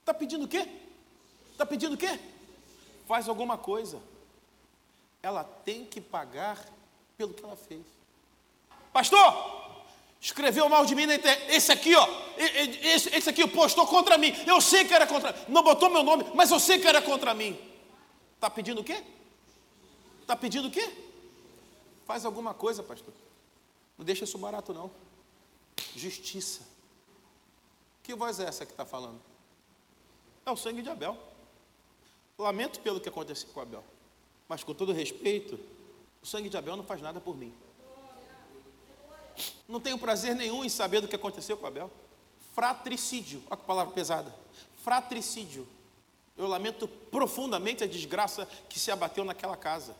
Está 0.00 0.12
pedindo 0.12 0.44
o 0.44 0.48
quê? 0.48 0.68
Está 1.52 1.64
pedindo 1.64 1.94
o 1.94 1.96
quê? 1.96 2.18
Faz 3.06 3.28
alguma 3.28 3.56
coisa. 3.56 4.02
Ela 5.22 5.44
tem 5.44 5.86
que 5.86 6.00
pagar 6.00 6.62
pelo 7.16 7.32
que 7.32 7.42
ela 7.42 7.56
fez. 7.56 7.80
Pastor, 8.92 9.73
escreveu 10.24 10.70
mal 10.70 10.86
de 10.86 10.94
mim 10.94 11.04
na 11.04 11.16
internet. 11.16 11.54
Esse 11.54 11.70
aqui, 11.70 11.94
ó, 11.94 12.08
esse, 12.38 13.14
esse 13.14 13.28
aqui 13.28 13.46
postou 13.46 13.86
contra 13.86 14.16
mim. 14.16 14.32
Eu 14.46 14.58
sei 14.58 14.86
que 14.86 14.94
era 14.94 15.06
contra. 15.06 15.34
Não 15.48 15.62
botou 15.62 15.90
meu 15.90 16.02
nome, 16.02 16.24
mas 16.34 16.50
eu 16.50 16.58
sei 16.58 16.78
que 16.78 16.86
era 16.86 17.02
contra 17.02 17.34
mim. 17.34 17.58
Está 18.34 18.48
pedindo 18.48 18.80
o 18.80 18.84
quê? 18.84 19.04
Está 20.22 20.34
pedindo 20.34 20.68
o 20.68 20.70
quê? 20.70 20.90
Faz 22.06 22.24
alguma 22.24 22.54
coisa, 22.54 22.82
pastor. 22.82 23.12
Não 23.98 24.04
deixa 24.04 24.24
isso 24.24 24.38
barato, 24.38 24.72
não. 24.72 24.90
Justiça. 25.94 26.62
Que 28.02 28.14
voz 28.14 28.40
é 28.40 28.44
essa 28.44 28.64
que 28.64 28.72
está 28.72 28.86
falando? 28.86 29.20
É 30.46 30.50
o 30.50 30.56
sangue 30.56 30.80
de 30.80 30.88
Abel. 30.88 31.18
Lamento 32.38 32.80
pelo 32.80 32.98
que 32.98 33.10
aconteceu 33.10 33.50
com 33.52 33.60
Abel, 33.60 33.84
mas 34.48 34.64
com 34.64 34.74
todo 34.74 34.90
respeito, 34.90 35.60
o 36.22 36.26
sangue 36.26 36.48
de 36.48 36.56
Abel 36.56 36.76
não 36.76 36.84
faz 36.84 37.02
nada 37.02 37.20
por 37.20 37.36
mim. 37.36 37.54
Não 39.68 39.80
tenho 39.80 39.98
prazer 39.98 40.34
nenhum 40.34 40.64
em 40.64 40.68
saber 40.68 41.00
do 41.00 41.08
que 41.08 41.16
aconteceu 41.16 41.56
com 41.56 41.66
Abel. 41.66 41.90
Fratricídio, 42.54 43.42
olha 43.48 43.56
que 43.56 43.66
palavra 43.66 43.92
pesada. 43.92 44.34
Fratricídio. 44.82 45.66
Eu 46.36 46.46
lamento 46.46 46.88
profundamente 46.88 47.84
a 47.84 47.86
desgraça 47.86 48.46
que 48.68 48.78
se 48.78 48.90
abateu 48.90 49.24
naquela 49.24 49.56
casa. 49.56 49.94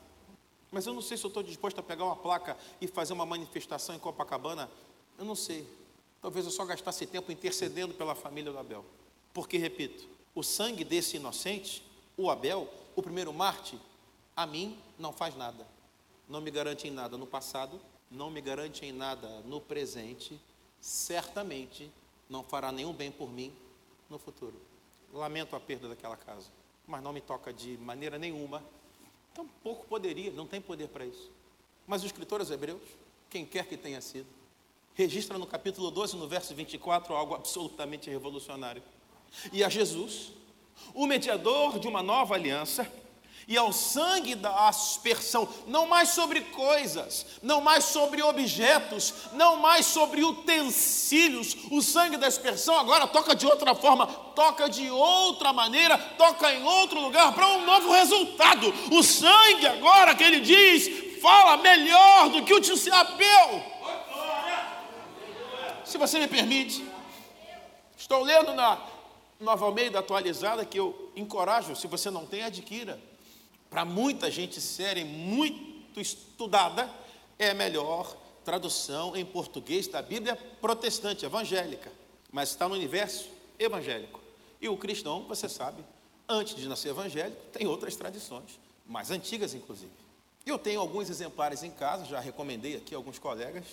Mas 0.70 0.86
eu 0.86 0.92
não 0.92 1.02
sei 1.02 1.16
se 1.16 1.24
eu 1.24 1.28
estou 1.28 1.42
disposto 1.42 1.78
a 1.78 1.82
pegar 1.82 2.04
uma 2.04 2.16
placa 2.16 2.56
e 2.80 2.86
fazer 2.86 3.12
uma 3.12 3.24
manifestação 3.24 3.94
em 3.94 3.98
Copacabana. 3.98 4.68
Eu 5.16 5.24
não 5.24 5.36
sei. 5.36 5.68
Talvez 6.20 6.44
eu 6.44 6.50
só 6.50 6.64
gastasse 6.64 7.06
tempo 7.06 7.30
intercedendo 7.30 7.94
pela 7.94 8.14
família 8.14 8.50
do 8.50 8.58
Abel. 8.58 8.84
Porque, 9.32 9.56
repito, 9.56 10.08
o 10.34 10.42
sangue 10.42 10.82
desse 10.82 11.16
inocente 11.16 11.84
o 12.16 12.30
Abel, 12.30 12.68
o 12.94 13.02
primeiro 13.02 13.32
Marte, 13.32 13.78
a 14.36 14.46
mim 14.46 14.78
não 14.98 15.12
faz 15.12 15.36
nada. 15.36 15.66
Não 16.28 16.40
me 16.40 16.50
garante 16.50 16.86
em 16.86 16.90
nada 16.90 17.18
no 17.18 17.26
passado, 17.26 17.80
não 18.10 18.30
me 18.30 18.40
garante 18.40 18.84
em 18.84 18.92
nada 18.92 19.28
no 19.46 19.60
presente, 19.60 20.40
certamente 20.80 21.90
não 22.28 22.42
fará 22.42 22.70
nenhum 22.70 22.92
bem 22.92 23.10
por 23.10 23.30
mim 23.30 23.52
no 24.08 24.18
futuro. 24.18 24.54
Lamento 25.12 25.54
a 25.56 25.60
perda 25.60 25.88
daquela 25.88 26.16
casa, 26.16 26.48
mas 26.86 27.02
não 27.02 27.12
me 27.12 27.20
toca 27.20 27.52
de 27.52 27.76
maneira 27.78 28.18
nenhuma. 28.18 28.62
Tampouco 29.32 29.86
poderia, 29.86 30.30
não 30.30 30.46
tem 30.46 30.60
poder 30.60 30.88
para 30.88 31.06
isso. 31.06 31.30
Mas 31.86 32.02
o 32.02 32.06
escritor 32.06 32.40
aos 32.40 32.50
Hebreus, 32.50 32.82
quem 33.30 33.44
quer 33.44 33.66
que 33.66 33.76
tenha 33.76 34.00
sido, 34.00 34.26
registra 34.94 35.36
no 35.38 35.46
capítulo 35.46 35.90
12, 35.90 36.16
no 36.16 36.28
verso 36.28 36.54
24, 36.54 37.14
algo 37.14 37.34
absolutamente 37.34 38.08
revolucionário. 38.08 38.82
E 39.52 39.64
a 39.64 39.68
Jesus, 39.68 40.32
o 40.94 41.06
mediador 41.06 41.78
de 41.78 41.88
uma 41.88 42.02
nova 42.02 42.34
aliança, 42.34 42.90
e 43.46 43.56
ao 43.56 43.72
sangue 43.72 44.34
da 44.34 44.68
aspersão, 44.68 45.48
não 45.66 45.86
mais 45.86 46.10
sobre 46.10 46.40
coisas, 46.40 47.26
não 47.42 47.60
mais 47.60 47.84
sobre 47.84 48.22
objetos, 48.22 49.14
não 49.32 49.56
mais 49.56 49.86
sobre 49.86 50.24
utensílios. 50.24 51.56
O 51.70 51.82
sangue 51.82 52.16
da 52.16 52.26
aspersão 52.26 52.78
agora 52.78 53.06
toca 53.06 53.34
de 53.34 53.46
outra 53.46 53.74
forma, 53.74 54.06
toca 54.06 54.68
de 54.68 54.90
outra 54.90 55.52
maneira, 55.52 55.98
toca 55.98 56.52
em 56.52 56.62
outro 56.64 57.00
lugar 57.00 57.34
para 57.34 57.48
um 57.48 57.64
novo 57.66 57.92
resultado. 57.92 58.72
O 58.90 59.02
sangue 59.02 59.66
agora 59.66 60.14
que 60.14 60.24
ele 60.24 60.40
diz, 60.40 61.20
fala 61.20 61.56
melhor 61.58 62.30
do 62.30 62.42
que 62.42 62.54
o 62.54 62.94
Abel. 62.94 63.74
Se 65.84 65.98
você 65.98 66.18
me 66.18 66.26
permite, 66.26 66.84
estou 67.96 68.22
lendo 68.22 68.54
na 68.54 68.78
Nova 69.38 69.66
Almeida 69.66 69.98
atualizada 69.98 70.64
que 70.64 70.78
eu 70.78 71.12
encorajo, 71.14 71.76
se 71.76 71.86
você 71.86 72.10
não 72.10 72.24
tem, 72.24 72.42
adquira. 72.42 72.98
Para 73.74 73.84
muita 73.84 74.30
gente 74.30 74.60
séria 74.60 75.04
muito 75.04 76.00
estudada, 76.00 76.88
é 77.36 77.50
a 77.50 77.54
melhor 77.54 78.16
tradução 78.44 79.16
em 79.16 79.24
português 79.24 79.88
da 79.88 80.00
Bíblia 80.00 80.36
protestante, 80.60 81.26
evangélica, 81.26 81.90
mas 82.30 82.50
está 82.50 82.68
no 82.68 82.76
universo 82.76 83.28
evangélico. 83.58 84.20
E 84.60 84.68
o 84.68 84.76
cristão, 84.76 85.24
você 85.24 85.48
sabe, 85.48 85.84
antes 86.28 86.54
de 86.54 86.68
nascer 86.68 86.90
evangélico, 86.90 87.36
tem 87.52 87.66
outras 87.66 87.96
tradições, 87.96 88.60
mais 88.86 89.10
antigas 89.10 89.54
inclusive. 89.54 89.90
Eu 90.46 90.56
tenho 90.56 90.78
alguns 90.78 91.10
exemplares 91.10 91.64
em 91.64 91.70
casa, 91.72 92.04
já 92.04 92.20
recomendei 92.20 92.76
aqui 92.76 92.94
a 92.94 92.98
alguns 92.98 93.18
colegas, 93.18 93.64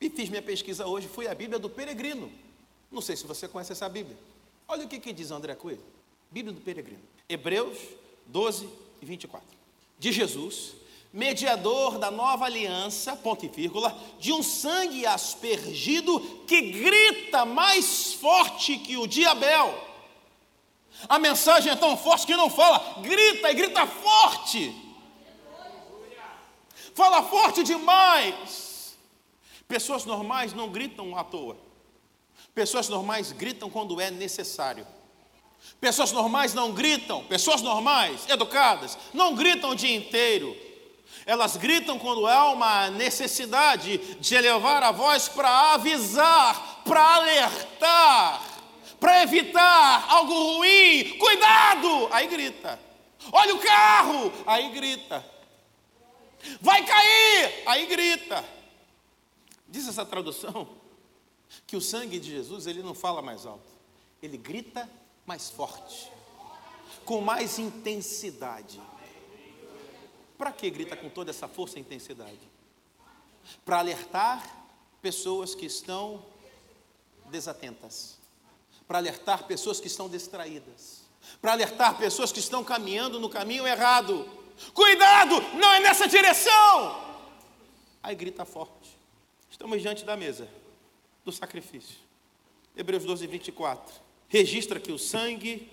e 0.00 0.08
fiz 0.08 0.28
minha 0.28 0.42
pesquisa 0.42 0.86
hoje, 0.86 1.08
foi 1.08 1.26
a 1.26 1.34
Bíblia 1.34 1.58
do 1.58 1.68
Peregrino. 1.68 2.30
Não 2.88 3.00
sei 3.00 3.16
se 3.16 3.26
você 3.26 3.48
conhece 3.48 3.72
essa 3.72 3.88
Bíblia. 3.88 4.16
Olha 4.68 4.84
o 4.84 4.88
que, 4.88 5.00
que 5.00 5.12
diz 5.12 5.32
André 5.32 5.56
Coelho, 5.56 5.82
Bíblia 6.30 6.54
do 6.54 6.60
Peregrino, 6.60 7.02
Hebreus 7.28 7.76
12 8.28 8.89
e 9.00 9.06
24. 9.06 9.46
De 9.98 10.12
Jesus, 10.12 10.74
mediador 11.12 11.98
da 11.98 12.10
nova 12.10 12.44
aliança, 12.44 13.16
ponto 13.16 13.44
e 13.44 13.48
vírgula, 13.48 13.96
de 14.18 14.32
um 14.32 14.42
sangue 14.42 15.06
aspergido 15.06 16.20
que 16.46 16.60
grita 16.60 17.44
mais 17.44 18.14
forte 18.14 18.78
que 18.78 18.96
o 18.96 19.06
de 19.06 19.24
Abel. 19.26 19.88
A 21.08 21.18
mensagem 21.18 21.72
é 21.72 21.76
tão 21.76 21.96
forte 21.96 22.26
que 22.26 22.36
não 22.36 22.50
fala, 22.50 23.00
grita 23.00 23.50
e 23.50 23.54
grita 23.54 23.86
forte. 23.86 24.74
Fala 26.94 27.22
forte 27.22 27.62
demais. 27.62 28.96
Pessoas 29.66 30.04
normais 30.04 30.52
não 30.52 30.68
gritam 30.68 31.16
à 31.16 31.24
toa. 31.24 31.56
Pessoas 32.54 32.88
normais 32.88 33.32
gritam 33.32 33.70
quando 33.70 34.00
é 34.00 34.10
necessário. 34.10 34.86
Pessoas 35.80 36.12
normais 36.12 36.52
não 36.52 36.72
gritam, 36.72 37.24
pessoas 37.24 37.62
normais, 37.62 38.28
educadas, 38.28 38.98
não 39.14 39.34
gritam 39.34 39.70
o 39.70 39.74
dia 39.74 39.96
inteiro. 39.96 40.54
Elas 41.24 41.56
gritam 41.56 41.98
quando 41.98 42.26
há 42.26 42.50
uma 42.50 42.90
necessidade 42.90 43.98
de 44.16 44.34
elevar 44.34 44.82
a 44.82 44.90
voz 44.90 45.28
para 45.28 45.72
avisar, 45.74 46.82
para 46.84 47.16
alertar, 47.16 48.42
para 48.98 49.22
evitar 49.22 50.06
algo 50.10 50.32
ruim. 50.32 51.16
Cuidado! 51.18 52.08
Aí 52.10 52.26
grita. 52.26 52.78
Olha 53.32 53.54
o 53.54 53.58
carro! 53.58 54.32
Aí 54.46 54.70
grita. 54.70 55.24
Vai 56.60 56.84
cair! 56.84 57.62
Aí 57.66 57.86
grita. 57.86 58.44
Diz 59.68 59.88
essa 59.88 60.04
tradução 60.04 60.68
que 61.66 61.76
o 61.76 61.80
sangue 61.80 62.18
de 62.18 62.30
Jesus 62.30 62.66
ele 62.66 62.82
não 62.82 62.94
fala 62.94 63.22
mais 63.22 63.46
alto, 63.46 63.70
ele 64.22 64.36
grita 64.36 64.88
mais 65.30 65.48
forte, 65.48 66.10
com 67.04 67.20
mais 67.20 67.56
intensidade. 67.60 68.80
Para 70.36 70.50
que 70.50 70.68
grita 70.68 70.96
com 70.96 71.08
toda 71.08 71.30
essa 71.30 71.46
força 71.46 71.78
e 71.78 71.82
intensidade? 71.82 72.40
Para 73.64 73.78
alertar 73.78 74.66
pessoas 75.00 75.54
que 75.54 75.66
estão 75.66 76.20
desatentas, 77.26 78.18
para 78.88 78.98
alertar 78.98 79.44
pessoas 79.44 79.78
que 79.78 79.86
estão 79.86 80.08
distraídas, 80.08 81.02
para 81.40 81.52
alertar 81.52 81.96
pessoas 81.96 82.32
que 82.32 82.40
estão 82.40 82.64
caminhando 82.64 83.20
no 83.20 83.30
caminho 83.30 83.68
errado. 83.68 84.28
Cuidado, 84.74 85.40
não 85.54 85.72
é 85.74 85.78
nessa 85.78 86.08
direção! 86.08 87.08
Aí 88.02 88.16
grita 88.16 88.44
forte. 88.44 88.98
Estamos 89.48 89.80
diante 89.80 90.04
da 90.04 90.16
mesa 90.16 90.48
do 91.24 91.30
sacrifício. 91.30 91.98
Hebreus 92.76 93.04
12, 93.04 93.28
24. 93.28 94.09
Registra 94.30 94.80
que 94.80 94.90
o 94.90 94.98
sangue 94.98 95.68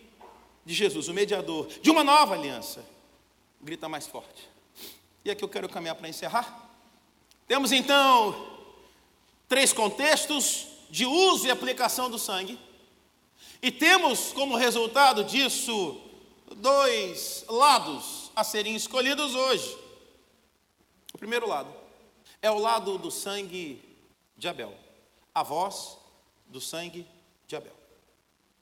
de 0.66 0.74
Jesus, 0.74 1.08
o 1.08 1.14
mediador 1.14 1.68
de 1.68 1.90
uma 1.90 2.04
nova 2.04 2.34
aliança, 2.34 2.84
grita 3.62 3.88
mais 3.88 4.06
forte. 4.06 4.50
E 5.24 5.32
aqui 5.32 5.44
eu 5.44 5.48
quero 5.48 5.70
caminhar 5.70 5.96
para 5.96 6.10
encerrar. 6.10 6.70
Temos 7.48 7.72
então 7.72 8.58
três 9.48 9.72
contextos 9.72 10.68
de 10.90 11.06
uso 11.06 11.48
e 11.48 11.52
aplicação 11.52 12.10
do 12.10 12.20
sangue. 12.20 12.60
E 13.62 13.72
temos 13.72 14.34
como 14.34 14.58
resultado 14.58 15.24
disso 15.24 16.02
dois 16.56 17.46
lados 17.48 18.32
a 18.36 18.44
serem 18.44 18.76
escolhidos 18.76 19.36
hoje. 19.36 19.78
O 21.14 21.18
primeiro 21.18 21.48
lado 21.48 21.74
é 22.42 22.52
o 22.52 22.58
lado 22.58 22.98
do 22.98 23.12
sangue 23.12 23.82
de 24.38 24.48
Abel, 24.48 24.74
a 25.34 25.44
voz 25.44 25.98
do 26.48 26.62
sangue 26.62 27.08
de 27.48 27.56
Abel, 27.56 27.77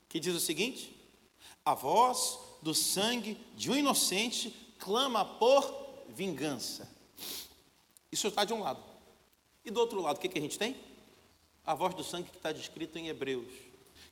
que 0.09 0.19
diz 0.19 0.35
o 0.35 0.39
seguinte: 0.39 0.95
a 1.63 1.73
voz 1.73 2.39
do 2.61 2.73
sangue 2.73 3.37
de 3.55 3.71
um 3.71 3.75
inocente 3.75 4.55
clama 4.79 5.25
por 5.25 5.85
vingança. 6.09 6.89
Isso 8.11 8.27
está 8.27 8.45
de 8.45 8.53
um 8.53 8.61
lado. 8.61 8.81
E 9.63 9.71
do 9.71 9.79
outro 9.79 10.01
lado, 10.01 10.17
o 10.17 10.19
que, 10.19 10.29
que 10.29 10.37
a 10.37 10.41
gente 10.41 10.57
tem? 10.57 10.75
A 11.65 11.73
voz 11.73 11.95
do 11.95 12.03
sangue 12.03 12.29
que 12.29 12.37
está 12.37 12.51
descrito 12.51 12.97
em 12.97 13.07
Hebreus, 13.07 13.51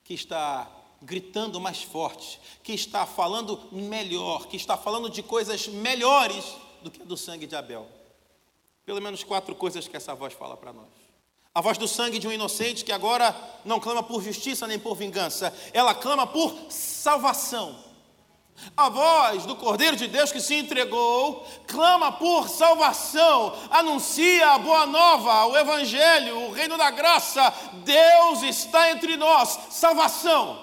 que 0.02 0.14
está 0.14 0.70
gritando 1.00 1.60
mais 1.60 1.82
forte, 1.82 2.40
que 2.62 2.72
está 2.72 3.06
falando 3.06 3.68
melhor, 3.72 4.46
que 4.48 4.56
está 4.56 4.76
falando 4.76 5.08
de 5.08 5.22
coisas 5.22 5.68
melhores 5.68 6.44
do 6.82 6.90
que 6.90 7.02
a 7.02 7.04
do 7.04 7.16
sangue 7.16 7.46
de 7.46 7.54
Abel. 7.54 7.88
Pelo 8.84 9.00
menos 9.00 9.22
quatro 9.22 9.54
coisas 9.54 9.86
que 9.86 9.96
essa 9.96 10.14
voz 10.14 10.32
fala 10.34 10.56
para 10.56 10.72
nós. 10.72 11.03
A 11.54 11.60
voz 11.60 11.78
do 11.78 11.86
sangue 11.86 12.18
de 12.18 12.26
um 12.26 12.32
inocente 12.32 12.84
que 12.84 12.90
agora 12.90 13.34
não 13.64 13.78
clama 13.78 14.02
por 14.02 14.20
justiça 14.20 14.66
nem 14.66 14.78
por 14.78 14.96
vingança, 14.96 15.54
ela 15.72 15.94
clama 15.94 16.26
por 16.26 16.52
salvação. 16.68 17.78
A 18.76 18.88
voz 18.88 19.46
do 19.46 19.54
Cordeiro 19.54 19.96
de 19.96 20.08
Deus 20.08 20.32
que 20.32 20.40
se 20.40 20.54
entregou 20.54 21.46
clama 21.66 22.10
por 22.10 22.48
salvação, 22.48 23.56
anuncia 23.70 24.50
a 24.50 24.58
boa 24.58 24.84
nova, 24.86 25.46
o 25.46 25.56
Evangelho, 25.56 26.40
o 26.40 26.50
reino 26.50 26.76
da 26.76 26.90
graça. 26.90 27.52
Deus 27.84 28.42
está 28.42 28.90
entre 28.90 29.16
nós, 29.16 29.58
salvação. 29.70 30.60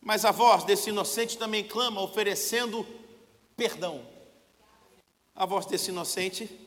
Mas 0.00 0.24
a 0.24 0.30
voz 0.30 0.62
desse 0.62 0.90
inocente 0.90 1.36
também 1.36 1.64
clama, 1.64 2.00
oferecendo 2.00 2.86
perdão. 3.56 4.06
A 5.34 5.44
voz 5.44 5.66
desse 5.66 5.90
inocente 5.90 6.65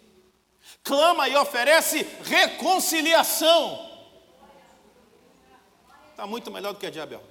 clama 0.84 1.28
e 1.28 1.36
oferece 1.36 2.04
reconciliação. 2.24 3.88
Está 6.12 6.28
muito 6.28 6.52
melhor 6.52 6.74
do 6.74 6.80
que 6.80 6.86
a 6.86 6.90
de 6.90 7.00
Abel. 7.00 7.24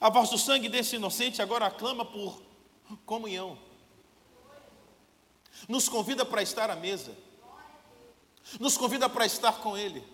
A 0.00 0.10
voz 0.10 0.28
do 0.28 0.38
sangue 0.38 0.68
desse 0.68 0.96
inocente 0.96 1.40
agora 1.40 1.70
clama 1.70 2.04
por 2.04 2.42
comunhão. 3.06 3.58
Nos 5.68 5.88
convida 5.88 6.24
para 6.24 6.42
estar 6.42 6.70
à 6.70 6.76
mesa. 6.76 7.16
Nos 8.58 8.76
convida 8.76 9.08
para 9.08 9.24
estar 9.24 9.52
com 9.60 9.76
Ele. 9.76 10.04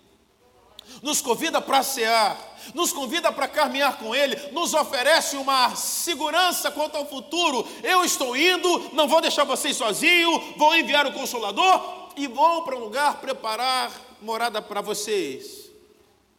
Nos 1.01 1.21
convida 1.21 1.61
para 1.61 1.83
cear. 1.83 2.37
Nos 2.73 2.91
convida 2.91 3.31
para 3.31 3.47
caminhar 3.47 3.97
com 3.97 4.13
Ele. 4.13 4.35
Nos 4.51 4.73
oferece 4.73 5.37
uma 5.37 5.75
segurança 5.75 6.71
quanto 6.71 6.97
ao 6.97 7.05
futuro. 7.05 7.67
Eu 7.83 8.03
estou 8.03 8.35
indo, 8.35 8.93
não 8.93 9.07
vou 9.07 9.21
deixar 9.21 9.43
vocês 9.43 9.77
sozinhos. 9.77 10.55
Vou 10.57 10.75
enviar 10.75 11.05
o 11.07 11.13
Consolador 11.13 12.11
e 12.15 12.27
vou 12.27 12.63
para 12.63 12.75
um 12.75 12.79
lugar 12.79 13.21
preparar 13.21 13.91
morada 14.21 14.61
para 14.61 14.81
vocês. 14.81 15.69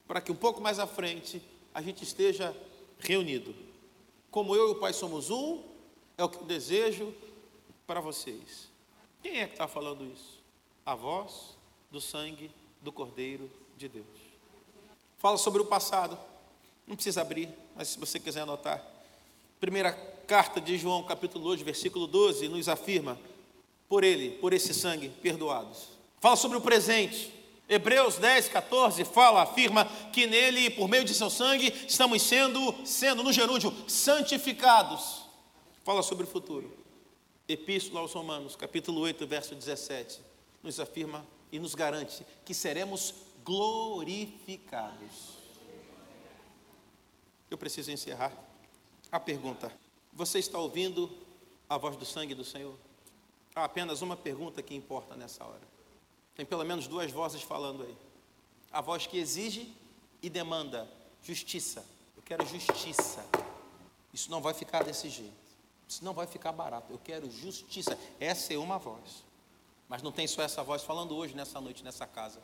Para 0.07 0.21
que 0.21 0.33
um 0.33 0.37
pouco 0.37 0.61
mais 0.61 0.79
à 0.79 0.87
frente 0.87 1.41
a 1.73 1.81
gente 1.81 2.03
esteja 2.03 2.55
reunido. 2.99 3.55
Como 4.31 4.55
eu 4.55 4.69
e 4.69 4.73
o 4.73 4.75
Pai 4.75 4.93
somos 4.93 5.31
um, 5.31 5.63
é 6.17 6.25
o 6.25 6.29
que 6.29 6.39
eu 6.39 6.45
desejo 6.45 7.15
para 7.87 8.01
vocês. 8.01 8.69
Quem 9.23 9.41
é 9.41 9.47
que 9.47 9.55
está 9.55 9.67
falando 9.67 10.05
isso? 10.05 10.43
A 10.85 10.95
voz 10.95 11.57
do 11.91 12.01
sangue 12.01 12.51
do 12.83 12.93
Cordeiro 12.93 13.51
de 13.77 13.89
Deus. 13.89 14.28
Fala 15.19 15.37
sobre 15.37 15.61
o 15.61 15.65
passado. 15.65 16.19
Não 16.87 16.95
precisa 16.95 17.21
abrir, 17.21 17.49
mas 17.75 17.89
se 17.89 17.99
você 17.99 18.19
quiser 18.19 18.43
anotar. 18.43 18.83
Primeira 19.61 19.93
carta 20.27 20.61
de 20.61 20.79
João, 20.79 21.03
capítulo 21.03 21.45
2, 21.45 21.63
versículo 21.63 22.07
12, 22.07 22.49
nos 22.49 22.69
afirma: 22.69 23.19
por 23.89 24.05
ele, 24.05 24.31
por 24.39 24.53
esse 24.53 24.73
sangue, 24.73 25.09
perdoados. 25.09 25.89
Fala 26.21 26.37
sobre 26.37 26.57
o 26.59 26.61
presente. 26.61 27.35
Hebreus 27.69 28.17
10, 28.17 28.49
14 28.49 29.05
fala, 29.05 29.43
afirma 29.43 29.85
que 30.11 30.27
nele, 30.27 30.71
por 30.71 30.89
meio 30.89 31.05
de 31.05 31.13
seu 31.13 31.29
sangue, 31.29 31.73
estamos 31.87 32.23
sendo, 32.23 32.75
sendo 32.87 33.23
no 33.23 33.31
gerúndio, 33.31 33.75
santificados. 33.87 35.23
Fala 35.85 36.03
sobre 36.03 36.25
o 36.25 36.27
futuro. 36.27 36.73
Epístola 37.47 38.01
aos 38.01 38.13
Romanos, 38.13 38.57
capítulo 38.57 39.03
8, 39.03 39.27
verso 39.27 39.55
17, 39.55 40.21
nos 40.63 40.81
afirma 40.81 41.27
e 41.53 41.59
nos 41.59 41.75
garante 41.75 42.25
que 42.45 42.55
seremos 42.55 43.15
glorificados. 43.49 45.39
Eu 47.51 47.57
preciso 47.57 47.91
encerrar. 47.91 48.31
A 49.11 49.19
pergunta: 49.19 49.73
Você 50.13 50.39
está 50.39 50.59
ouvindo 50.59 51.11
a 51.67 51.79
voz 51.79 51.97
do 51.97 52.05
sangue 52.05 52.35
do 52.35 52.45
Senhor? 52.45 52.79
Há 53.55 53.65
apenas 53.65 54.03
uma 54.03 54.19
pergunta 54.19 54.63
que 54.63 54.75
importa 54.75 55.17
nessa 55.17 55.43
hora. 55.47 55.67
Tem 56.35 56.45
pelo 56.45 56.63
menos 56.63 56.87
duas 56.87 57.11
vozes 57.11 57.41
falando 57.41 57.85
aí. 57.85 57.97
A 58.71 58.83
voz 58.83 59.07
que 59.07 59.17
exige 59.17 59.75
e 60.23 60.29
demanda 60.29 60.87
justiça. 61.23 61.83
Eu 62.19 62.23
quero 62.23 62.45
justiça. 62.45 63.25
Isso 64.13 64.31
não 64.31 64.43
vai 64.43 64.53
ficar 64.53 64.85
desse 64.85 65.09
jeito. 65.09 65.33
Isso 65.89 66.05
não 66.05 66.13
vai 66.13 66.27
ficar 66.27 66.53
barato. 66.53 66.93
Eu 66.93 66.99
quero 66.99 67.31
justiça. 67.31 67.99
Essa 68.21 68.53
é 68.53 68.59
uma 68.59 68.79
voz. 68.79 69.25
Mas 69.89 70.03
não 70.03 70.13
tem 70.13 70.27
só 70.27 70.43
essa 70.43 70.63
voz 70.63 70.83
falando 70.83 71.17
hoje, 71.17 71.35
nessa 71.35 71.59
noite, 71.63 71.83
nessa 71.83 72.07
casa. 72.07 72.43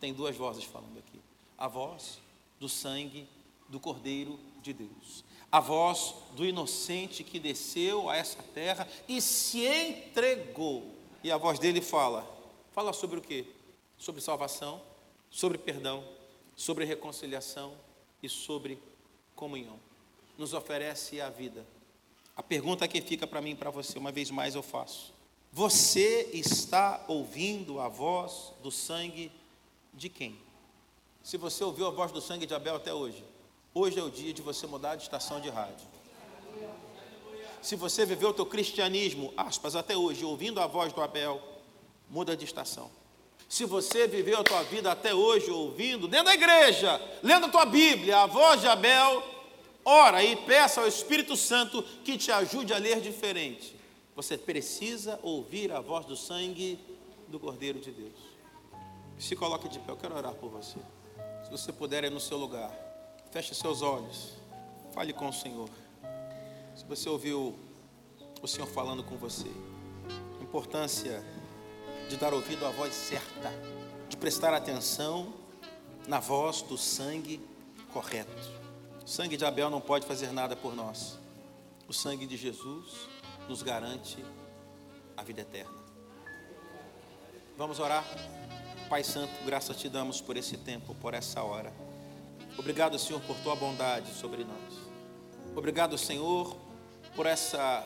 Tem 0.00 0.12
duas 0.12 0.36
vozes 0.36 0.64
falando 0.64 0.98
aqui. 0.98 1.20
A 1.56 1.68
voz 1.68 2.18
do 2.60 2.68
sangue 2.68 3.26
do 3.68 3.80
Cordeiro 3.80 4.38
de 4.62 4.72
Deus. 4.72 5.24
A 5.50 5.60
voz 5.60 6.14
do 6.32 6.44
inocente 6.44 7.24
que 7.24 7.38
desceu 7.38 8.10
a 8.10 8.16
essa 8.16 8.42
terra 8.42 8.86
e 9.08 9.20
se 9.20 9.64
entregou. 9.66 10.94
E 11.22 11.30
a 11.30 11.36
voz 11.36 11.58
dele 11.58 11.80
fala: 11.80 12.26
Fala 12.72 12.92
sobre 12.92 13.18
o 13.18 13.22
quê? 13.22 13.46
Sobre 13.98 14.20
salvação, 14.20 14.82
sobre 15.30 15.56
perdão, 15.56 16.04
sobre 16.54 16.84
reconciliação 16.84 17.74
e 18.22 18.28
sobre 18.28 18.78
comunhão. 19.34 19.78
Nos 20.36 20.52
oferece 20.52 21.20
a 21.20 21.30
vida. 21.30 21.66
A 22.36 22.42
pergunta 22.42 22.86
que 22.86 23.00
fica 23.00 23.26
para 23.26 23.40
mim 23.40 23.52
e 23.52 23.56
para 23.56 23.70
você, 23.70 23.98
uma 23.98 24.12
vez 24.12 24.30
mais 24.30 24.54
eu 24.54 24.62
faço: 24.62 25.14
Você 25.52 26.28
está 26.34 27.04
ouvindo 27.08 27.80
a 27.80 27.88
voz 27.88 28.52
do 28.62 28.70
sangue 28.70 29.32
de 29.96 30.08
quem? 30.08 30.38
Se 31.22 31.36
você 31.36 31.64
ouviu 31.64 31.86
a 31.86 31.90
voz 31.90 32.12
do 32.12 32.20
sangue 32.20 32.46
de 32.46 32.54
Abel 32.54 32.76
até 32.76 32.92
hoje, 32.92 33.24
hoje 33.74 33.98
é 33.98 34.02
o 34.02 34.10
dia 34.10 34.32
de 34.32 34.42
você 34.42 34.66
mudar 34.66 34.94
de 34.94 35.02
estação 35.02 35.40
de 35.40 35.48
rádio. 35.48 35.86
Se 37.62 37.74
você 37.74 38.06
viveu 38.06 38.28
o 38.28 38.34
teu 38.34 38.46
cristianismo, 38.46 39.34
aspas, 39.36 39.74
até 39.74 39.96
hoje, 39.96 40.24
ouvindo 40.24 40.60
a 40.60 40.66
voz 40.68 40.92
do 40.92 41.02
Abel, 41.02 41.42
muda 42.08 42.36
de 42.36 42.44
estação. 42.44 42.90
Se 43.48 43.64
você 43.64 44.06
viveu 44.06 44.38
a 44.38 44.44
tua 44.44 44.62
vida 44.64 44.92
até 44.92 45.14
hoje 45.14 45.50
ouvindo, 45.50 46.06
dentro 46.06 46.26
da 46.26 46.34
igreja, 46.34 47.00
lendo 47.22 47.46
a 47.46 47.48
tua 47.48 47.64
Bíblia, 47.64 48.18
a 48.18 48.26
voz 48.26 48.60
de 48.60 48.68
Abel, 48.68 49.22
ora 49.84 50.22
e 50.22 50.36
peça 50.36 50.80
ao 50.80 50.86
Espírito 50.86 51.36
Santo 51.36 51.82
que 52.04 52.18
te 52.18 52.30
ajude 52.30 52.72
a 52.72 52.78
ler 52.78 53.00
diferente. 53.00 53.74
Você 54.14 54.36
precisa 54.36 55.18
ouvir 55.22 55.72
a 55.72 55.80
voz 55.80 56.06
do 56.06 56.16
sangue 56.16 56.78
do 57.28 57.38
Cordeiro 57.40 57.78
de 57.78 57.90
Deus. 57.90 58.25
Se 59.18 59.34
coloque 59.34 59.68
de 59.68 59.78
pé, 59.78 59.92
eu 59.92 59.96
quero 59.96 60.14
orar 60.14 60.34
por 60.34 60.50
você. 60.50 60.78
Se 61.44 61.50
você 61.50 61.72
puder 61.72 62.04
ir 62.04 62.10
no 62.10 62.20
seu 62.20 62.36
lugar, 62.36 62.70
feche 63.30 63.54
seus 63.54 63.80
olhos, 63.80 64.34
fale 64.92 65.12
com 65.12 65.28
o 65.28 65.32
Senhor. 65.32 65.70
Se 66.74 66.84
você 66.84 67.08
ouviu 67.08 67.58
o 68.42 68.46
Senhor 68.46 68.66
falando 68.66 69.02
com 69.02 69.16
você, 69.16 69.50
importância 70.40 71.24
de 72.08 72.16
dar 72.16 72.34
ouvido 72.34 72.66
à 72.66 72.70
voz 72.70 72.94
certa, 72.94 73.52
de 74.08 74.16
prestar 74.16 74.52
atenção 74.52 75.32
na 76.06 76.20
voz 76.20 76.62
do 76.62 76.76
sangue 76.76 77.40
correto. 77.92 78.30
O 79.04 79.08
sangue 79.08 79.36
de 79.36 79.44
Abel 79.44 79.70
não 79.70 79.80
pode 79.80 80.06
fazer 80.06 80.32
nada 80.32 80.54
por 80.54 80.74
nós. 80.74 81.18
O 81.88 81.92
sangue 81.92 82.26
de 82.26 82.36
Jesus 82.36 83.08
nos 83.48 83.62
garante 83.62 84.22
a 85.16 85.22
vida 85.22 85.40
eterna. 85.40 85.74
Vamos 87.56 87.80
orar? 87.80 88.04
Pai 88.88 89.02
Santo, 89.02 89.32
graças 89.44 89.76
te 89.76 89.88
damos 89.88 90.20
por 90.20 90.36
esse 90.36 90.56
tempo, 90.56 90.94
por 90.94 91.12
essa 91.12 91.42
hora. 91.42 91.72
Obrigado, 92.56 92.96
Senhor, 93.00 93.20
por 93.22 93.36
tua 93.38 93.56
bondade 93.56 94.14
sobre 94.14 94.44
nós. 94.44 94.78
Obrigado, 95.56 95.98
Senhor, 95.98 96.56
por 97.16 97.26
essa 97.26 97.84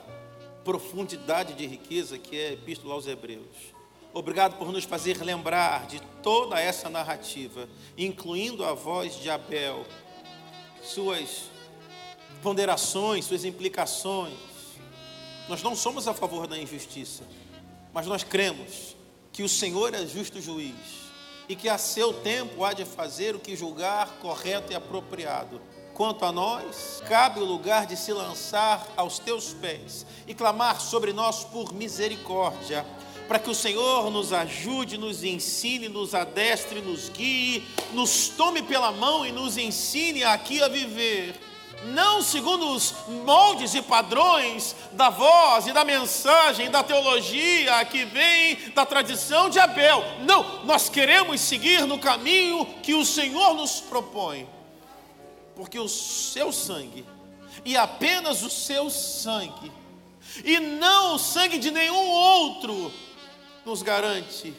profundidade 0.62 1.54
de 1.54 1.66
riqueza 1.66 2.18
que 2.18 2.38
é 2.38 2.48
a 2.48 2.52
Epístola 2.52 2.92
aos 2.92 3.06
Hebreus. 3.06 3.72
Obrigado 4.12 4.58
por 4.58 4.70
nos 4.70 4.84
fazer 4.84 5.22
lembrar 5.22 5.86
de 5.86 6.00
toda 6.22 6.60
essa 6.60 6.90
narrativa, 6.90 7.66
incluindo 7.96 8.62
a 8.62 8.74
voz 8.74 9.14
de 9.14 9.30
Abel, 9.30 9.86
suas 10.82 11.44
ponderações, 12.42 13.24
suas 13.24 13.46
implicações. 13.46 14.34
Nós 15.48 15.62
não 15.62 15.74
somos 15.74 16.06
a 16.06 16.12
favor 16.12 16.46
da 16.46 16.58
injustiça, 16.58 17.24
mas 17.90 18.06
nós 18.06 18.22
cremos 18.22 18.99
que 19.40 19.44
o 19.44 19.48
Senhor 19.48 19.94
é 19.94 20.06
justo 20.06 20.38
juiz 20.38 20.74
e 21.48 21.56
que 21.56 21.66
a 21.66 21.78
seu 21.78 22.12
tempo 22.12 22.62
há 22.62 22.74
de 22.74 22.84
fazer 22.84 23.34
o 23.34 23.38
que 23.38 23.56
julgar 23.56 24.06
correto 24.20 24.70
e 24.70 24.76
apropriado. 24.76 25.62
Quanto 25.94 26.26
a 26.26 26.30
nós, 26.30 27.02
cabe 27.08 27.40
o 27.40 27.44
lugar 27.46 27.86
de 27.86 27.96
se 27.96 28.12
lançar 28.12 28.86
aos 28.98 29.18
teus 29.18 29.54
pés 29.54 30.04
e 30.26 30.34
clamar 30.34 30.78
sobre 30.78 31.14
nós 31.14 31.42
por 31.42 31.72
misericórdia, 31.72 32.84
para 33.26 33.38
que 33.38 33.48
o 33.48 33.54
Senhor 33.54 34.10
nos 34.10 34.30
ajude, 34.30 34.98
nos 34.98 35.24
ensine, 35.24 35.88
nos 35.88 36.14
adestre, 36.14 36.82
nos 36.82 37.08
guie, 37.08 37.66
nos 37.94 38.28
tome 38.28 38.60
pela 38.60 38.92
mão 38.92 39.24
e 39.24 39.32
nos 39.32 39.56
ensine 39.56 40.22
aqui 40.22 40.62
a 40.62 40.68
viver 40.68 41.34
não 41.84 42.22
segundo 42.22 42.70
os 42.70 42.94
moldes 43.08 43.74
e 43.74 43.82
padrões 43.82 44.76
da 44.92 45.08
voz 45.08 45.66
e 45.66 45.72
da 45.72 45.84
mensagem, 45.84 46.70
da 46.70 46.82
teologia 46.82 47.84
que 47.86 48.04
vem 48.04 48.70
da 48.74 48.84
tradição 48.84 49.48
de 49.48 49.58
Abel. 49.58 50.02
Não, 50.20 50.64
nós 50.64 50.88
queremos 50.88 51.40
seguir 51.40 51.86
no 51.86 51.98
caminho 51.98 52.66
que 52.82 52.94
o 52.94 53.04
Senhor 53.04 53.54
nos 53.54 53.80
propõe, 53.80 54.48
porque 55.56 55.78
o 55.78 55.88
seu 55.88 56.52
sangue, 56.52 57.04
e 57.64 57.76
apenas 57.76 58.42
o 58.42 58.50
seu 58.50 58.90
sangue, 58.90 59.72
e 60.44 60.60
não 60.60 61.14
o 61.14 61.18
sangue 61.18 61.58
de 61.58 61.70
nenhum 61.70 62.10
outro, 62.10 62.92
nos 63.64 63.82
garante 63.82 64.54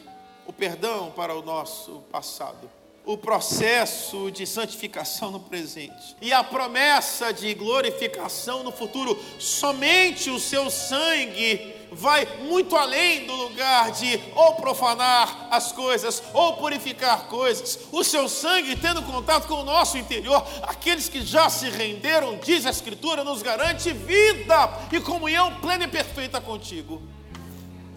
o 0.45 0.53
perdão 0.53 1.11
para 1.11 1.35
o 1.35 1.41
nosso 1.41 2.03
passado 2.11 2.80
o 3.05 3.17
processo 3.17 4.29
de 4.29 4.45
santificação 4.45 5.31
no 5.31 5.39
presente 5.39 6.15
e 6.21 6.31
a 6.31 6.43
promessa 6.43 7.33
de 7.33 7.53
glorificação 7.53 8.63
no 8.63 8.71
futuro. 8.71 9.19
Somente 9.39 10.29
o 10.29 10.39
seu 10.39 10.69
sangue 10.69 11.73
vai 11.91 12.25
muito 12.43 12.75
além 12.75 13.25
do 13.25 13.33
lugar 13.33 13.91
de 13.91 14.19
ou 14.35 14.55
profanar 14.55 15.47
as 15.49 15.71
coisas 15.71 16.21
ou 16.33 16.53
purificar 16.57 17.25
coisas. 17.25 17.79
O 17.91 18.03
seu 18.03 18.29
sangue, 18.29 18.75
tendo 18.75 19.01
contato 19.01 19.47
com 19.47 19.55
o 19.55 19.65
nosso 19.65 19.97
interior, 19.97 20.45
aqueles 20.63 21.09
que 21.09 21.21
já 21.21 21.49
se 21.49 21.69
renderam, 21.69 22.37
diz 22.37 22.65
a 22.65 22.69
Escritura, 22.69 23.23
nos 23.23 23.41
garante 23.41 23.91
vida 23.91 24.79
e 24.91 25.01
comunhão 25.01 25.59
plena 25.59 25.85
e 25.85 25.87
perfeita 25.87 26.39
contigo. 26.39 27.01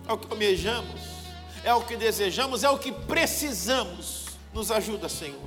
É 0.09 0.13
o 0.13 0.19
que 0.19 0.31
almejamos, 0.31 1.01
é 1.63 1.73
o 1.73 1.83
que 1.83 1.97
desejamos, 1.97 2.65
é 2.65 2.71
o 2.71 2.79
que 2.79 2.91
precisamos 2.91 4.24
nos 4.55 4.71
ajuda, 4.71 5.09
Senhor, 5.09 5.41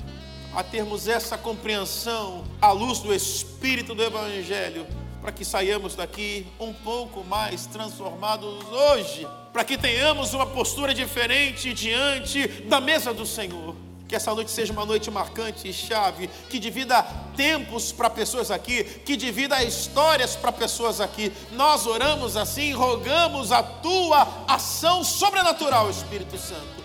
a 0.53 0.61
termos 0.61 1.07
essa 1.07 1.37
compreensão 1.37 2.43
à 2.61 2.71
luz 2.71 2.99
do 2.99 3.13
Espírito 3.13 3.95
do 3.95 4.03
Evangelho, 4.03 4.85
para 5.21 5.31
que 5.31 5.45
saiamos 5.45 5.95
daqui 5.95 6.45
um 6.59 6.73
pouco 6.73 7.23
mais 7.23 7.65
transformados 7.65 8.65
hoje, 8.67 9.27
para 9.53 9.63
que 9.63 9.77
tenhamos 9.77 10.33
uma 10.33 10.45
postura 10.45 10.93
diferente 10.93 11.73
diante 11.73 12.47
da 12.63 12.79
mesa 12.81 13.13
do 13.13 13.25
Senhor. 13.25 13.75
Que 14.07 14.15
essa 14.15 14.33
noite 14.33 14.51
seja 14.51 14.71
uma 14.71 14.85
noite 14.85 15.11
marcante 15.11 15.67
e 15.67 15.73
chave, 15.73 16.29
que 16.49 16.59
divida 16.59 17.03
tempos 17.35 17.91
para 17.91 18.09
pessoas 18.09 18.51
aqui, 18.51 18.83
que 18.83 19.17
divida 19.17 19.61
histórias 19.63 20.33
para 20.33 20.51
pessoas 20.51 21.01
aqui. 21.01 21.31
Nós 21.51 21.85
oramos 21.85 22.37
assim, 22.37 22.71
rogamos 22.71 23.51
a 23.51 23.61
tua 23.61 24.45
ação 24.47 25.03
sobrenatural, 25.03 25.89
Espírito 25.89 26.37
Santo 26.37 26.76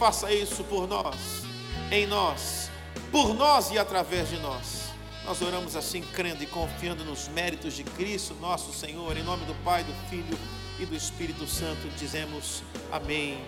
faça 0.00 0.32
isso 0.32 0.64
por 0.64 0.88
nós, 0.88 1.44
em 1.92 2.06
nós, 2.06 2.70
por 3.12 3.34
nós 3.34 3.70
e 3.70 3.78
através 3.78 4.30
de 4.30 4.38
nós. 4.38 4.88
Nós 5.26 5.42
oramos 5.42 5.76
assim, 5.76 6.00
crendo 6.00 6.42
e 6.42 6.46
confiando 6.46 7.04
nos 7.04 7.28
méritos 7.28 7.74
de 7.74 7.84
Cristo, 7.84 8.34
nosso 8.40 8.72
Senhor, 8.72 9.14
em 9.18 9.22
nome 9.22 9.44
do 9.44 9.54
Pai, 9.62 9.84
do 9.84 9.92
Filho 10.08 10.38
e 10.78 10.86
do 10.86 10.96
Espírito 10.96 11.46
Santo, 11.46 11.86
dizemos 11.98 12.62
amém, 12.90 13.44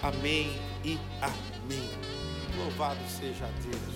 amém 0.00 0.56
e 0.84 0.96
amém. 1.20 1.90
Louvado 2.56 3.00
seja 3.08 3.50
Deus. 3.64 3.95